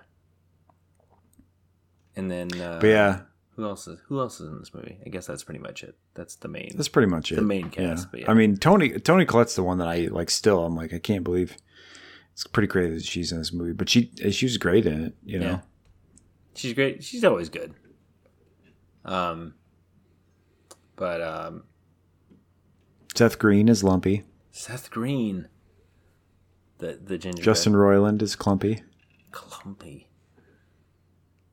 [2.16, 3.20] And then, uh, But yeah,
[3.56, 4.98] who else is who else is in this movie?
[5.04, 5.96] I guess that's pretty much it.
[6.14, 6.72] That's the main.
[6.74, 7.36] that's pretty much it.
[7.36, 8.30] the main cast, but yeah.
[8.30, 10.30] I mean Toni Toni Collette's the one that I like.
[10.30, 11.56] Still, I'm like I can't believe
[12.32, 13.72] it's pretty crazy that she's in this movie.
[13.72, 15.14] But she she was great in it.
[15.24, 15.46] You know.
[15.46, 15.60] Yeah.
[16.54, 17.02] She's great.
[17.02, 17.74] She's always good.
[19.04, 19.54] Um,
[20.96, 21.64] but um,
[23.14, 24.24] Seth Green is Lumpy.
[24.50, 25.48] Seth Green,
[26.78, 28.82] the the ginger Justin Roiland is Clumpy.
[29.30, 30.08] Clumpy.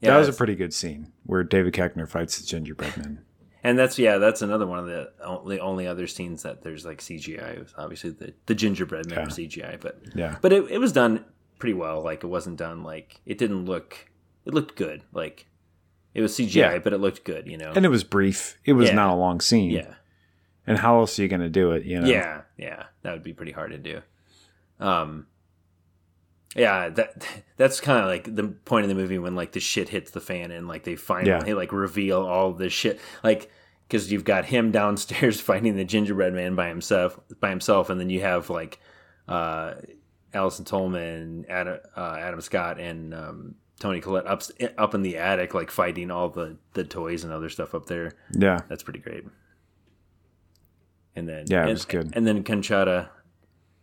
[0.02, 3.20] That was a pretty good scene where David Koechner fights the gingerbread man.
[3.64, 7.00] and that's yeah, that's another one of the only only other scenes that there's like
[7.00, 7.56] CGI.
[7.58, 10.38] It was obviously, the the gingerbread man was CGI, but Yeah.
[10.42, 11.24] but it, it was done
[11.60, 12.02] pretty well.
[12.02, 14.10] Like it wasn't done like it didn't look.
[14.46, 15.04] It looked good.
[15.14, 15.46] Like
[16.16, 16.78] it was CGI, Yeah.
[16.80, 17.48] but it looked good.
[17.48, 17.72] You know.
[17.76, 18.58] And it was brief.
[18.66, 18.96] It was Yeah.
[18.96, 19.70] not a long scene.
[19.72, 19.94] yeah.
[20.68, 21.86] And how else are you going to do it?
[21.86, 22.08] You know.
[22.08, 24.02] Yeah, yeah, that would be pretty hard to do.
[24.80, 25.28] Um,
[26.56, 27.26] yeah, that
[27.58, 30.22] that's kind of like the point of the movie when like the shit hits the
[30.22, 31.56] fan and like they finally Yeah.
[31.56, 33.50] like reveal all this shit, like
[33.88, 38.10] because you've got him downstairs fighting the gingerbread man by himself, by himself, and then
[38.10, 38.80] you have like
[39.28, 39.74] uh,
[40.34, 44.44] Allison Tolman, Adam, uh, Adam Scott, and um, Toni Collette up
[44.78, 48.14] up in the attic, like fighting all the the toys and other stuff up there.
[48.38, 48.60] Yeah.
[48.70, 49.26] That's pretty great.
[51.16, 52.12] And then Yeah, it was good.
[52.14, 53.10] And then Conchata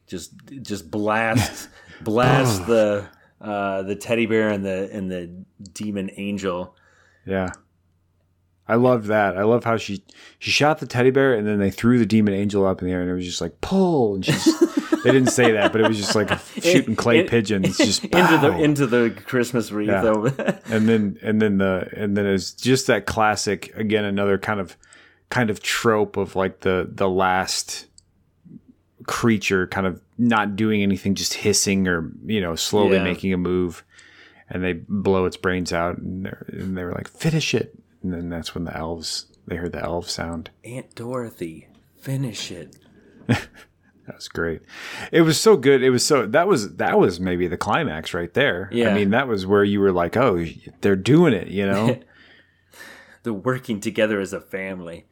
[0.06, 0.32] just
[0.62, 1.68] just blast
[2.02, 3.06] blast the
[3.40, 5.30] uh, the teddy bear and the and the
[5.72, 6.74] demon angel.
[7.24, 7.52] Yeah.
[8.70, 9.38] I love that.
[9.38, 10.04] I love how she
[10.38, 12.92] she shot the teddy bear and then they threw the demon angel up in the
[12.92, 14.44] air and it was just like pull and she's
[15.04, 16.30] they didn't say that, but it was just like
[16.62, 19.88] shooting clay In- pigeons just into the into the Christmas wreath.
[19.88, 20.58] Yeah.
[20.66, 24.76] and then and then the and then it's just that classic again another kind of
[25.30, 27.86] kind of trope of like the the last
[29.06, 33.04] creature kind of not doing anything, just hissing or you know slowly Yeah.
[33.04, 33.84] making a move,
[34.50, 38.12] and they blow its brains out, and they're, and they were like, "Finish it!" And
[38.12, 40.50] then that's when the elves they heard the elf sound.
[40.64, 41.68] Aunt Dorothy,
[42.00, 42.76] finish it.
[44.06, 44.62] That was great.
[45.12, 45.82] It was so good.
[45.82, 48.70] It was so that was that was maybe the climax right there.
[48.72, 48.88] Yeah.
[48.88, 50.46] I mean, that was where you were like, "Oh,
[50.80, 51.98] they're doing it," you know.
[53.24, 55.04] They're working together as a family.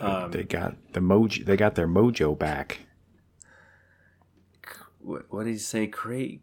[0.00, 1.44] Um, they got the mojo.
[1.44, 2.85] They got their mojo back.
[5.06, 5.86] What, what did he say?
[5.86, 6.38] Cra-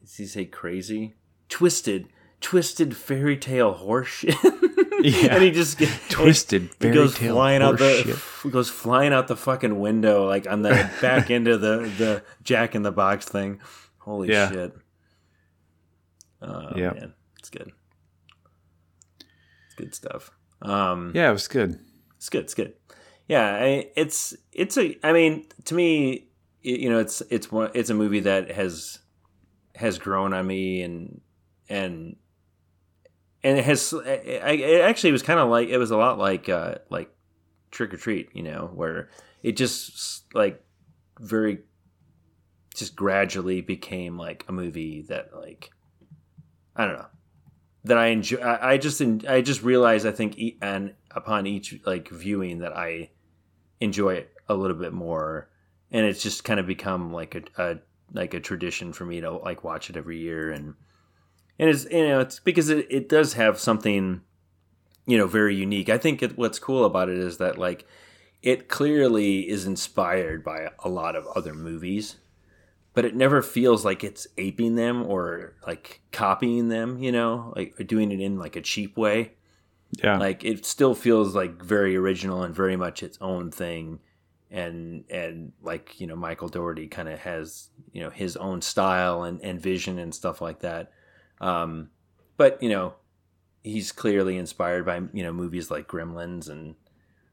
[0.00, 1.14] Does he say crazy?
[1.48, 2.08] Twisted,
[2.40, 4.36] twisted fairy tale horseshit.
[5.02, 5.36] Yeah.
[5.36, 9.14] and he just gets Twisted He fairy goes tale flying out the f- goes flying
[9.14, 12.92] out the fucking window like on the back end of the the Jack in the
[12.92, 13.60] Box thing.
[13.96, 14.50] Holy Yeah.
[14.50, 14.74] shit!
[16.42, 16.94] Oh Yep.
[16.96, 17.72] man, it's good.
[19.66, 20.30] It's good stuff.
[20.60, 21.78] Um, Yeah, it was good.
[22.18, 22.42] it's good.
[22.44, 22.74] It's good.
[23.26, 24.98] Yeah, I, it's it's a.
[25.02, 26.28] I mean, to me,
[26.62, 27.70] you know, it's it's one.
[27.74, 28.98] It's a movie that has
[29.74, 31.20] has grown on me, and
[31.68, 32.16] and
[33.42, 33.92] and it has.
[33.94, 37.10] I, it actually was kind of like it was a lot like uh like
[37.70, 39.10] Trick 'r Treat, you know, where
[39.42, 40.62] it just like
[41.18, 41.60] very
[42.74, 45.70] just gradually became like a movie that like
[46.76, 47.06] I don't know
[47.84, 48.38] that I enjoy.
[48.38, 52.76] I, I just I just realized I think e- and upon each like viewing that
[52.76, 53.10] I
[53.80, 55.48] enjoy it a little bit more,
[55.90, 57.78] and it's just kind of become like a, a
[58.12, 60.74] like a tradition for me to like watch it every year, and
[61.58, 64.22] and it's you know it's because it, it does have something
[65.06, 65.88] you know very unique.
[65.88, 67.86] I think it, what's cool about it is that like
[68.42, 72.16] it clearly is inspired by a lot of other movies
[72.92, 77.78] but it never feels like it's aping them or like copying them, you know, like
[77.78, 79.32] or doing it in like a cheap way.
[80.02, 80.18] Yeah.
[80.18, 84.00] Like it still feels like very original and very much its own thing.
[84.50, 89.22] And and like, you know, Michael Dougherty kind of has, you know, his own style
[89.22, 90.90] and, and vision and stuff like that.
[91.40, 91.90] Um,
[92.36, 92.94] but, you know,
[93.62, 96.74] he's clearly inspired by, you know, movies like Gremlins and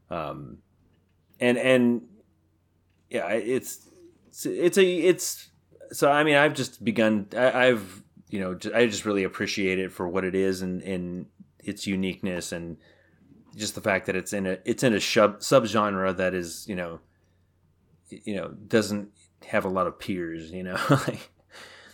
[0.10, 0.60] um
[1.40, 2.02] and and
[3.10, 3.88] yeah, it's
[4.46, 5.50] it's, a it's
[5.92, 9.92] so I mean I've just begun I, I've you know I just really appreciate it
[9.92, 11.28] for what it is and and
[11.60, 12.78] its uniqueness and
[13.56, 16.76] just the fact that it's in a it's in a sub subgenre that is you
[16.76, 17.00] know
[18.10, 19.10] you know doesn't
[19.46, 21.30] have a lot of peers you know like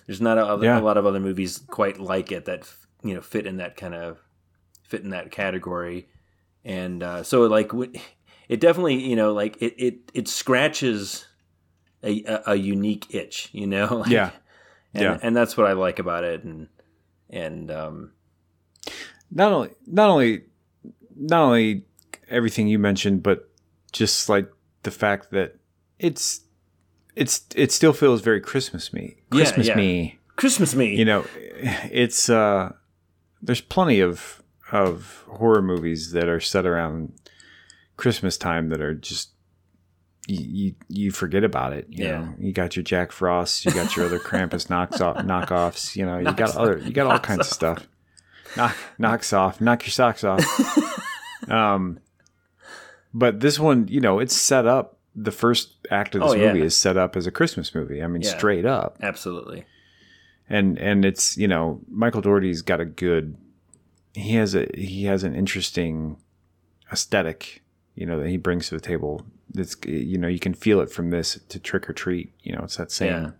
[0.07, 0.79] there's not a, Yeah.
[0.79, 2.69] a lot of other movies quite like it that
[3.03, 4.19] you know fit in that kind of
[4.83, 6.07] fit in that category
[6.65, 7.71] and uh, so like
[8.47, 11.25] it definitely you know like it it, it scratches
[12.03, 14.31] a, a, a unique itch you know Like, Yeah.
[14.93, 15.19] and, Yeah.
[15.21, 16.67] and that's what I like about it and
[17.29, 18.11] and um
[19.31, 20.43] not only not only
[21.15, 21.85] not only
[22.29, 23.49] everything you mentioned, but
[23.91, 24.47] just like
[24.83, 25.55] the fact that
[26.03, 26.41] it's
[27.15, 29.15] it's it still feels very Christmas me.
[29.31, 29.75] Yeah, Christmas yeah.
[29.75, 30.19] me.
[30.35, 31.25] Christmas me You know,
[31.91, 32.73] it's uh
[33.41, 37.13] there's plenty of of horror movies that are set around
[37.97, 39.29] Christmas time that are just
[40.27, 41.85] you, you, you forget about it.
[41.89, 42.19] You Yeah.
[42.21, 45.95] know, you got your Jack Frost, you got your other Krampus knocks off, knockoffs.
[45.95, 47.87] You know, you got other, you got all kinds of stuff.
[48.55, 50.41] Knock, knocks off, knock your socks off.
[51.49, 51.99] um,
[53.13, 54.97] but this one, you know, it's set up.
[55.15, 56.51] The first act of this Oh, yeah.
[56.53, 58.01] movie is set up as a Christmas movie.
[58.01, 58.35] I mean, Yeah.
[58.37, 59.65] straight up absolutely
[60.49, 63.37] and and it's you know Michael Dougherty's got a good
[64.13, 66.17] he has a he has an interesting
[66.91, 67.61] aesthetic
[67.95, 69.25] you know that he brings to the table
[69.55, 72.61] it's you know you can feel it from this to Trick 'r Treat you know
[72.63, 73.31] it's that same Yeah.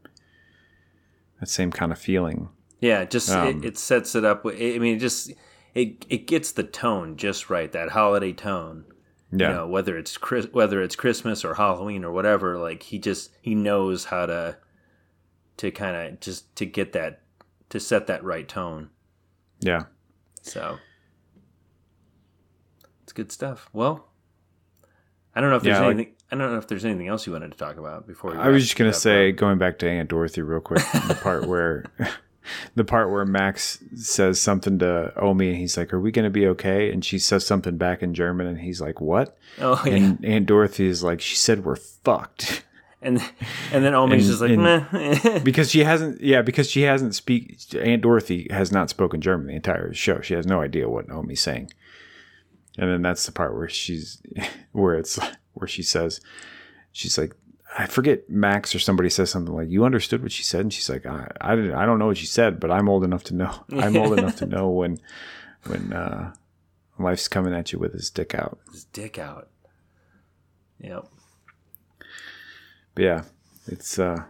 [1.40, 4.96] that same kind of feeling yeah just Um, it, it sets it up I mean
[4.96, 5.32] it just
[5.74, 8.86] it it gets the tone just right that holiday tone
[9.40, 9.48] yeah.
[9.50, 13.32] you know whether it's Chris, whether it's Christmas or Halloween or whatever like he just
[13.42, 14.58] he knows how to
[15.58, 17.22] to kind of just to get that
[17.70, 18.90] to set that right tone.
[19.60, 19.84] Yeah.
[20.42, 20.78] So
[23.04, 23.70] it's good stuff.
[23.74, 24.08] Well
[25.36, 27.28] I don't know if there's Yeah, like- anything I don't know if there's anything else
[27.28, 30.10] you wanted to talk about before I was just gonna say going back to Aunt
[30.10, 31.86] Dorothy real quick the part where
[32.76, 36.48] the part where Max says something to Omi and he's like are we gonna be
[36.48, 36.92] okay?
[36.92, 39.38] And she says something back in German and he's like what?
[39.60, 39.94] Oh yeah.
[39.94, 42.64] And Aunt Dorothy is like she said we're fucked.
[43.02, 43.22] And
[43.72, 45.40] and then Omi's just like meh.
[45.44, 49.54] Because she hasn't yeah because she hasn't speak aunt dorothy has not spoken german the
[49.54, 50.22] entire show.
[50.22, 51.72] She has no idea what Omi's saying.
[52.78, 54.22] And then that's the part where she's
[54.72, 55.20] where it's
[55.54, 56.22] where she says
[56.92, 57.36] she's like
[57.78, 60.90] i forget max or somebody says something like you understood what she said and she's
[60.90, 63.36] like i, I didn't i don't know what she said but i'm old enough to
[63.36, 65.00] know i'm old enough to know when
[65.66, 66.34] when uh
[67.00, 69.50] life's coming at you with his dick out his dick out
[70.80, 71.06] yep
[72.96, 73.24] but yeah
[73.68, 74.24] it's uh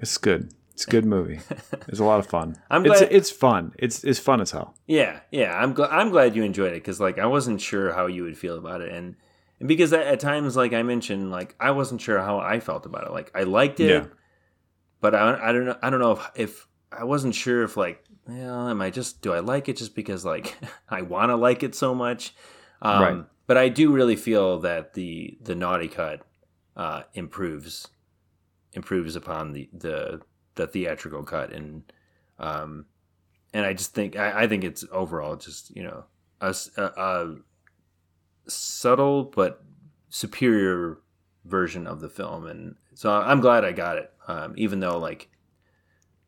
[0.00, 0.52] It's good.
[0.74, 1.40] It's a good movie.
[1.88, 2.56] It's a lot of fun.
[2.70, 3.72] I'm it's glad- it's fun.
[3.78, 4.74] It's it's fun as hell.
[4.86, 5.52] Yeah, yeah.
[5.54, 5.90] I'm glad.
[5.90, 8.80] I'm glad you enjoyed it because like I wasn't sure how you would feel about
[8.80, 9.16] it, and
[9.60, 12.84] and because at, at times like I mentioned, like I wasn't sure how I felt
[12.86, 13.12] about it.
[13.12, 14.06] Like I liked it, Yeah.
[15.00, 15.76] but I, I don't know.
[15.82, 19.32] I don't know if if I wasn't sure if like well, am I just do
[19.32, 20.56] I like it just because like
[20.88, 22.34] I want to like it so much?
[22.82, 23.24] Um, Right.
[23.46, 26.24] But I do really feel that the the naughty cut
[26.76, 27.88] uh, improves
[28.72, 30.20] improves upon the the
[30.54, 31.82] the theatrical cut and
[32.38, 32.86] um
[33.52, 36.04] and I just think I, I think it's overall just you know
[36.40, 37.36] a, a- a
[38.50, 39.62] subtle but
[40.08, 40.98] superior
[41.44, 42.46] version of the film.
[42.46, 45.28] And so I'm glad I got it um, even though like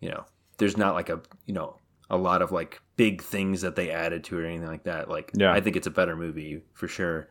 [0.00, 0.24] you know
[0.58, 1.76] there's not like a you know
[2.10, 5.08] a lot of like big things that they added to it or anything like that.
[5.08, 5.52] Like Yeah.
[5.52, 7.28] I think it's a better movie for sure.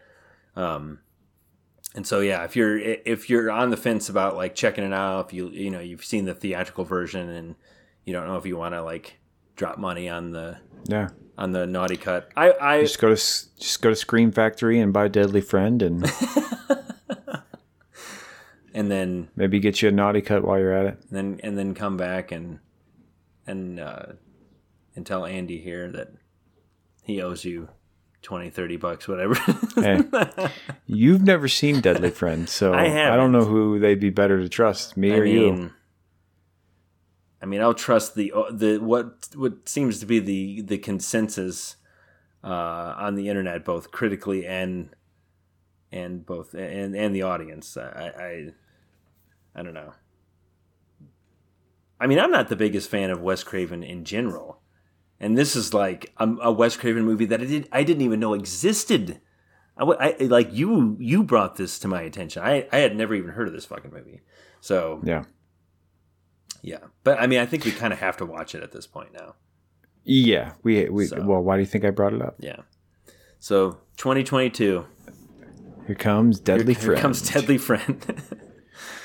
[0.56, 1.00] Um
[1.94, 5.28] and so yeah if you're if you're on the fence about like checking it out
[5.28, 7.56] if you you know you've seen the theatrical version and
[8.06, 9.20] you don't know if you want to like
[9.56, 11.10] drop money on the Yeah.
[11.38, 14.92] on the naughty cut i i Just go to just go to Scream Factory and
[14.94, 16.12] buy Deadly Friend and
[18.74, 20.98] and then maybe get you a naughty cut while you're at it.
[21.12, 22.60] then and then come back and
[23.48, 24.04] and uh
[24.96, 26.10] and tell andy here that
[27.04, 27.70] he owes you
[28.22, 29.36] 20 30 bucks whatever
[29.76, 30.02] Hey,
[30.86, 34.48] you've never seen Deadly Friend, so I I, don't know who they'd be better to
[34.48, 35.72] trust, me I or you.
[37.42, 41.76] I mean, I'll trust the the what what seems to be the the consensus
[42.44, 44.90] uh, on the internet, both critically and
[45.92, 47.76] and both and and the audience.
[47.78, 48.52] I
[49.56, 49.94] I, I don't know.
[52.00, 54.62] I mean, I'm not the biggest fan of Wes Craven in general,
[55.20, 58.20] and this is like a, a Wes Craven movie that I did I didn't even
[58.20, 59.20] know existed.
[59.78, 59.84] I,
[60.20, 62.44] I- like you you brought this to my attention.
[62.44, 64.22] I I had never even heard of this fucking movie.
[64.60, 65.24] So Yeah.
[66.62, 68.88] Yeah, but I mean, I think we kind of have to watch it at this
[68.88, 69.36] point now.
[70.04, 70.54] Yeah.
[70.64, 72.36] We we So- well, why do you think I brought it up?
[72.40, 72.58] Yeah.
[73.40, 74.86] So 2022.
[75.88, 76.98] Here comes Deadly Here Friend.
[76.98, 78.24] Here comes Deadly Friend.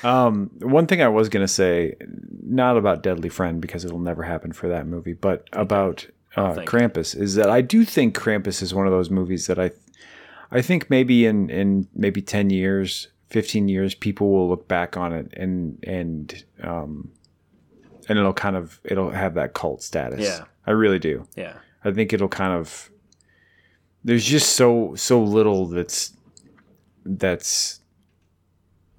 [0.03, 1.95] Um, one thing I was gonna say,
[2.43, 7.19] not about Deadly Friend because it'll never happen for that movie, but about uh, Krampus
[7.19, 9.71] is that I do think Krampus is one of those movies that I,
[10.51, 15.13] I think maybe in in maybe ten years, fifteen years, people will look back on
[15.13, 17.11] it and and um,
[18.09, 20.19] and it'll kind of it'll have that cult status.
[20.21, 20.45] Yeah.
[20.65, 21.27] I really do.
[21.35, 21.53] yeah.
[21.83, 22.89] I think it'll kind of
[24.03, 26.13] there's just so so little that's
[27.05, 27.79] that's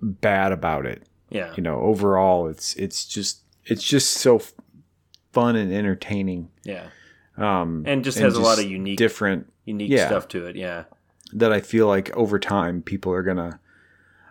[0.01, 1.53] bad about it Yeah.
[1.57, 4.41] you know overall it's it's just it's just so
[5.33, 6.87] fun and entertaining Yeah.
[7.37, 10.07] um And just has a lot of unique different unique yeah.
[10.07, 10.57] stuff to it.
[10.57, 10.85] Yeah.
[11.33, 13.61] that i feel like over time people are gonna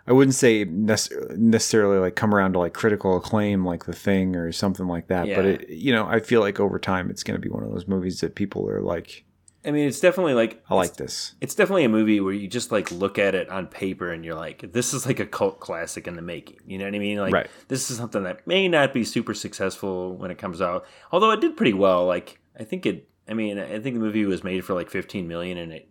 [0.08, 4.34] i wouldn't say nec- necessarily like come around to like critical acclaim like the thing
[4.34, 7.38] or something like that but it you know i feel like over time it's gonna
[7.38, 9.24] be one of those movies that people are like
[9.64, 12.72] I mean, it's definitely like i like this it's definitely a movie where you just
[12.72, 16.06] like look at it on paper and you're like, this is like a cult classic
[16.06, 16.60] in the making.
[16.66, 17.18] You know what I mean?
[17.18, 17.50] Like, Right.
[17.66, 21.40] this is something that may not be super successful when it comes out, although it
[21.42, 22.06] did pretty well.
[22.06, 23.08] Like, I think it.
[23.28, 25.90] I mean, I think the movie was made for like 15 million, and it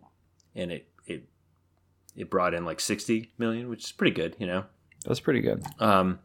[0.56, 0.88] and it
[2.18, 4.36] it brought in like 60 million, which is pretty good.
[4.38, 4.64] You know.
[5.04, 6.18] that's pretty good Um,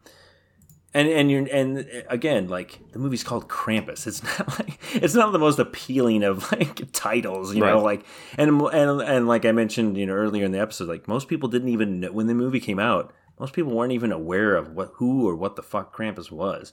[0.94, 4.06] and and you're and again, like the movie's called Krampus.
[4.06, 7.82] It's not like it's not the most appealing of like titles, you know.
[7.82, 8.06] Like
[8.38, 11.49] and and and like I mentioned, you know, earlier in the episode, like most people
[11.49, 13.14] didn't even know, when the movie came out.
[13.40, 16.72] Most people weren't even aware of what who or what the fuck Krampus was.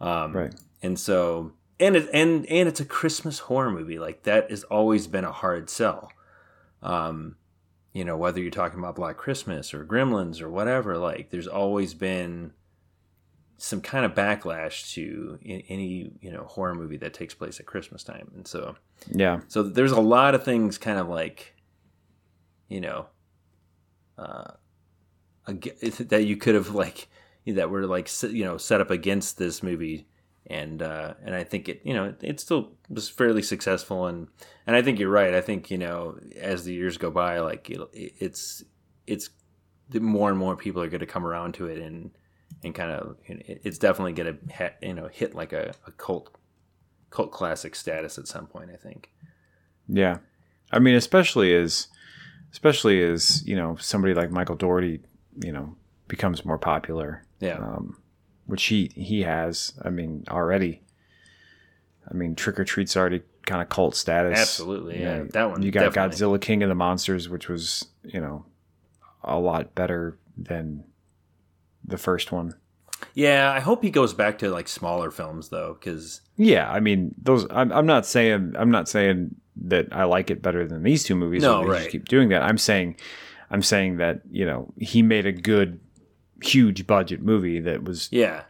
[0.00, 0.54] Um, right
[0.84, 3.98] and so and it and and it's a Christmas horror movie.
[3.98, 6.12] Like that has always been a hard sell.
[6.82, 7.36] Um,
[7.94, 11.94] you know, whether you're talking about Black Christmas or Gremlins or whatever, like there's always
[11.94, 12.52] been
[13.56, 17.66] some kind of backlash to in, any you know horror movie that takes place at
[17.66, 18.74] Christmas time, and so
[19.08, 19.40] yeah.
[19.46, 21.54] so there's a lot of things kind of like
[22.68, 23.06] you know
[24.18, 24.52] uh
[25.46, 27.08] that you could have like
[27.46, 30.08] that were like you know set up against this movie
[30.46, 34.06] and uh and i think it you know it still was fairly successful.
[34.06, 34.28] And
[34.66, 35.34] and i think you're right.
[35.34, 38.62] I think you know as the years go by like it'll, it's
[39.06, 39.30] it's
[39.92, 42.10] more and more people are going to come around to it and
[42.62, 46.34] and kind of it's definitely going to you know hit like a, a cult
[47.10, 49.10] cult classic status at some point i think.
[49.88, 50.18] Yeah,
[50.72, 51.88] I mean, especially as,
[52.52, 55.00] especially as you know, somebody like Michael Dougherty,
[55.42, 55.76] you know,
[56.08, 57.58] becomes more popular, yeah.
[57.58, 57.98] Um,
[58.46, 59.72] which he he has.
[59.82, 60.82] I mean, already.
[62.10, 64.38] I mean, Trick 'r Treat's already kind of cult status.
[64.38, 65.18] Absolutely, You yeah.
[65.18, 66.16] know, That one, You got definitely.
[66.16, 68.44] Godzilla King of the Monsters, which was you know,
[69.22, 70.84] a lot better than
[71.84, 72.54] the first one.
[73.14, 77.14] Yeah, I hope he goes back to like smaller films though, because Yeah, I mean
[77.20, 77.46] those.
[77.50, 81.14] I'm, I'm not saying I'm not saying that I like it better than these two
[81.14, 81.42] movies.
[81.42, 81.78] No, right.
[81.80, 82.42] Just keep doing that.
[82.42, 82.96] I'm saying,
[83.50, 85.80] I'm saying that you know he made a good,
[86.42, 88.42] huge budget movie that was yeah,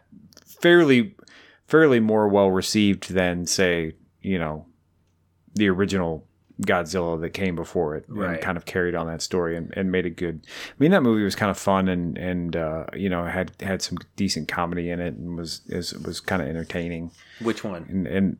[0.61, 1.15] fairly,
[1.67, 4.65] fairly more well received than say you know,
[5.53, 6.25] the original
[6.61, 8.35] Godzilla that came before it, Right.
[8.35, 10.41] and kind of carried on that story and, and made it good.
[10.47, 13.81] I mean, that movie was kind of fun and and uh, you know had had
[13.81, 17.85] some decent comedy in it and was is, was kind of entertaining which one?
[17.89, 18.37] and, and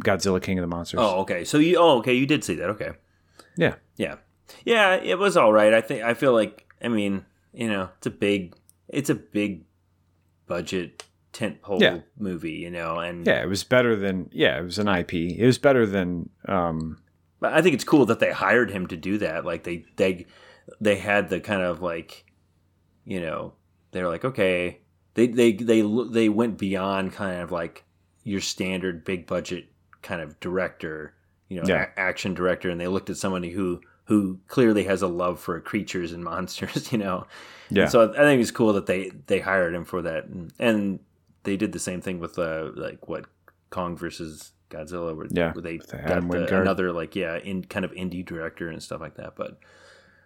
[0.00, 1.00] Godzilla King of the Monsters.
[1.02, 1.44] Oh, okay.
[1.44, 2.70] So you, oh, okay, you did see that.
[2.70, 2.92] Okay,
[3.56, 4.16] yeah, yeah,
[4.64, 5.74] yeah, it was all right.
[5.74, 8.54] I think I feel like I mean, you know, it's a big,
[8.92, 9.64] it's a big
[10.46, 11.98] budget tentpole Yeah.
[12.18, 15.14] movie, you know, and yeah, it was better than yeah, it was an IP.
[15.14, 16.98] It was better than um,
[17.40, 19.44] But I think it's cool that they hired him to do that.
[19.44, 20.26] Like they they
[20.80, 22.24] they had the kind of like,
[23.04, 23.54] you know,
[23.92, 24.80] they were like, okay,
[25.14, 27.84] they they they they went beyond kind of like
[28.24, 29.66] your standard big budget
[30.02, 31.14] kind of director,
[31.48, 31.86] you know, Yeah.
[31.96, 35.60] a- action director, and they looked at somebody who who clearly has a love for
[35.60, 37.26] creatures and monsters, you know.
[37.70, 41.00] Yeah, So I think it's cool that they they hired him for that, and, and
[41.44, 43.26] they did the same thing with uh like what
[43.70, 47.92] Kong versus Godzilla, where, Yeah, where they got the, another like yeah in kind of
[47.92, 49.36] indie director and stuff like that.
[49.36, 49.58] But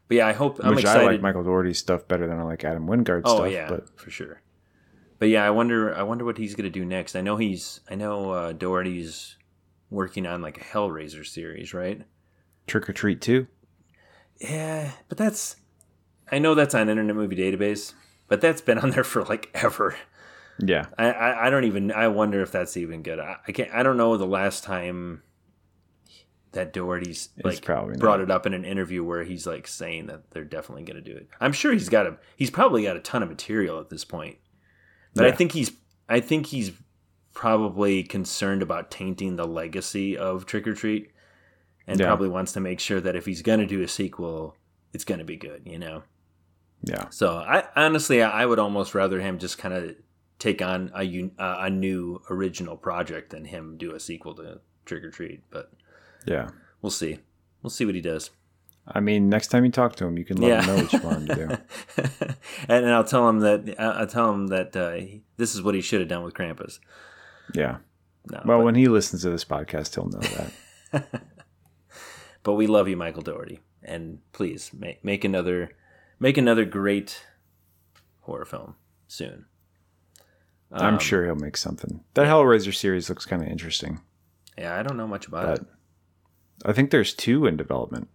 [0.09, 1.03] but yeah, I hope I'm excited.
[1.03, 3.53] I like Michael Dougherty's stuff better than I like Adam Wingard's oh stuff.
[3.53, 4.43] yeah, but for sure.
[5.19, 7.17] But yeah, I wonder I wonder what he's gonna do next.
[7.17, 9.37] I know he's I know uh, Dougherty's
[9.91, 12.03] working on like a Hellraiser series, right?
[12.67, 13.47] Trick 'r Treat too.
[14.41, 15.57] Yeah, but that's
[16.35, 17.95] I know that's on Internet Movie Database,
[18.27, 19.95] but that's been on there for like ever.
[20.59, 23.19] Yeah, I, I, I don't even I wonder if that's even good.
[23.21, 25.23] I, I can't I don't know the last time
[26.53, 28.25] that Dougherty's like probably brought not.
[28.25, 31.17] it up in an interview where he's like saying that they're definitely going to do
[31.17, 31.29] it.
[31.41, 34.39] I'm sure he's got a he's probably got a ton of material at this point.
[35.15, 35.73] But I think he's
[36.09, 36.73] I think he's
[37.33, 41.11] probably concerned about tainting the legacy of Trick 'r Treat
[41.87, 42.07] and Yeah.
[42.07, 44.57] probably wants to make sure that if he's going to do a sequel
[44.93, 46.05] it's going to be good, you know.
[46.87, 49.97] Yeah, So I honestly, I would almost rather him just kind of
[50.39, 55.03] take on a uh, a new original project than him do a sequel to Trick
[55.05, 55.43] 'r Treat.
[55.51, 55.73] But
[56.27, 56.51] yeah.
[56.83, 57.21] we'll see.
[57.63, 58.31] We'll see what he does.
[58.87, 60.61] I mean, next time you talk to him, you can let Yeah.
[60.63, 61.35] him know what you want him to
[61.97, 62.05] do.
[62.69, 65.01] and I'll tell him that I'll I'll tell him that uh,
[65.39, 66.81] this is what he should have done with Krampus.
[67.55, 67.79] Yeah.
[68.31, 70.53] No, Well, but, when he listens to this podcast, he'll know
[70.93, 71.23] that.
[72.43, 75.71] but we love you, Michael Dougherty, and please make make another
[76.19, 77.25] make another great
[78.21, 78.77] horror film
[79.09, 79.47] soon.
[80.73, 82.03] I'm Um, sure he'll make something.
[82.15, 84.01] That Hellraiser series looks kind of interesting.
[84.59, 85.67] Yeah, I don't know much about But it.
[86.65, 88.09] I think there's two in development.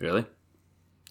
[0.00, 0.26] Really,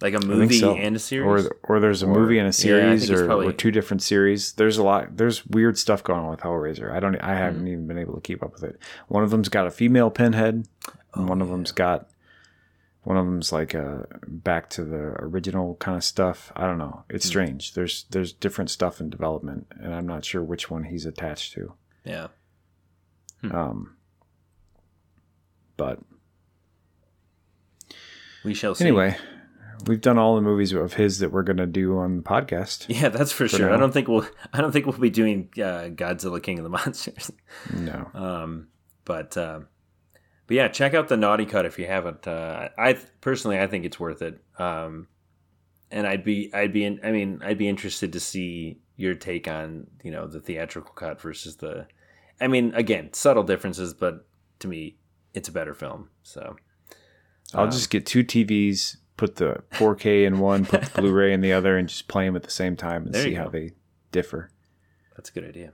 [0.02, 0.76] like a movie so.
[0.76, 1.46] and a series.
[1.48, 4.02] Or, or there's a Or- movie and a series, it's or, probably- or two different
[4.04, 4.54] series.
[4.54, 5.16] There's a lot.
[5.18, 6.92] There's weird stuff going on with Hellraiser.
[6.92, 7.16] I don't.
[7.18, 8.80] I haven't even been able to keep up with it.
[9.08, 10.68] One of them's got a female pinhead, and
[11.16, 12.10] Oh, one of them's got.
[13.04, 16.52] One of them's like uh back to the original kind of stuff.
[16.56, 17.04] I don't know.
[17.10, 17.30] It's Hmm.
[17.30, 17.74] strange.
[17.74, 21.74] There's there's different stuff in development, and I'm not sure which one he's attached to.
[22.04, 22.28] yeah.
[23.44, 23.96] Um,
[25.78, 26.00] but
[28.44, 28.86] We shall see.
[28.86, 29.18] anyway,
[29.88, 32.86] we've done all the movies of his that we're gonna do on the podcast.
[32.88, 33.70] Yeah, that's for, sure.
[33.70, 33.76] now.
[33.76, 34.28] I don't think we'll.
[34.54, 37.32] I don't think we'll be doing uh, Godzilla King of the Monsters.
[37.76, 38.12] No.
[38.14, 38.68] Um,
[39.06, 39.68] but um,
[40.52, 42.28] but yeah, check out the Naughty Cut if you haven't.
[42.28, 44.44] Uh, I personally, I think it's worth it.
[44.60, 45.08] Um,
[45.90, 49.48] and I'd be, I'd be, in, I mean, I'd be interested to see your take
[49.48, 51.88] on you know the theatrical cut versus the.
[52.42, 54.28] I mean, again, subtle differences, but
[54.60, 54.98] to me,
[55.34, 56.10] it's a better film.
[56.24, 56.58] So
[57.54, 61.40] I'll Um, just get two TVs, put the 4K in one, put the Blu-ray in
[61.40, 63.72] the other, and just play them at the same time and see how they
[64.12, 64.50] differ.
[65.16, 65.72] that's a good idea.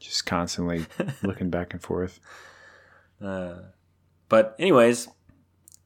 [0.00, 0.86] Just constantly
[1.22, 2.18] looking back and forth.
[3.22, 3.54] Uh,
[4.28, 5.08] but anyways,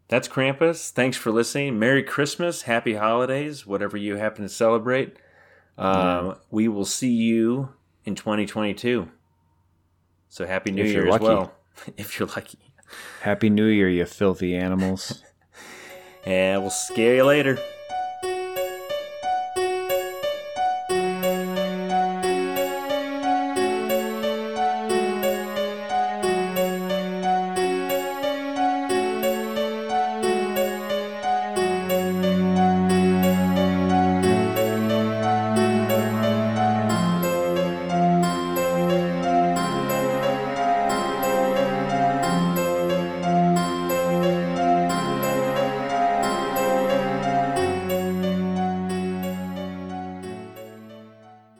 [0.08, 0.90] that's Krampus.
[0.90, 1.78] Thanks for listening.
[1.78, 5.16] Merry Christmas, Happy Holidays, whatever you happen to celebrate.
[5.76, 7.70] Um, We will see you
[8.04, 9.08] in 2022.
[10.28, 11.24] So happy New If Year as lucky.
[11.24, 11.54] well,
[11.96, 12.58] if you're lucky.
[13.22, 15.22] Happy New Year, you filthy animals.
[16.26, 17.58] And we'll scare you later.